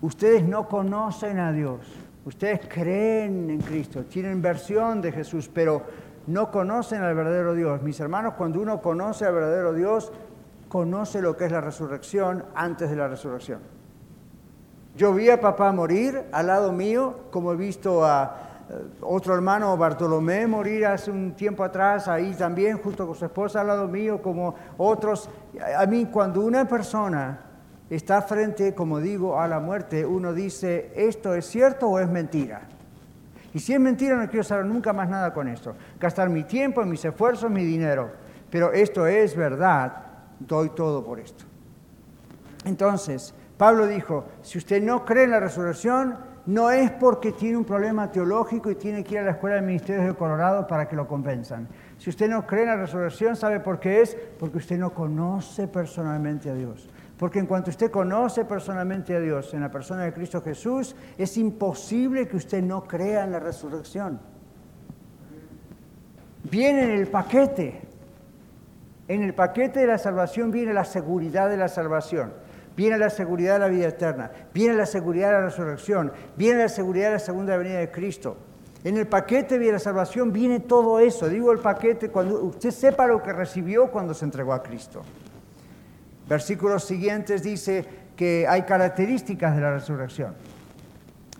ustedes 0.00 0.42
no 0.42 0.66
conocen 0.66 1.38
a 1.38 1.52
Dios. 1.52 1.78
Ustedes 2.24 2.60
creen 2.68 3.48
en 3.50 3.60
Cristo, 3.60 4.04
tienen 4.04 4.42
versión 4.42 5.00
de 5.00 5.10
Jesús, 5.10 5.50
pero 5.52 5.82
no 6.26 6.50
conocen 6.50 7.02
al 7.02 7.14
verdadero 7.14 7.54
Dios. 7.54 7.82
Mis 7.82 7.98
hermanos, 7.98 8.34
cuando 8.34 8.60
uno 8.60 8.80
conoce 8.82 9.24
al 9.24 9.34
verdadero 9.34 9.72
Dios, 9.72 10.12
conoce 10.68 11.22
lo 11.22 11.36
que 11.36 11.46
es 11.46 11.52
la 11.52 11.60
resurrección 11.60 12.44
antes 12.54 12.90
de 12.90 12.96
la 12.96 13.08
resurrección. 13.08 13.60
Yo 14.96 15.14
vi 15.14 15.30
a 15.30 15.40
papá 15.40 15.72
morir 15.72 16.24
al 16.30 16.46
lado 16.48 16.72
mío, 16.72 17.20
como 17.30 17.52
he 17.52 17.56
visto 17.56 18.04
a 18.04 18.66
eh, 18.68 18.74
otro 19.00 19.34
hermano 19.34 19.76
Bartolomé 19.76 20.46
morir 20.46 20.84
hace 20.86 21.10
un 21.10 21.32
tiempo 21.32 21.64
atrás, 21.64 22.06
ahí 22.06 22.34
también, 22.34 22.78
junto 22.78 23.06
con 23.06 23.16
su 23.16 23.24
esposa 23.24 23.62
al 23.62 23.68
lado 23.68 23.88
mío, 23.88 24.20
como 24.20 24.54
otros. 24.76 25.30
A 25.76 25.86
mí, 25.86 26.06
cuando 26.06 26.42
una 26.42 26.68
persona 26.68 27.49
está 27.90 28.22
frente, 28.22 28.74
como 28.74 29.00
digo, 29.00 29.40
a 29.40 29.48
la 29.48 29.58
muerte, 29.58 30.06
uno 30.06 30.32
dice, 30.32 30.92
¿esto 30.94 31.34
es 31.34 31.46
cierto 31.46 31.88
o 31.88 31.98
es 31.98 32.08
mentira? 32.08 32.62
Y 33.52 33.58
si 33.58 33.74
es 33.74 33.80
mentira, 33.80 34.16
no 34.16 34.28
quiero 34.28 34.44
saber 34.44 34.64
nunca 34.64 34.92
más 34.92 35.08
nada 35.08 35.34
con 35.34 35.48
esto. 35.48 35.74
Gastar 35.98 36.28
mi 36.28 36.44
tiempo, 36.44 36.84
mis 36.84 37.04
esfuerzos, 37.04 37.50
mi 37.50 37.64
dinero. 37.64 38.10
Pero 38.48 38.72
esto 38.72 39.06
es 39.06 39.34
verdad, 39.36 40.04
doy 40.38 40.70
todo 40.70 41.04
por 41.04 41.18
esto. 41.18 41.44
Entonces, 42.64 43.34
Pablo 43.56 43.86
dijo, 43.86 44.24
si 44.42 44.58
usted 44.58 44.82
no 44.82 45.04
cree 45.04 45.24
en 45.24 45.32
la 45.32 45.40
resurrección, 45.40 46.16
no 46.46 46.70
es 46.70 46.90
porque 46.92 47.32
tiene 47.32 47.56
un 47.56 47.64
problema 47.64 48.10
teológico 48.10 48.70
y 48.70 48.74
tiene 48.74 49.04
que 49.04 49.14
ir 49.14 49.20
a 49.20 49.24
la 49.24 49.30
escuela 49.32 49.56
de 49.56 49.62
ministerios 49.62 50.06
de 50.06 50.14
Colorado 50.14 50.66
para 50.66 50.88
que 50.88 50.96
lo 50.96 51.06
compensan, 51.06 51.68
Si 51.98 52.08
usted 52.08 52.30
no 52.30 52.46
cree 52.46 52.62
en 52.62 52.68
la 52.68 52.76
resurrección, 52.76 53.36
¿sabe 53.36 53.60
por 53.60 53.78
qué 53.78 54.00
es? 54.00 54.16
Porque 54.38 54.58
usted 54.58 54.78
no 54.78 54.94
conoce 54.94 55.68
personalmente 55.68 56.48
a 56.48 56.54
Dios. 56.54 56.88
Porque 57.20 57.38
en 57.38 57.44
cuanto 57.44 57.68
usted 57.68 57.90
conoce 57.90 58.46
personalmente 58.46 59.14
a 59.14 59.20
Dios 59.20 59.52
en 59.52 59.60
la 59.60 59.70
persona 59.70 60.04
de 60.04 60.12
Cristo 60.14 60.40
Jesús, 60.40 60.96
es 61.18 61.36
imposible 61.36 62.26
que 62.26 62.38
usted 62.38 62.62
no 62.62 62.84
crea 62.84 63.24
en 63.24 63.32
la 63.32 63.38
resurrección. 63.38 64.18
Viene 66.44 66.84
en 66.84 66.90
el 66.92 67.08
paquete. 67.08 67.82
En 69.06 69.22
el 69.22 69.34
paquete 69.34 69.80
de 69.80 69.86
la 69.86 69.98
salvación 69.98 70.50
viene 70.50 70.72
la 70.72 70.86
seguridad 70.86 71.50
de 71.50 71.58
la 71.58 71.68
salvación. 71.68 72.32
Viene 72.74 72.96
la 72.96 73.10
seguridad 73.10 73.52
de 73.52 73.58
la 73.58 73.68
vida 73.68 73.88
eterna. 73.88 74.30
Viene 74.54 74.74
la 74.74 74.86
seguridad 74.86 75.26
de 75.26 75.34
la 75.34 75.44
resurrección. 75.44 76.12
Viene 76.38 76.60
la 76.60 76.68
seguridad 76.70 77.08
de 77.08 77.12
la 77.12 77.18
segunda 77.18 77.54
venida 77.58 77.80
de 77.80 77.90
Cristo. 77.90 78.38
En 78.82 78.96
el 78.96 79.06
paquete 79.06 79.58
de 79.58 79.70
la 79.70 79.78
salvación 79.78 80.32
viene 80.32 80.60
todo 80.60 80.98
eso. 81.00 81.28
Digo 81.28 81.52
el 81.52 81.58
paquete 81.58 82.08
cuando 82.08 82.44
usted 82.44 82.70
sepa 82.70 83.06
lo 83.06 83.22
que 83.22 83.34
recibió 83.34 83.90
cuando 83.90 84.14
se 84.14 84.24
entregó 84.24 84.54
a 84.54 84.62
Cristo. 84.62 85.02
Versículos 86.30 86.84
siguientes 86.84 87.42
dice 87.42 87.84
que 88.14 88.46
hay 88.48 88.62
características 88.62 89.56
de 89.56 89.62
la 89.62 89.72
resurrección. 89.72 90.36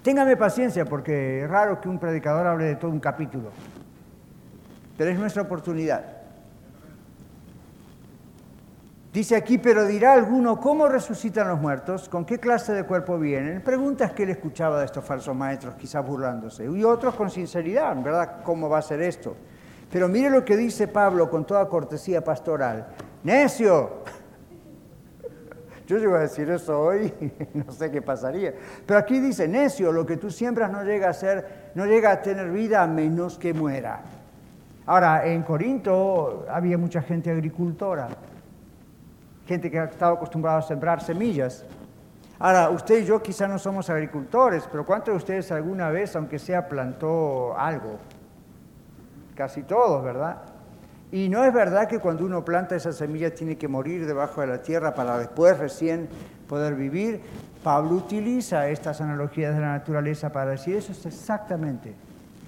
Téngame 0.03 0.36
paciencia 0.36 0.84
porque 0.84 1.45
es 1.45 1.49
raro 1.49 1.80
que 1.80 1.88
un 1.88 2.01
predicador 2.01 2.45
hable 2.49 2.64
de 2.64 2.74
todo 2.74 2.91
un 2.91 2.99
capítulo. 2.99 3.53
Pero 4.99 5.12
es 5.12 5.16
nuestra 5.16 5.43
oportunidad. 5.43 6.03
Dice 9.12 9.36
aquí, 9.36 9.59
pero 9.59 9.86
dirá 9.86 10.12
alguno, 10.12 10.59
¿cómo 10.59 10.88
resucitan 10.88 11.47
los 11.47 11.61
muertos? 11.61 12.09
¿Con 12.09 12.24
qué 12.24 12.38
clase 12.38 12.72
de 12.72 12.82
cuerpo 12.82 13.16
vienen? 13.16 13.62
Preguntas 13.62 14.11
que 14.11 14.24
él 14.24 14.30
escuchaba 14.30 14.80
de 14.80 14.86
estos 14.86 15.05
falsos 15.05 15.36
maestros, 15.36 15.76
quizás 15.76 16.05
burlándose. 16.05 16.64
Y 16.64 16.82
otros 16.82 17.14
con 17.14 17.30
sinceridad, 17.30 17.95
¿verdad? 18.03 18.43
¿Cómo 18.43 18.68
va 18.68 18.78
a 18.78 18.82
ser 18.82 19.03
esto? 19.03 19.36
Pero 19.93 20.09
mire 20.09 20.30
lo 20.30 20.45
que 20.45 20.57
dice 20.57 20.88
Pablo 20.88 21.30
con 21.30 21.45
toda 21.45 21.68
cortesía 21.68 22.24
pastoral. 22.24 22.88
Necio. 23.22 24.03
Yo 25.99 25.99
iba 25.99 26.18
a 26.18 26.22
decir 26.22 26.49
eso 26.51 26.80
hoy, 26.80 27.12
no 27.55 27.72
sé 27.72 27.91
qué 27.91 28.01
pasaría. 28.01 28.55
Pero 28.86 28.99
aquí 28.99 29.18
dice, 29.20 29.49
necio, 29.49 29.93
lo 29.93 30.07
que 30.07 30.16
tú 30.16 30.30
siembras 30.30 30.70
no 30.70 30.84
llega 30.84 31.09
a 31.09 31.12
ser, 31.12 31.70
no 31.74 31.86
llega 31.86 32.12
a 32.12 32.22
tener 32.22 32.51
vida 32.51 32.82
a 32.82 32.86
menos 32.86 33.38
que 33.38 33.53
muera. 33.53 34.01
Ahora, 34.86 35.26
en 35.26 35.43
Corinto 35.43 36.47
había 36.49 36.78
mucha 36.78 37.03
gente 37.03 37.30
agricultora 37.30 38.09
gente 39.51 39.68
que 39.68 39.80
ha 39.80 39.84
estado 39.86 40.14
acostumbrada 40.14 40.59
a 40.59 40.62
sembrar 40.62 41.03
semillas. 41.03 41.64
Ahora, 42.38 42.70
usted 42.70 43.01
y 43.01 43.05
yo 43.05 43.20
quizá 43.20 43.49
no 43.49 43.59
somos 43.59 43.91
agricultores, 43.91 44.68
pero 44.70 44.86
¿cuántos 44.86 45.12
de 45.12 45.16
ustedes 45.16 45.51
alguna 45.51 45.91
vez, 45.91 46.14
aunque 46.14 46.38
sea, 46.38 46.68
plantó 46.68 47.59
algo? 47.59 47.99
Casi 49.34 49.64
todos, 49.64 50.05
¿verdad? 50.05 50.36
Y 51.13 51.29
no 51.29 51.45
es 51.45 51.53
verdad 51.53 51.89
que 51.89 51.99
cuando 51.99 52.25
uno 52.25 52.45
planta 52.45 52.77
esa 52.77 52.93
semilla 52.93 53.35
tiene 53.35 53.57
que 53.57 53.67
morir 53.67 54.07
debajo 54.07 54.41
de 54.41 54.47
la 54.47 54.63
tierra 54.63 54.95
para 54.95 55.19
después 55.19 55.59
recién 55.59 56.09
poder 56.49 56.75
vivir. 56.75 57.21
Pablo 57.65 57.97
utiliza 57.97 58.69
estas 58.69 59.01
analogías 59.01 59.55
de 59.55 59.61
la 59.61 59.73
naturaleza 59.73 60.31
para 60.31 60.53
decir 60.53 60.77
eso 60.77 60.93
es 60.93 61.05
exactamente 61.07 61.93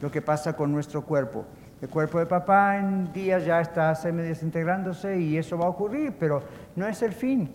lo 0.01 0.11
que 0.11 0.23
pasa 0.23 0.55
con 0.55 0.73
nuestro 0.73 1.03
cuerpo. 1.03 1.45
El 1.81 1.89
cuerpo 1.89 2.21
de 2.21 2.27
papá 2.27 2.79
en 2.79 3.13
días 3.13 3.45
ya 3.45 3.61
está 3.61 3.93
semi 3.97 4.23
desintegrándose 4.23 5.19
y 5.19 5.37
eso 5.37 5.59
va 5.59 5.67
a 5.67 5.71
ocurrir, 5.71 6.15
pero 6.19 6.43
no 6.77 6.87
es 6.87 7.03
el 7.03 7.13
fin. 7.13 7.51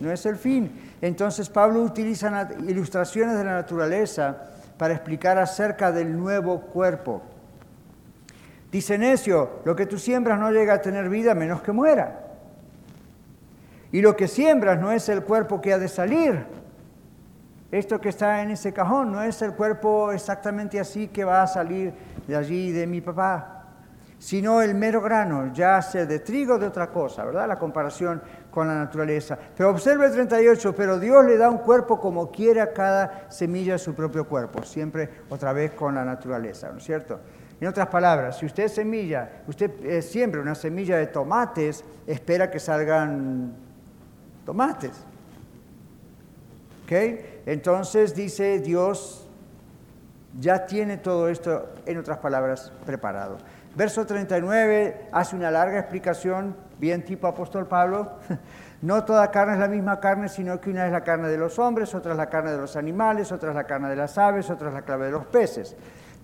No 0.00 0.10
es 0.10 0.24
el 0.24 0.36
fin. 0.36 0.72
Entonces 1.02 1.50
Pablo 1.50 1.82
utiliza 1.82 2.48
ilustraciones 2.66 3.36
de 3.36 3.44
la 3.44 3.52
naturaleza 3.52 4.36
para 4.78 4.94
explicar 4.94 5.38
acerca 5.38 5.92
del 5.92 6.16
nuevo 6.16 6.60
cuerpo. 6.60 7.22
Dice 8.76 8.98
Necio, 8.98 9.62
lo 9.64 9.74
que 9.74 9.86
tú 9.86 9.98
siembras 9.98 10.38
no 10.38 10.50
llega 10.50 10.74
a 10.74 10.82
tener 10.82 11.08
vida 11.08 11.34
menos 11.34 11.62
que 11.62 11.72
muera. 11.72 12.26
Y 13.90 14.02
lo 14.02 14.14
que 14.14 14.28
siembras 14.28 14.78
no 14.78 14.92
es 14.92 15.08
el 15.08 15.22
cuerpo 15.22 15.62
que 15.62 15.72
ha 15.72 15.78
de 15.78 15.88
salir, 15.88 16.44
esto 17.70 17.98
que 17.98 18.10
está 18.10 18.42
en 18.42 18.50
ese 18.50 18.74
cajón 18.74 19.12
no 19.12 19.22
es 19.22 19.40
el 19.40 19.54
cuerpo 19.54 20.12
exactamente 20.12 20.78
así 20.78 21.08
que 21.08 21.24
va 21.24 21.40
a 21.40 21.46
salir 21.46 21.94
de 22.28 22.36
allí 22.36 22.70
de 22.70 22.86
mi 22.86 23.00
papá, 23.00 23.64
sino 24.18 24.60
el 24.60 24.74
mero 24.74 25.00
grano, 25.00 25.54
ya 25.54 25.80
sea 25.80 26.04
de 26.04 26.18
trigo 26.18 26.58
de 26.58 26.66
otra 26.66 26.90
cosa, 26.90 27.24
¿verdad? 27.24 27.48
La 27.48 27.58
comparación 27.58 28.20
con 28.50 28.68
la 28.68 28.74
naturaleza. 28.74 29.38
Pero 29.56 29.70
observe 29.70 30.04
el 30.04 30.12
38, 30.12 30.74
pero 30.76 30.98
Dios 31.00 31.24
le 31.24 31.38
da 31.38 31.48
un 31.48 31.60
cuerpo 31.60 31.98
como 31.98 32.30
quiere 32.30 32.60
a 32.60 32.74
cada 32.74 33.30
semilla 33.30 33.78
su 33.78 33.94
propio 33.94 34.28
cuerpo, 34.28 34.62
siempre 34.64 35.08
otra 35.30 35.54
vez 35.54 35.70
con 35.70 35.94
la 35.94 36.04
naturaleza, 36.04 36.68
¿no 36.70 36.76
es 36.76 36.84
cierto? 36.84 37.20
En 37.60 37.68
otras 37.68 37.88
palabras, 37.88 38.38
si 38.38 38.46
usted 38.46 38.68
semilla, 38.68 39.42
usted 39.46 39.70
eh, 39.84 40.02
siembra 40.02 40.42
una 40.42 40.54
semilla 40.54 40.98
de 40.98 41.06
tomates, 41.06 41.84
espera 42.06 42.50
que 42.50 42.60
salgan 42.60 43.54
tomates. 44.44 44.92
¿Ok? 46.84 46.92
Entonces 47.46 48.14
dice 48.14 48.58
Dios 48.58 49.26
ya 50.38 50.66
tiene 50.66 50.98
todo 50.98 51.28
esto, 51.28 51.70
en 51.86 51.98
otras 51.98 52.18
palabras, 52.18 52.70
preparado. 52.84 53.38
Verso 53.74 54.06
39 54.06 55.08
hace 55.12 55.36
una 55.36 55.50
larga 55.50 55.78
explicación, 55.78 56.54
bien 56.78 57.04
tipo 57.04 57.26
apóstol 57.26 57.66
Pablo. 57.66 58.12
No 58.82 59.04
toda 59.04 59.30
carne 59.30 59.54
es 59.54 59.58
la 59.58 59.68
misma 59.68 59.98
carne, 60.00 60.28
sino 60.28 60.60
que 60.60 60.68
una 60.68 60.84
es 60.84 60.92
la 60.92 61.02
carne 61.02 61.28
de 61.28 61.38
los 61.38 61.58
hombres, 61.58 61.94
otra 61.94 62.12
es 62.12 62.18
la 62.18 62.28
carne 62.28 62.52
de 62.52 62.58
los 62.58 62.76
animales, 62.76 63.32
otra 63.32 63.48
es 63.48 63.56
la 63.56 63.64
carne 63.64 63.88
de 63.88 63.96
las 63.96 64.18
aves, 64.18 64.50
otra 64.50 64.68
es 64.68 64.74
la 64.74 64.82
clave 64.82 65.06
de 65.06 65.12
los 65.12 65.24
peces. 65.26 65.74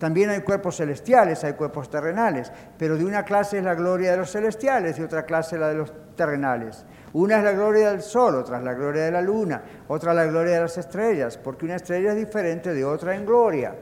También 0.03 0.31
hay 0.31 0.41
cuerpos 0.41 0.79
celestiales, 0.79 1.45
hay 1.45 1.53
cuerpos 1.53 1.89
terrenales, 1.89 2.51
pero 2.77 2.97
de 2.97 3.05
una 3.05 3.25
clase 3.25 3.59
es 3.59 3.63
la 3.63 3.77
gloria 3.77 4.11
de 4.11 4.17
los 4.17 4.33
celestiales 4.33 4.99
y 4.99 5.03
otra 5.03 5.25
clase 5.25 5.57
la 5.57 5.69
de 5.69 5.77
los 5.77 5.93
terrenales. 6.17 6.85
Una 7.13 7.39
es 7.39 7.45
la 7.45 7.53
gloria 7.53 7.93
del 7.93 8.03
sol, 8.03 8.35
otra 8.35 8.59
es 8.59 8.65
la 8.65 8.75
gloria 8.75 9.05
de 9.05 9.13
la 9.13 9.23
luna, 9.23 9.63
otra 9.87 10.13
la 10.13 10.25
gloria 10.25 10.55
de 10.55 10.63
las 10.63 10.77
estrellas, 10.77 11.39
porque 11.39 11.67
una 11.67 11.77
estrella 11.77 12.11
es 12.11 12.17
diferente 12.17 12.75
de 12.75 12.85
otra 12.85 13.15
en 13.15 13.25
gloria. 13.25 13.77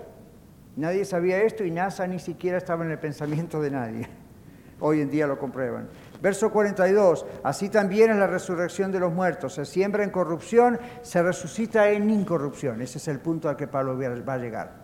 Nadie 0.76 1.06
sabía 1.06 1.40
esto 1.40 1.64
y 1.64 1.70
NASA 1.70 2.06
ni 2.06 2.18
siquiera 2.18 2.58
estaba 2.58 2.84
en 2.84 2.90
el 2.90 2.98
pensamiento 2.98 3.62
de 3.62 3.70
nadie. 3.70 4.06
Hoy 4.80 5.00
en 5.00 5.08
día 5.08 5.26
lo 5.26 5.38
comprueban. 5.38 5.88
Verso 6.20 6.52
42, 6.52 7.24
así 7.42 7.70
también 7.70 8.10
es 8.10 8.18
la 8.18 8.26
resurrección 8.26 8.92
de 8.92 9.00
los 9.00 9.10
muertos. 9.10 9.54
Se 9.54 9.64
siembra 9.64 10.04
en 10.04 10.10
corrupción, 10.10 10.78
se 11.00 11.22
resucita 11.22 11.88
en 11.88 12.10
incorrupción. 12.10 12.82
Ese 12.82 12.98
es 12.98 13.08
el 13.08 13.20
punto 13.20 13.48
al 13.48 13.56
que 13.56 13.68
Pablo 13.68 13.98
va 13.98 14.34
a 14.34 14.36
llegar. 14.36 14.79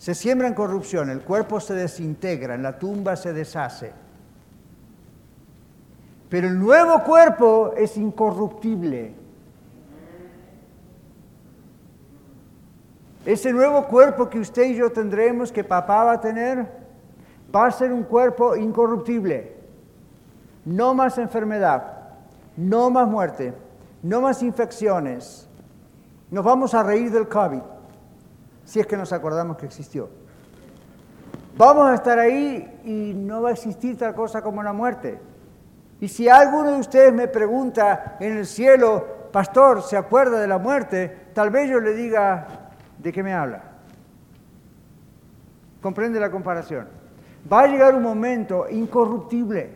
Se 0.00 0.14
siembra 0.14 0.48
en 0.48 0.54
corrupción, 0.54 1.10
el 1.10 1.20
cuerpo 1.20 1.60
se 1.60 1.74
desintegra, 1.74 2.54
en 2.54 2.62
la 2.62 2.78
tumba 2.78 3.16
se 3.16 3.34
deshace. 3.34 3.92
Pero 6.30 6.48
el 6.48 6.58
nuevo 6.58 7.04
cuerpo 7.04 7.74
es 7.76 7.98
incorruptible. 7.98 9.12
Ese 13.26 13.52
nuevo 13.52 13.84
cuerpo 13.88 14.30
que 14.30 14.38
usted 14.38 14.70
y 14.70 14.76
yo 14.76 14.90
tendremos, 14.90 15.52
que 15.52 15.64
papá 15.64 16.04
va 16.04 16.12
a 16.12 16.20
tener, 16.22 16.66
va 17.54 17.66
a 17.66 17.70
ser 17.70 17.92
un 17.92 18.04
cuerpo 18.04 18.56
incorruptible. 18.56 19.54
No 20.64 20.94
más 20.94 21.18
enfermedad, 21.18 22.14
no 22.56 22.88
más 22.88 23.06
muerte, 23.06 23.52
no 24.02 24.22
más 24.22 24.42
infecciones. 24.42 25.46
Nos 26.30 26.42
vamos 26.42 26.72
a 26.72 26.82
reír 26.82 27.10
del 27.10 27.28
COVID, 27.28 27.60
si 28.70 28.78
es 28.78 28.86
que 28.86 28.96
nos 28.96 29.12
acordamos 29.12 29.56
que 29.56 29.66
existió. 29.66 30.08
Vamos 31.58 31.90
a 31.90 31.94
estar 31.96 32.20
ahí 32.20 32.80
y 32.84 33.14
no 33.16 33.42
va 33.42 33.48
a 33.48 33.52
existir 33.52 33.98
tal 33.98 34.14
cosa 34.14 34.42
como 34.42 34.62
la 34.62 34.72
muerte. 34.72 35.18
Y 36.00 36.06
si 36.06 36.28
alguno 36.28 36.70
de 36.70 36.78
ustedes 36.78 37.12
me 37.12 37.26
pregunta 37.26 38.16
en 38.20 38.36
el 38.36 38.46
cielo, 38.46 39.04
pastor, 39.32 39.82
¿se 39.82 39.96
acuerda 39.96 40.38
de 40.38 40.46
la 40.46 40.58
muerte? 40.58 41.30
Tal 41.34 41.50
vez 41.50 41.68
yo 41.68 41.80
le 41.80 41.94
diga, 41.94 42.46
¿de 42.96 43.12
qué 43.12 43.24
me 43.24 43.34
habla? 43.34 43.60
¿Comprende 45.82 46.20
la 46.20 46.30
comparación? 46.30 46.86
Va 47.52 47.62
a 47.62 47.66
llegar 47.66 47.96
un 47.96 48.04
momento 48.04 48.66
incorruptible. 48.70 49.68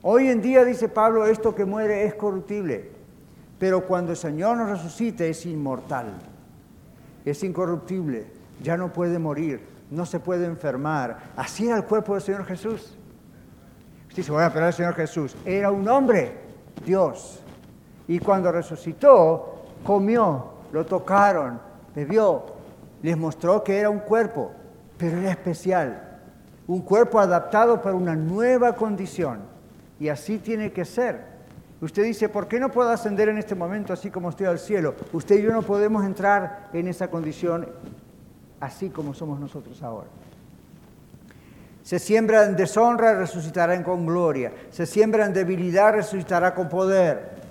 Hoy 0.00 0.28
en 0.28 0.40
día, 0.40 0.64
dice 0.64 0.88
Pablo, 0.88 1.26
esto 1.26 1.54
que 1.54 1.66
muere 1.66 2.06
es 2.06 2.14
corruptible. 2.14 2.92
Pero 3.58 3.86
cuando 3.86 4.12
el 4.12 4.16
Señor 4.16 4.56
nos 4.56 4.70
resucite 4.70 5.28
es 5.28 5.44
inmortal, 5.44 6.31
es 7.24 7.42
incorruptible, 7.42 8.26
ya 8.62 8.76
no 8.76 8.92
puede 8.92 9.18
morir, 9.18 9.60
no 9.90 10.06
se 10.06 10.20
puede 10.20 10.46
enfermar. 10.46 11.32
Así 11.36 11.66
era 11.66 11.76
el 11.76 11.84
cuerpo 11.84 12.14
del 12.14 12.22
Señor 12.22 12.44
Jesús. 12.44 12.96
Usted 14.08 14.16
dice, 14.16 14.32
bueno, 14.32 14.50
pero 14.52 14.66
el 14.66 14.72
Señor 14.72 14.94
Jesús 14.94 15.36
era 15.44 15.70
un 15.70 15.88
hombre, 15.88 16.32
Dios. 16.84 17.42
Y 18.08 18.18
cuando 18.18 18.52
resucitó, 18.52 19.64
comió, 19.84 20.52
lo 20.72 20.84
tocaron, 20.84 21.60
bebió, 21.94 22.44
les 23.02 23.16
mostró 23.16 23.62
que 23.64 23.78
era 23.78 23.90
un 23.90 24.00
cuerpo, 24.00 24.52
pero 24.98 25.18
era 25.18 25.30
especial. 25.30 26.20
Un 26.66 26.82
cuerpo 26.82 27.18
adaptado 27.18 27.80
para 27.80 27.94
una 27.94 28.14
nueva 28.14 28.74
condición. 28.74 29.40
Y 29.98 30.08
así 30.08 30.38
tiene 30.38 30.72
que 30.72 30.84
ser. 30.84 31.31
Usted 31.82 32.04
dice, 32.04 32.28
¿por 32.28 32.46
qué 32.46 32.60
no 32.60 32.70
puedo 32.70 32.90
ascender 32.90 33.28
en 33.28 33.38
este 33.38 33.56
momento 33.56 33.92
así 33.92 34.08
como 34.08 34.30
estoy 34.30 34.46
al 34.46 34.60
cielo? 34.60 34.94
Usted 35.12 35.40
y 35.40 35.42
yo 35.42 35.52
no 35.52 35.62
podemos 35.62 36.04
entrar 36.04 36.68
en 36.72 36.86
esa 36.86 37.10
condición 37.10 37.68
así 38.60 38.88
como 38.88 39.12
somos 39.14 39.40
nosotros 39.40 39.82
ahora. 39.82 40.06
Se 41.82 41.98
siembra 41.98 42.44
en 42.44 42.54
deshonra, 42.54 43.18
resucitará 43.18 43.82
con 43.82 44.06
gloria. 44.06 44.52
Se 44.70 44.86
siembra 44.86 45.26
en 45.26 45.32
debilidad, 45.32 45.92
resucitará 45.92 46.54
con 46.54 46.68
poder. 46.68 47.41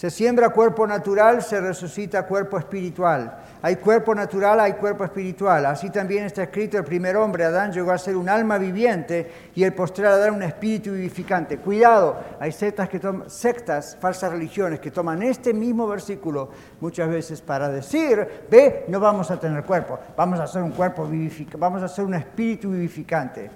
Se 0.00 0.08
siembra 0.08 0.48
cuerpo 0.48 0.86
natural, 0.86 1.42
se 1.42 1.60
resucita 1.60 2.26
cuerpo 2.26 2.56
espiritual. 2.56 3.36
Hay 3.60 3.76
cuerpo 3.76 4.14
natural, 4.14 4.58
hay 4.58 4.72
cuerpo 4.72 5.04
espiritual. 5.04 5.66
Así 5.66 5.90
también 5.90 6.24
está 6.24 6.44
escrito, 6.44 6.78
el 6.78 6.84
primer 6.84 7.18
hombre, 7.18 7.44
Adán, 7.44 7.70
llegó 7.70 7.92
a 7.92 7.98
ser 7.98 8.16
un 8.16 8.26
alma 8.26 8.56
viviente 8.56 9.30
y 9.54 9.62
el 9.62 9.74
postrer 9.74 10.06
Adán 10.06 10.36
un 10.36 10.42
espíritu 10.42 10.92
vivificante. 10.92 11.58
Cuidado, 11.58 12.18
hay 12.40 12.50
sectas, 12.50 12.88
que 12.88 12.98
toman, 12.98 13.28
sectas, 13.28 13.98
falsas 14.00 14.32
religiones, 14.32 14.80
que 14.80 14.90
toman 14.90 15.22
este 15.22 15.52
mismo 15.52 15.86
versículo 15.86 16.48
muchas 16.80 17.10
veces 17.10 17.42
para 17.42 17.68
decir, 17.68 18.46
ve, 18.50 18.86
no 18.88 19.00
vamos 19.00 19.30
a 19.30 19.38
tener 19.38 19.64
cuerpo, 19.64 19.98
vamos 20.16 20.40
a 20.40 20.46
ser 20.46 20.62
un 20.62 20.70
cuerpo 20.70 21.04
vivificante, 21.04 21.58
vamos 21.58 21.82
a 21.82 21.88
ser 21.88 22.06
un 22.06 22.14
espíritu 22.14 22.70
vivificante. 22.70 23.50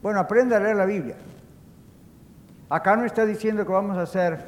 Bueno, 0.00 0.20
aprende 0.20 0.56
a 0.56 0.58
leer 0.58 0.76
la 0.76 0.86
Biblia. 0.86 1.16
Acá 2.70 2.96
no 2.96 3.04
está 3.04 3.26
diciendo 3.26 3.66
que 3.66 3.72
vamos 3.72 3.98
a 3.98 4.06
ser 4.06 4.38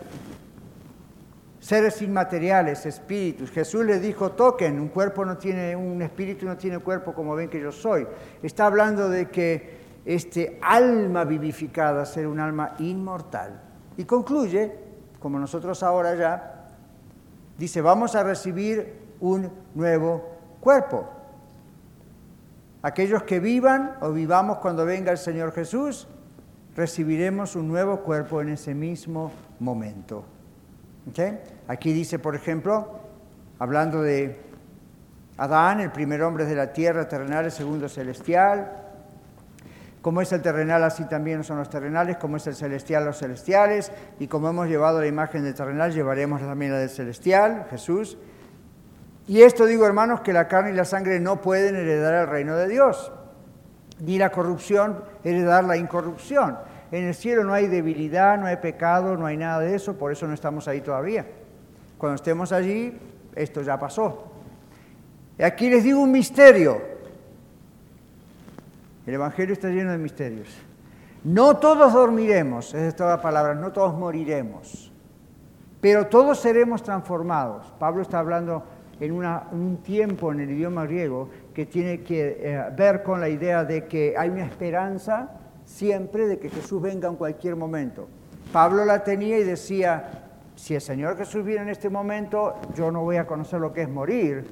seres 1.61 2.01
inmateriales, 2.03 2.87
espíritus. 2.87 3.51
Jesús 3.51 3.85
le 3.85 3.99
dijo, 3.99 4.33
toquen, 4.33 4.79
un 4.79 4.89
cuerpo 4.89 5.25
no 5.25 5.37
tiene, 5.37 5.75
un 5.75 6.01
espíritu 6.03 6.47
no 6.47 6.57
tiene 6.57 6.79
cuerpo 6.79 7.13
como 7.13 7.35
ven 7.35 7.49
que 7.49 7.61
yo 7.61 7.73
soy. 7.73 8.07
Está 8.43 8.67
hablando 8.67 9.09
de 9.09 9.29
que 9.29 9.79
este 10.05 10.59
alma 10.63 11.25
vivificada 11.25 12.07
ser 12.07 12.27
un 12.27 12.41
alma 12.41 12.75
inmortal. 12.79 13.61
Y 13.97 14.05
concluye, 14.05 14.73
como 15.19 15.39
nosotros 15.39 15.83
ahora 15.83 16.15
ya, 16.15 16.69
dice, 17.59 17.81
vamos 17.81 18.15
a 18.15 18.23
recibir 18.23 18.95
un 19.21 19.51
nuevo 19.75 20.39
cuerpo. 20.61 21.09
Aquellos 22.83 23.25
que 23.25 23.41
vivan 23.41 23.97
o 24.01 24.13
vivamos 24.13 24.59
cuando 24.59 24.85
venga 24.85 25.11
el 25.11 25.19
Señor 25.19 25.53
Jesús, 25.53 26.07
recibiremos 26.77 27.57
un 27.57 27.67
nuevo 27.67 28.03
cuerpo 28.03 28.41
en 28.41 28.51
ese 28.51 28.73
mismo 28.73 29.33
momento. 29.59 30.25
Aquí 31.67 31.93
dice, 31.93 32.19
por 32.19 32.35
ejemplo, 32.35 33.01
hablando 33.59 34.03
de 34.03 34.41
Adán, 35.37 35.81
el 35.81 35.93
primer 35.93 36.23
hombre 36.23 36.45
de 36.45 36.57
la 36.57 36.73
tierra 36.73 37.09
terrenal, 37.09 37.45
el 37.45 37.53
segundo 37.53 37.89
celestial. 37.89 38.85
Como 40.03 40.21
es 40.21 40.33
el 40.33 40.43
terrenal, 40.43 40.83
así 40.85 41.05
también 41.05 41.45
son 41.45 41.59
los 41.59 41.71
terrenales, 41.71 42.17
como 42.17 42.37
es 42.37 42.47
el 42.47 42.55
celestial, 42.55 43.05
los 43.05 43.19
celestiales. 43.19 43.93
Y 44.19 44.27
como 44.29 44.49
hemos 44.49 44.69
llevado 44.69 45.01
la 45.01 45.07
imagen 45.07 45.45
del 45.45 45.55
terrenal, 45.55 45.93
llevaremos 45.93 46.41
también 46.41 46.73
la 46.73 46.79
del 46.79 46.91
celestial, 46.91 47.67
Jesús. 47.71 48.17
Y 49.27 49.43
esto 49.43 49.67
digo, 49.67 49.87
hermanos, 49.87 50.23
que 50.23 50.33
la 50.33 50.49
carne 50.49 50.71
y 50.71 50.75
la 50.75 50.85
sangre 50.85 51.21
no 51.21 51.41
pueden 51.41 51.77
heredar 51.77 52.15
el 52.15 52.27
reino 52.29 52.57
de 52.57 52.67
Dios, 52.67 53.13
ni 54.01 54.19
la 54.19 54.31
corrupción 54.31 55.05
heredar 55.23 55.65
la 55.65 55.77
incorrupción. 55.77 56.59
En 56.91 57.05
el 57.05 57.15
cielo 57.15 57.45
no 57.45 57.53
hay 57.53 57.67
debilidad, 57.67 58.39
no 58.39 58.47
hay 58.47 58.57
pecado, 58.57 59.17
no 59.17 59.27
hay 59.27 59.37
nada 59.37 59.61
de 59.61 59.75
eso, 59.75 59.97
por 59.97 60.11
eso 60.11 60.27
no 60.27 60.35
estamos 60.35 60.69
ahí 60.69 60.81
todavía. 60.81 61.27
Cuando 61.99 62.17
estemos 62.17 62.53
allí, 62.53 62.97
esto 63.35 63.63
ya 63.63 63.79
pasó. 63.79 64.33
Y 65.39 65.43
aquí 65.43 65.69
les 65.69 65.85
digo 65.85 66.01
un 66.01 66.11
misterio. 66.11 66.81
El 69.07 69.15
Evangelio 69.15 69.53
está 69.53 69.69
lleno 69.69 69.93
de 69.93 69.99
misterios. 69.99 70.49
No 71.25 71.57
todos 71.57 71.93
dormiremos, 71.93 72.75
es 72.75 72.95
toda 72.95 73.17
la 73.17 73.23
palabra, 73.23 73.55
no 73.55 73.73
todos 73.73 73.95
moriremos, 73.95 74.93
pero 75.81 76.07
todos 76.07 76.39
seremos 76.39 76.83
transformados. 76.83 77.73
Pablo 77.79 78.03
está 78.03 78.21
hablando 78.21 78.63
en, 79.01 79.13
un 79.13 79.79
tiempo 79.83 80.33
en 80.33 80.41
el 80.41 80.51
idioma 80.51 80.85
griego 80.85 81.29
que 81.55 81.67
tiene 81.67 82.03
que 82.03 82.39
eh, 82.41 82.65
ver 82.77 83.03
con 83.03 83.21
la 83.21 83.29
idea 83.29 83.65
de 83.65 83.87
que 83.87 84.15
hay 84.17 84.29
una 84.31 84.45
esperanza 84.45 85.38
siempre 85.69 86.27
de 86.27 86.39
que 86.39 86.49
Jesús 86.49 86.81
venga 86.81 87.09
en 87.09 87.17
cualquier 87.17 87.55
momento. 87.55 88.09
Pablo 88.53 88.85
la 88.85 89.05
tenía 89.05 89.39
y 89.39 89.45
decía, 89.45 90.31
si 90.57 90.75
el 90.75 90.81
Señor 90.81 91.17
Jesús 91.17 91.45
viene 91.45 91.63
en 91.63 91.69
este 91.69 91.91
momento, 91.91 92.55
yo 92.75 92.91
no 92.91 93.03
voy 93.03 93.17
a 93.17 93.27
conocer 93.27 93.61
lo 93.61 93.73
que 93.73 93.83
es 93.83 93.89
morir. 93.89 94.45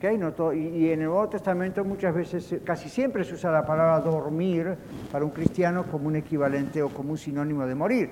y, 0.00 0.04
en 0.04 1.00
el 1.00 1.06
Nuevo 1.06 1.28
Testamento 1.28 1.84
muchas 1.84 2.14
veces, 2.14 2.56
casi 2.64 2.88
siempre 2.88 3.24
se 3.24 3.34
usa 3.34 3.50
la 3.52 3.64
palabra 3.64 4.00
dormir 4.00 4.76
para 5.12 5.24
un 5.24 5.30
cristiano 5.30 5.84
como 5.90 6.08
un 6.08 6.16
equivalente 6.16 6.82
o 6.82 6.88
como 6.88 7.12
un 7.12 7.18
sinónimo 7.18 7.64
de 7.64 7.74
morir. 7.74 8.10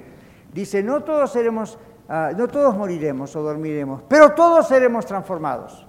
Dice, 0.55 0.83
no 0.83 1.03
todos 1.03 1.33
seremos, 1.33 1.79
ah, 2.09 2.31
no 2.37 2.47
todos 2.47 2.77
moriremos 2.77 3.35
o 3.35 3.43
dormiremos, 3.43 4.03
pero 4.09 4.33
todos 4.33 4.69
seremos 4.69 5.05
transformados. 5.05 5.85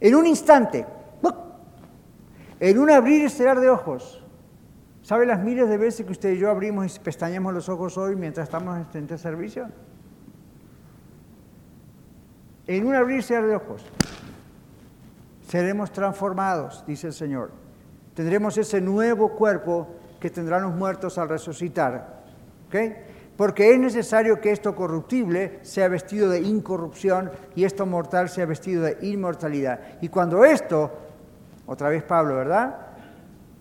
En 0.00 0.14
un 0.14 0.26
instante, 0.26 0.86
en 2.60 2.78
un 2.78 2.90
abrir 2.90 3.24
y 3.24 3.28
cerrar 3.28 3.58
de 3.60 3.68
ojos, 3.68 4.21
¿Sabe 5.02 5.26
las 5.26 5.40
miles 5.40 5.68
de 5.68 5.76
veces 5.76 6.06
que 6.06 6.12
usted 6.12 6.32
y 6.32 6.38
yo 6.38 6.48
abrimos 6.48 6.96
y 6.96 7.00
pestañamos 7.00 7.52
los 7.52 7.68
ojos 7.68 7.98
hoy 7.98 8.14
mientras 8.14 8.48
estamos 8.48 8.78
en 8.94 9.02
este 9.02 9.18
servicio? 9.18 9.68
En 12.68 12.86
un 12.86 12.94
abrirse 12.94 13.40
de 13.40 13.56
ojos 13.56 13.84
seremos 15.48 15.90
transformados, 15.92 16.84
dice 16.86 17.08
el 17.08 17.12
Señor. 17.12 17.50
Tendremos 18.14 18.56
ese 18.56 18.80
nuevo 18.80 19.32
cuerpo 19.32 19.88
que 20.20 20.30
tendrán 20.30 20.62
los 20.62 20.74
muertos 20.74 21.18
al 21.18 21.28
resucitar. 21.28 22.22
Porque 23.36 23.72
es 23.72 23.78
necesario 23.80 24.40
que 24.40 24.52
esto 24.52 24.74
corruptible 24.74 25.58
sea 25.62 25.88
vestido 25.88 26.30
de 26.30 26.40
incorrupción 26.40 27.30
y 27.56 27.64
esto 27.64 27.86
mortal 27.86 28.28
sea 28.28 28.46
vestido 28.46 28.84
de 28.84 28.98
inmortalidad. 29.02 29.80
Y 30.00 30.08
cuando 30.08 30.44
esto, 30.44 30.90
otra 31.66 31.88
vez 31.88 32.04
Pablo, 32.04 32.36
¿verdad? 32.36 32.91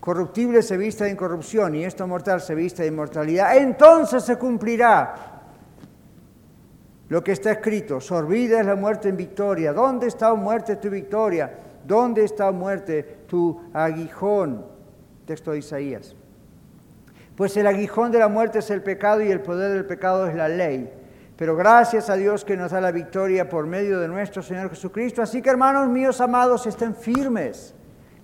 Corruptible 0.01 0.61
se 0.61 0.75
vista 0.75 1.05
de 1.05 1.11
incorrupción 1.11 1.75
y 1.75 1.85
esto 1.85 2.05
mortal 2.05 2.41
se 2.41 2.55
vista 2.55 2.81
de 2.81 2.89
inmortalidad, 2.89 3.55
entonces 3.55 4.23
se 4.23 4.35
cumplirá 4.35 5.31
lo 7.11 7.21
que 7.21 7.33
está 7.33 7.51
escrito, 7.51 7.99
sorbida 7.99 8.61
es 8.61 8.65
la 8.65 8.75
muerte 8.75 9.09
en 9.09 9.17
victoria. 9.17 9.73
¿Dónde 9.73 10.07
está 10.07 10.33
muerte 10.33 10.77
tu 10.77 10.89
victoria? 10.89 11.51
¿Dónde 11.85 12.23
está 12.23 12.49
muerte 12.53 13.03
tu 13.27 13.63
aguijón? 13.73 14.65
Texto 15.25 15.51
de 15.51 15.57
Isaías. 15.57 16.15
Pues 17.35 17.57
el 17.57 17.67
aguijón 17.67 18.13
de 18.13 18.19
la 18.19 18.29
muerte 18.29 18.59
es 18.59 18.69
el 18.69 18.81
pecado 18.81 19.21
y 19.21 19.29
el 19.29 19.41
poder 19.41 19.73
del 19.73 19.85
pecado 19.85 20.25
es 20.25 20.35
la 20.35 20.47
ley. 20.47 20.89
Pero 21.35 21.57
gracias 21.57 22.09
a 22.09 22.15
Dios 22.15 22.45
que 22.45 22.55
nos 22.55 22.71
da 22.71 22.79
la 22.79 22.93
victoria 22.93 23.49
por 23.49 23.67
medio 23.67 23.99
de 23.99 24.07
nuestro 24.07 24.41
Señor 24.41 24.69
Jesucristo. 24.69 25.21
Así 25.21 25.41
que 25.41 25.49
hermanos 25.49 25.89
míos 25.89 26.21
amados, 26.21 26.65
estén 26.65 26.95
firmes, 26.95 27.75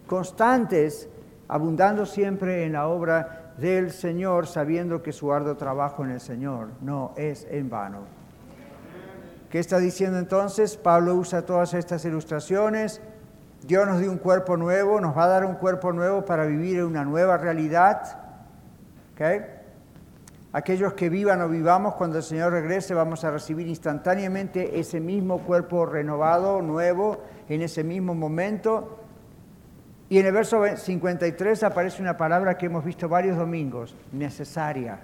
constantes 0.08 1.10
abundando 1.48 2.06
siempre 2.06 2.66
en 2.66 2.74
la 2.74 2.88
obra 2.88 3.54
del 3.58 3.92
Señor, 3.92 4.48
sabiendo 4.48 5.02
que 5.02 5.12
su 5.12 5.34
arduo 5.34 5.56
trabajo 5.56 6.04
en 6.04 6.12
el 6.12 6.20
Señor 6.20 6.70
no 6.82 7.14
es 7.16 7.48
en 7.50 7.70
vano. 7.70 8.00
¿Qué 9.50 9.60
está 9.60 9.80
diciendo 9.80 10.20
entonces? 10.20 10.76
Pablo 10.78 11.16
usa 11.16 11.46
todas 11.46 11.74
estas 11.74 12.04
ilustraciones. 12.06 13.02
Dios 13.66 13.88
nos 13.88 14.00
dio 14.00 14.12
un 14.12 14.18
cuerpo 14.18 14.58
nuevo, 14.58 15.00
nos 15.00 15.18
va 15.18 15.24
a 15.24 15.28
dar 15.28 15.46
un 15.46 15.56
cuerpo 15.56 15.94
nuevo 15.94 16.26
para 16.26 16.46
vivir 16.46 16.80
en 16.80 16.86
una 16.86 17.06
nueva 17.06 17.38
realidad. 17.38 18.20
Aquellos 20.52 20.94
que 20.94 21.10
vivan 21.10 21.42
o 21.42 21.50
vivamos, 21.50 21.96
cuando 21.96 22.18
el 22.18 22.24
Señor 22.24 22.52
regrese, 22.52 22.94
vamos 22.94 23.24
a 23.24 23.32
recibir 23.32 23.68
instantáneamente 23.68 24.80
ese 24.80 25.00
mismo 25.00 25.40
cuerpo 25.40 25.86
renovado, 25.86 26.62
nuevo, 26.62 27.24
en 27.50 27.62
ese 27.62 27.84
mismo 27.84 28.14
momento. 28.14 29.00
Y 30.10 30.20
en 30.20 30.26
el 30.26 30.32
verso 30.32 30.64
53 30.76 31.64
aparece 31.64 32.02
una 32.02 32.16
palabra 32.16 32.58
que 32.58 32.68
hemos 32.68 32.86
visto 32.86 33.10
varios 33.10 33.38
domingos, 33.38 33.94
necesaria. 34.14 35.00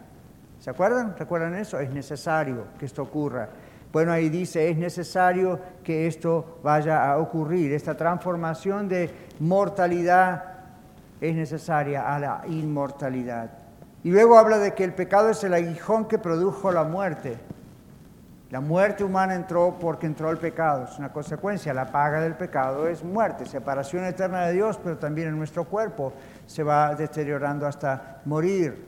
¿Se 0.59 0.69
acuerdan? 0.69 1.15
¿Recuerdan 1.17 1.55
eso? 1.55 1.77
Es 1.79 1.89
necesario 1.89 2.67
que 2.79 2.85
esto 2.85 3.03
ocurra. 3.03 3.49
Bueno, 3.91 4.13
ahí 4.13 4.29
dice, 4.29 4.69
es 4.69 4.77
necesario 4.77 5.59
que 5.83 6.07
esto 6.07 6.59
vaya 6.63 7.11
a 7.11 7.17
ocurrir. 7.17 7.73
Esta 7.73 7.97
transformación 7.97 8.87
de 8.87 9.09
mortalidad 9.39 10.43
es 11.19 11.35
necesaria 11.35 12.13
a 12.13 12.17
la 12.17 12.41
inmortalidad. 12.47 13.51
Y 14.03 14.11
luego 14.11 14.37
habla 14.37 14.57
de 14.57 14.73
que 14.73 14.83
el 14.83 14.93
pecado 14.93 15.29
es 15.29 15.43
el 15.43 15.53
aguijón 15.53 16.05
que 16.05 16.17
produjo 16.17 16.71
la 16.71 16.85
muerte. 16.85 17.37
La 18.53 18.61
muerte 18.61 19.03
humana 19.03 19.33
entró 19.33 19.79
porque 19.81 20.05
entró 20.05 20.29
el 20.29 20.37
pecado, 20.37 20.83
es 20.83 20.99
una 20.99 21.11
consecuencia. 21.11 21.73
La 21.73 21.91
paga 21.91 22.21
del 22.21 22.35
pecado 22.35 22.87
es 22.87 23.03
muerte, 23.03 23.47
separación 23.47 24.05
eterna 24.05 24.45
de 24.45 24.53
Dios, 24.53 24.79
pero 24.83 24.95
también 24.95 25.29
en 25.29 25.37
nuestro 25.39 25.63
cuerpo 25.63 26.13
se 26.45 26.61
va 26.61 26.93
deteriorando 26.93 27.65
hasta 27.65 28.21
morir. 28.25 28.85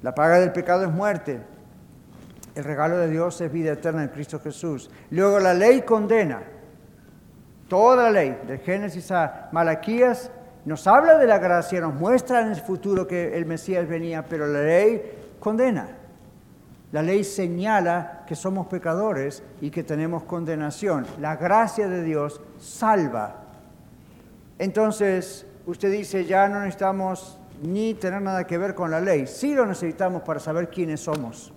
La 0.00 0.14
paga 0.14 0.40
del 0.40 0.52
pecado 0.52 0.84
es 0.84 0.90
muerte. 0.90 1.42
El 2.54 2.64
regalo 2.64 2.96
de 2.96 3.10
Dios 3.10 3.38
es 3.42 3.52
vida 3.52 3.72
eterna 3.72 4.04
en 4.04 4.08
Cristo 4.08 4.40
Jesús. 4.40 4.90
Luego 5.10 5.38
la 5.38 5.52
ley 5.52 5.82
condena. 5.82 6.40
Toda 7.68 8.04
la 8.04 8.10
ley, 8.10 8.40
de 8.46 8.56
Génesis 8.56 9.10
a 9.10 9.50
Malaquías, 9.52 10.30
nos 10.64 10.86
habla 10.86 11.18
de 11.18 11.26
la 11.26 11.36
gracia, 11.36 11.78
nos 11.82 11.92
muestra 11.92 12.40
en 12.40 12.52
el 12.52 12.60
futuro 12.62 13.06
que 13.06 13.36
el 13.36 13.44
Mesías 13.44 13.86
venía, 13.86 14.24
pero 14.26 14.46
la 14.46 14.62
ley 14.62 15.36
condena. 15.38 15.88
La 16.90 17.02
ley 17.02 17.22
señala 17.22 18.24
que 18.26 18.34
somos 18.34 18.66
pecadores 18.66 19.42
y 19.60 19.70
que 19.70 19.82
tenemos 19.82 20.24
condenación. 20.24 21.06
La 21.20 21.36
gracia 21.36 21.86
de 21.88 22.02
Dios 22.02 22.40
salva. 22.58 23.44
Entonces, 24.58 25.46
usted 25.66 25.92
dice, 25.92 26.24
ya 26.24 26.48
no 26.48 26.60
necesitamos 26.60 27.38
ni 27.62 27.94
tener 27.94 28.22
nada 28.22 28.46
que 28.46 28.56
ver 28.56 28.74
con 28.74 28.90
la 28.90 29.00
ley. 29.00 29.26
Sí 29.26 29.54
lo 29.54 29.66
necesitamos 29.66 30.22
para 30.22 30.40
saber 30.40 30.70
quiénes 30.70 31.00
somos, 31.00 31.52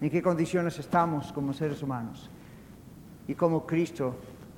en 0.00 0.10
qué 0.10 0.22
condiciones 0.22 0.78
estamos 0.78 1.32
como 1.32 1.52
seres 1.52 1.82
humanos 1.82 2.28
y 3.28 3.34
cómo 3.34 3.66
Cristo 3.66 4.16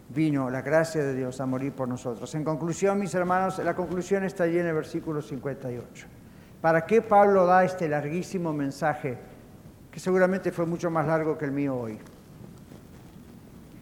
vino, 0.09 0.49
la 0.51 0.63
gracia 0.63 1.05
de 1.05 1.15
Dios, 1.15 1.41
a 1.41 1.47
morir 1.47 1.73
por 1.73 1.89
nosotros. 1.89 2.35
En 2.35 2.45
conclusión, 2.45 2.99
mis 2.99 3.15
hermanos, 3.15 3.59
la 3.59 3.75
conclusión 3.75 4.25
está 4.25 4.45
allí 4.45 4.59
en 4.59 4.67
el 4.67 4.75
versículo 4.75 5.21
58. 5.21 6.07
¿Para 6.61 6.87
qué 6.87 7.03
Pablo 7.03 7.45
da 7.45 7.65
este 7.65 7.89
larguísimo 7.89 8.53
mensaje, 8.53 9.19
que 9.97 10.01
seguramente 10.01 10.53
fue 10.53 10.67
mucho 10.67 10.91
más 10.91 11.07
largo 11.07 11.39
que 11.39 11.47
el 11.47 11.53
mío 11.53 11.75
hoy? 11.75 11.99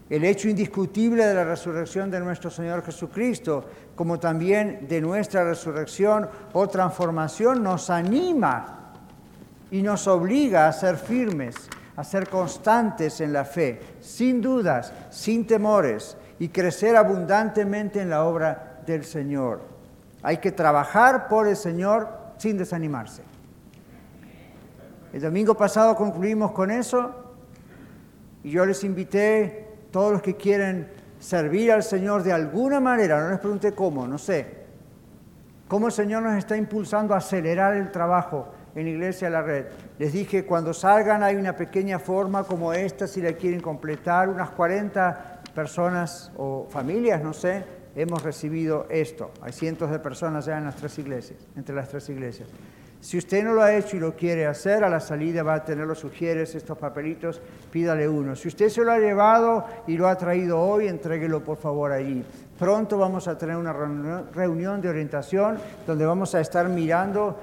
El 0.09 0.23
hecho 0.23 0.49
indiscutible 0.49 1.27
de 1.27 1.35
la 1.35 1.43
resurrección 1.43 2.09
de 2.09 2.21
nuestro 2.21 2.53
Señor 2.53 2.85
Jesucristo, 2.85 3.65
como 3.97 4.21
también 4.21 4.87
de 4.87 5.01
nuestra 5.01 5.43
resurrección 5.43 6.29
o 6.53 6.69
transformación, 6.69 7.65
nos 7.65 7.91
anima 7.91 8.93
y 9.73 9.83
nos 9.83 10.07
obliga 10.07 10.69
a 10.69 10.73
ser 10.73 10.99
firmes, 10.99 11.57
a 11.97 12.05
ser 12.05 12.29
constantes 12.29 13.21
en 13.21 13.33
la 13.33 13.45
fe, 13.45 13.81
sin 14.01 14.41
dudas, 14.41 14.93
sin 15.11 15.45
temores, 15.49 16.17
y 16.39 16.51
crecer 16.51 16.95
abundantemente 16.95 18.01
en 18.01 18.11
la 18.11 18.23
obra 18.23 18.83
del 18.87 19.05
Señor. 19.05 19.63
Hay 20.23 20.37
que 20.37 20.53
trabajar 20.53 21.27
por 21.27 21.49
el 21.49 21.57
Señor 21.57 22.09
sin 22.39 22.57
desanimarse. 22.57 23.34
El 25.15 25.21
domingo 25.21 25.57
pasado 25.57 25.95
concluimos 25.95 26.51
con 26.51 26.73
eso 26.73 27.15
y 28.43 28.51
yo 28.51 28.67
les 28.67 28.83
invité, 28.83 29.69
todos 29.93 30.11
los 30.11 30.21
que 30.21 30.35
quieren 30.35 30.89
servir 31.21 31.71
al 31.71 31.85
Señor 31.85 32.25
de 32.25 32.33
alguna 32.33 32.81
manera, 32.81 33.23
no 33.23 33.31
les 33.31 33.39
pregunté 33.39 33.77
cómo, 33.77 34.09
no 34.09 34.19
sé, 34.19 34.65
cómo 35.69 35.87
el 35.87 35.93
Señor 35.93 36.25
nos 36.25 36.37
está 36.37 36.57
impulsando 36.57 37.15
a 37.15 37.19
acelerar 37.19 37.77
el 37.77 37.93
trabajo 37.93 38.49
en 38.75 38.89
iglesia 38.89 39.31
la 39.31 39.43
red. 39.43 39.67
Les 40.01 40.13
dije, 40.13 40.45
cuando 40.45 40.75
salgan 40.75 41.23
hay 41.23 41.37
una 41.37 41.55
pequeña 41.55 42.01
forma 42.01 42.43
como 42.43 42.73
esta, 42.73 43.07
si 43.07 43.23
la 43.23 43.35
quieren 43.35 43.61
completar, 43.61 44.29
unas 44.29 44.51
40 44.51 45.43
personas 45.55 46.33
o 46.37 46.67
familias, 46.69 47.23
no 47.23 47.33
sé, 47.33 47.63
hemos 47.95 48.21
recibido 48.25 48.89
esto. 48.91 49.31
Hay 49.43 49.53
cientos 49.53 49.93
de 49.93 50.01
personas 50.01 50.47
ya 50.47 50.59
en 50.59 50.65
las 50.65 50.75
tres 50.75 50.99
iglesias, 50.99 51.39
entre 51.55 51.73
las 51.77 51.89
tres 51.89 52.09
iglesias. 52.09 52.49
Si 53.05 53.19
usted 53.19 53.45
no 53.45 53.53
lo 53.53 53.63
ha 53.63 53.77
hecho 53.77 53.99
y 53.99 54.01
lo 54.01 54.17
quiere 54.17 54.47
hacer, 54.47 54.83
a 54.83 54.89
la 54.89 54.99
salida 54.99 55.43
va 55.43 55.57
a 55.57 55.63
tener 55.63 55.87
los 55.87 55.99
sugieres, 55.99 56.55
estos 56.55 56.79
papelitos, 56.79 57.39
pídale 57.71 58.09
uno. 58.09 58.35
Si 58.35 58.49
usted 58.49 58.71
se 58.71 58.83
lo 58.83 58.93
ha 58.93 58.99
llevado 58.99 59.67
y 59.87 59.99
lo 59.99 60.09
ha 60.09 60.17
traído 60.17 60.59
hoy, 60.59 60.89
entréguelo 60.89 61.45
por 61.45 61.59
favor 61.59 61.93
allí. 61.93 62.25
Pronto 62.59 62.97
vamos 62.97 63.29
a 63.29 63.37
tener 63.37 63.57
una 63.57 63.75
reunión 64.33 64.81
de 64.81 64.89
orientación 64.89 65.59
donde 65.87 66.07
vamos 66.07 66.35
a 66.35 66.41
estar 66.41 66.67
mirando 66.71 67.39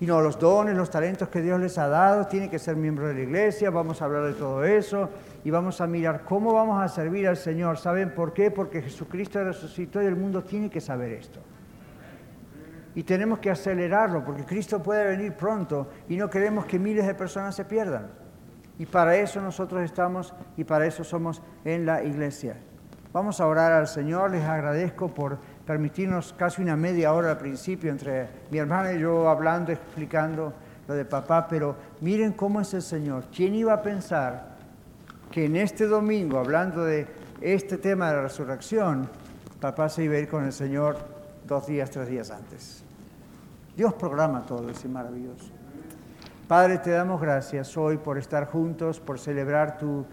y 0.00 0.06
no, 0.06 0.20
los 0.20 0.40
dones, 0.40 0.76
los 0.76 0.90
talentos 0.90 1.28
que 1.28 1.40
Dios 1.40 1.60
les 1.60 1.78
ha 1.78 1.86
dado, 1.86 2.26
tiene 2.26 2.50
que 2.50 2.58
ser 2.58 2.74
miembro 2.74 3.06
de 3.06 3.14
la 3.14 3.20
iglesia, 3.20 3.70
vamos 3.70 4.02
a 4.02 4.06
hablar 4.06 4.24
de 4.24 4.32
todo 4.32 4.64
eso 4.64 5.08
y 5.44 5.50
vamos 5.50 5.80
a 5.80 5.86
mirar 5.86 6.24
cómo 6.24 6.52
vamos 6.52 6.82
a 6.82 6.88
servir 6.88 7.28
al 7.28 7.36
Señor. 7.36 7.78
¿Saben 7.78 8.12
por 8.12 8.32
qué? 8.32 8.50
Porque 8.50 8.82
Jesucristo 8.82 9.44
resucitó 9.44 10.02
y 10.02 10.06
el 10.06 10.16
mundo 10.16 10.42
tiene 10.42 10.68
que 10.68 10.80
saber 10.80 11.12
esto 11.12 11.38
y 12.94 13.02
tenemos 13.02 13.38
que 13.38 13.50
acelerarlo 13.50 14.24
porque 14.24 14.44
Cristo 14.44 14.82
puede 14.82 15.06
venir 15.06 15.34
pronto 15.34 15.88
y 16.08 16.16
no 16.16 16.28
queremos 16.28 16.66
que 16.66 16.78
miles 16.78 17.06
de 17.06 17.14
personas 17.14 17.54
se 17.54 17.64
pierdan. 17.64 18.08
Y 18.78 18.86
para 18.86 19.16
eso 19.16 19.40
nosotros 19.40 19.82
estamos 19.82 20.34
y 20.56 20.64
para 20.64 20.86
eso 20.86 21.04
somos 21.04 21.42
en 21.64 21.86
la 21.86 22.02
iglesia. 22.02 22.56
Vamos 23.12 23.40
a 23.40 23.46
orar 23.46 23.72
al 23.72 23.88
Señor, 23.88 24.30
les 24.30 24.44
agradezco 24.44 25.08
por 25.12 25.38
permitirnos 25.66 26.32
casi 26.32 26.62
una 26.62 26.76
media 26.76 27.12
hora 27.12 27.32
al 27.32 27.38
principio 27.38 27.90
entre 27.90 28.28
mi 28.50 28.58
hermana 28.58 28.92
y 28.92 29.00
yo 29.00 29.28
hablando, 29.28 29.72
explicando 29.72 30.52
lo 30.88 30.94
de 30.94 31.04
papá, 31.04 31.46
pero 31.48 31.76
miren 32.00 32.32
cómo 32.32 32.60
es 32.60 32.72
el 32.72 32.82
Señor. 32.82 33.24
¿Quién 33.34 33.54
iba 33.54 33.72
a 33.72 33.82
pensar 33.82 34.56
que 35.30 35.44
en 35.44 35.56
este 35.56 35.86
domingo, 35.86 36.38
hablando 36.38 36.84
de 36.84 37.06
este 37.40 37.78
tema 37.78 38.08
de 38.08 38.16
la 38.16 38.22
resurrección, 38.22 39.08
papá 39.60 39.88
se 39.88 40.04
iba 40.04 40.14
a 40.14 40.18
ir 40.18 40.28
con 40.28 40.44
el 40.44 40.52
Señor 40.52 41.19
dos 41.50 41.66
días, 41.66 41.90
tres 41.90 42.08
días 42.08 42.30
antes. 42.30 42.84
Dios 43.76 43.92
programa 43.94 44.46
todo, 44.46 44.70
es 44.70 44.84
maravilloso. 44.84 45.50
Padre, 46.46 46.78
te 46.78 46.90
damos 46.90 47.20
gracias 47.20 47.76
hoy 47.76 47.96
por 47.96 48.18
estar 48.18 48.46
juntos, 48.46 49.00
por 49.00 49.18
celebrar 49.18 49.76
tu 49.76 50.06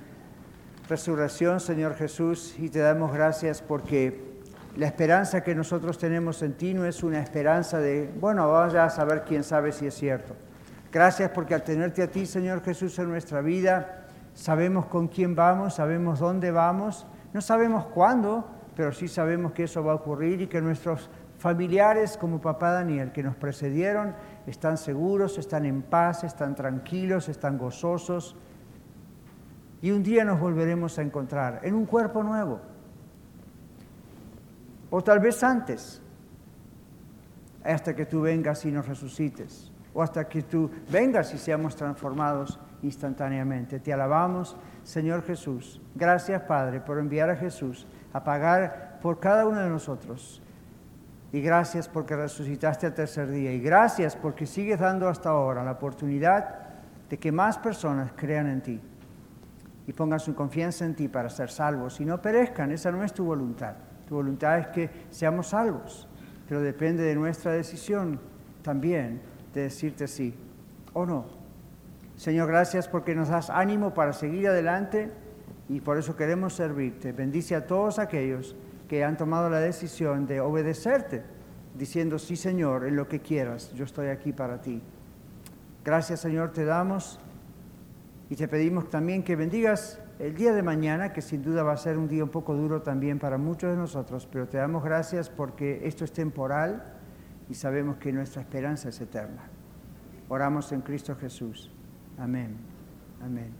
resurrección, 0.90 1.60
Señor 1.60 1.94
Jesús, 1.94 2.56
y 2.58 2.70
te 2.70 2.80
damos 2.80 3.14
gracias 3.14 3.62
porque 3.62 4.40
la 4.76 4.88
esperanza 4.88 5.44
que 5.44 5.54
nosotros 5.54 6.00
tenemos 6.00 6.42
en 6.42 6.54
ti 6.54 6.74
no 6.74 6.86
es 6.86 7.04
una 7.04 7.20
esperanza 7.20 7.78
de, 7.78 8.12
bueno, 8.20 8.52
vamos 8.52 8.74
a 8.74 8.90
saber 8.90 9.24
quién 9.24 9.44
sabe 9.44 9.72
si 9.72 9.86
es 9.86 9.94
cierto. 9.94 10.36
Gracias 10.92 11.30
porque 11.30 11.54
al 11.54 11.64
tenerte 11.64 12.02
a 12.02 12.08
ti, 12.08 12.26
Señor 12.26 12.64
Jesús, 12.64 12.98
en 12.98 13.10
nuestra 13.10 13.42
vida, 13.42 14.08
sabemos 14.34 14.88
con 14.88 15.08
quién 15.08 15.36
vamos, 15.36 15.76
sabemos 15.76 16.18
dónde 16.18 16.50
vamos, 16.50 17.06
no 17.32 17.42
sabemos 17.42 17.86
cuándo, 17.86 18.58
pero 18.76 18.92
sí 18.92 19.08
sabemos 19.08 19.54
que 19.54 19.64
eso 19.64 19.84
va 19.84 19.92
a 19.92 19.96
ocurrir 19.96 20.42
y 20.42 20.48
que 20.48 20.62
nuestros 20.62 21.10
Familiares 21.38 22.18
como 22.18 22.42
papá 22.42 22.72
Daniel 22.72 23.12
que 23.12 23.22
nos 23.22 23.36
precedieron 23.36 24.16
están 24.48 24.78
seguros, 24.78 25.38
están 25.38 25.66
en 25.66 25.84
paz, 25.84 26.24
están 26.24 26.56
tranquilos, 26.56 27.30
están 27.30 27.60
gozosos. 27.60 28.36
Y 29.82 29.92
un 29.92 30.02
día 30.02 30.26
nos 30.26 30.40
volveremos 30.40 30.98
a 30.98 31.04
encontrar 31.04 31.60
en 31.62 31.76
un 31.76 31.86
cuerpo 31.86 32.24
nuevo. 32.24 32.60
O 34.90 35.04
tal 35.04 35.20
vez 35.20 35.44
antes, 35.44 36.02
hasta 37.64 37.96
que 37.96 38.08
tú 38.08 38.22
vengas 38.22 38.66
y 38.66 38.72
nos 38.72 38.88
resucites. 38.88 39.72
O 39.94 40.02
hasta 40.02 40.28
que 40.28 40.42
tú 40.42 40.72
vengas 40.90 41.34
y 41.36 41.38
seamos 41.38 41.76
transformados 41.76 42.60
instantáneamente. 42.82 43.80
Te 43.80 43.94
alabamos, 43.94 44.58
Señor 44.84 45.24
Jesús. 45.24 45.82
Gracias, 45.94 46.42
Padre, 46.44 46.80
por 46.80 46.98
enviar 46.98 47.30
a 47.30 47.36
Jesús 47.36 47.86
a 48.12 48.24
pagar 48.24 49.00
por 49.04 49.20
cada 49.20 49.46
uno 49.46 49.60
de 49.60 49.70
nosotros 49.70 50.42
y 51.32 51.42
gracias 51.42 51.88
porque 51.90 52.16
resucitaste 52.16 52.86
al 52.86 52.94
tercer 52.94 53.30
día. 53.30 53.52
Y 53.52 53.60
gracias 53.60 54.16
porque 54.16 54.46
sigues 54.46 54.80
dando 54.80 55.10
hasta 55.10 55.30
ahora 55.30 55.64
la 55.64 55.72
oportunidad 55.72 56.56
de 57.10 57.18
que 57.18 57.32
más 57.32 57.58
personas 57.58 58.12
crean 58.16 58.48
en 58.48 58.62
ti 58.62 58.82
y 59.86 59.94
pongan 59.94 60.20
su 60.20 60.36
confianza 60.36 60.86
en 60.86 60.96
ti 60.96 61.08
para 61.08 61.30
ser 61.30 61.50
salvos 61.50 62.00
y 62.00 62.06
no 62.06 62.22
perezcan. 62.22 62.72
Esa 62.72 62.92
no 62.92 63.04
es 63.04 63.14
tu 63.14 63.26
voluntad. 63.26 63.76
Tu 64.08 64.16
voluntad 64.16 64.60
es 64.60 64.68
que 64.68 64.90
seamos 65.10 65.48
salvos, 65.48 66.08
pero 66.48 66.62
depende 66.62 67.04
de 67.04 67.16
nuestra 67.16 67.52
decisión 67.52 68.20
también 68.62 69.22
de 69.54 69.64
decirte 69.64 70.08
sí 70.08 70.34
o 70.94 71.06
no. 71.06 71.26
Señor, 72.16 72.48
gracias 72.48 72.88
porque 72.88 73.16
nos 73.16 73.30
das 73.30 73.50
ánimo 73.50 73.94
para 73.94 74.14
seguir 74.14 74.48
adelante 74.48 75.12
y 75.70 75.82
por 75.82 75.98
eso 75.98 76.16
queremos 76.16 76.54
servirte. 76.54 77.12
Bendice 77.12 77.56
a 77.56 77.68
todos 77.68 78.00
aquellos 78.00 78.56
que 78.88 79.04
han 79.04 79.18
tomado 79.18 79.50
la 79.50 79.60
decisión 79.60 80.28
de 80.28 80.40
obedecerte, 80.40 81.24
diciendo, 81.78 82.20
sí 82.20 82.36
Señor, 82.36 82.86
en 82.86 82.96
lo 82.96 83.08
que 83.08 83.20
quieras, 83.20 83.72
yo 83.74 83.86
estoy 83.86 84.08
aquí 84.08 84.34
para 84.34 84.62
ti. 84.62 84.82
Gracias 85.84 86.22
Señor 86.22 86.52
te 86.52 86.66
damos 86.66 87.20
y 88.30 88.36
te 88.36 88.48
pedimos 88.48 88.90
también 88.90 89.24
que 89.24 89.36
bendigas 89.36 90.00
el 90.20 90.36
día 90.36 90.54
de 90.54 90.64
mañana, 90.64 91.14
que 91.14 91.22
sin 91.22 91.44
duda 91.44 91.64
va 91.64 91.74
a 91.74 91.78
ser 91.78 91.98
un 91.98 92.08
día 92.08 92.24
un 92.24 92.30
poco 92.30 92.56
duro 92.56 92.82
también 92.82 93.20
para 93.20 93.38
muchos 93.38 93.70
de 93.70 93.78
nosotros, 93.78 94.28
pero 94.32 94.48
te 94.48 94.58
damos 94.58 94.84
gracias 94.84 95.30
porque 95.30 95.82
esto 95.84 96.04
es 96.04 96.12
temporal 96.12 96.84
y 97.50 97.54
sabemos 97.54 97.98
que 97.98 98.12
nuestra 98.12 98.42
esperanza 98.42 98.90
es 98.90 99.00
eterna. 99.00 99.44
Oramos 100.30 100.72
en 100.72 100.82
Cristo 100.82 101.16
Jesús. 101.16 101.72
Amén. 102.18 102.58
Amén. 103.24 103.52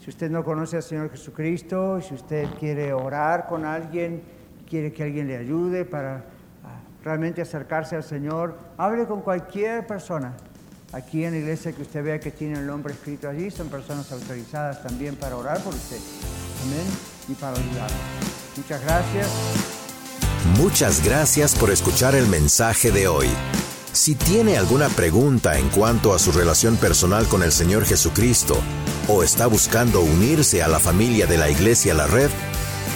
Si 0.00 0.08
usted 0.08 0.30
no 0.30 0.42
conoce 0.42 0.76
al 0.76 0.82
Señor 0.82 1.10
Jesucristo, 1.10 2.00
si 2.00 2.14
usted 2.14 2.48
quiere 2.58 2.92
orar 2.94 3.46
con 3.46 3.66
alguien, 3.66 4.22
quiere 4.70 4.92
que 4.92 5.02
alguien 5.02 5.26
le 5.26 5.36
ayude 5.36 5.84
para 5.84 6.24
ah, 6.64 6.80
realmente 7.04 7.42
acercarse 7.42 7.96
al 7.96 8.04
Señor, 8.04 8.56
hable 8.78 9.04
con 9.06 9.20
cualquier 9.20 9.86
persona. 9.86 10.32
Aquí 10.92 11.24
en 11.24 11.32
la 11.32 11.38
iglesia 11.38 11.72
que 11.72 11.82
usted 11.82 12.02
vea 12.02 12.18
que 12.18 12.30
tiene 12.30 12.58
el 12.58 12.66
nombre 12.66 12.94
escrito 12.94 13.28
allí, 13.28 13.50
son 13.50 13.68
personas 13.68 14.10
autorizadas 14.12 14.82
también 14.82 15.16
para 15.16 15.36
orar 15.36 15.60
por 15.62 15.74
usted. 15.74 15.98
Amén. 16.64 16.86
Y 17.28 17.34
para 17.34 17.56
ayudarlo. 17.56 17.96
Muchas 18.56 18.82
gracias. 18.82 19.28
Muchas 20.56 21.04
gracias 21.04 21.54
por 21.54 21.70
escuchar 21.70 22.14
el 22.14 22.26
mensaje 22.26 22.90
de 22.90 23.08
hoy. 23.08 23.28
Si 23.92 24.14
tiene 24.14 24.56
alguna 24.56 24.88
pregunta 24.88 25.58
en 25.58 25.68
cuanto 25.68 26.14
a 26.14 26.18
su 26.18 26.32
relación 26.32 26.76
personal 26.76 27.26
con 27.26 27.42
el 27.42 27.52
Señor 27.52 27.84
Jesucristo 27.84 28.56
o 29.08 29.22
está 29.22 29.46
buscando 29.46 30.00
unirse 30.00 30.62
a 30.62 30.68
la 30.68 30.78
familia 30.78 31.26
de 31.26 31.38
la 31.38 31.50
Iglesia 31.50 31.94
La 31.94 32.06
Red, 32.06 32.30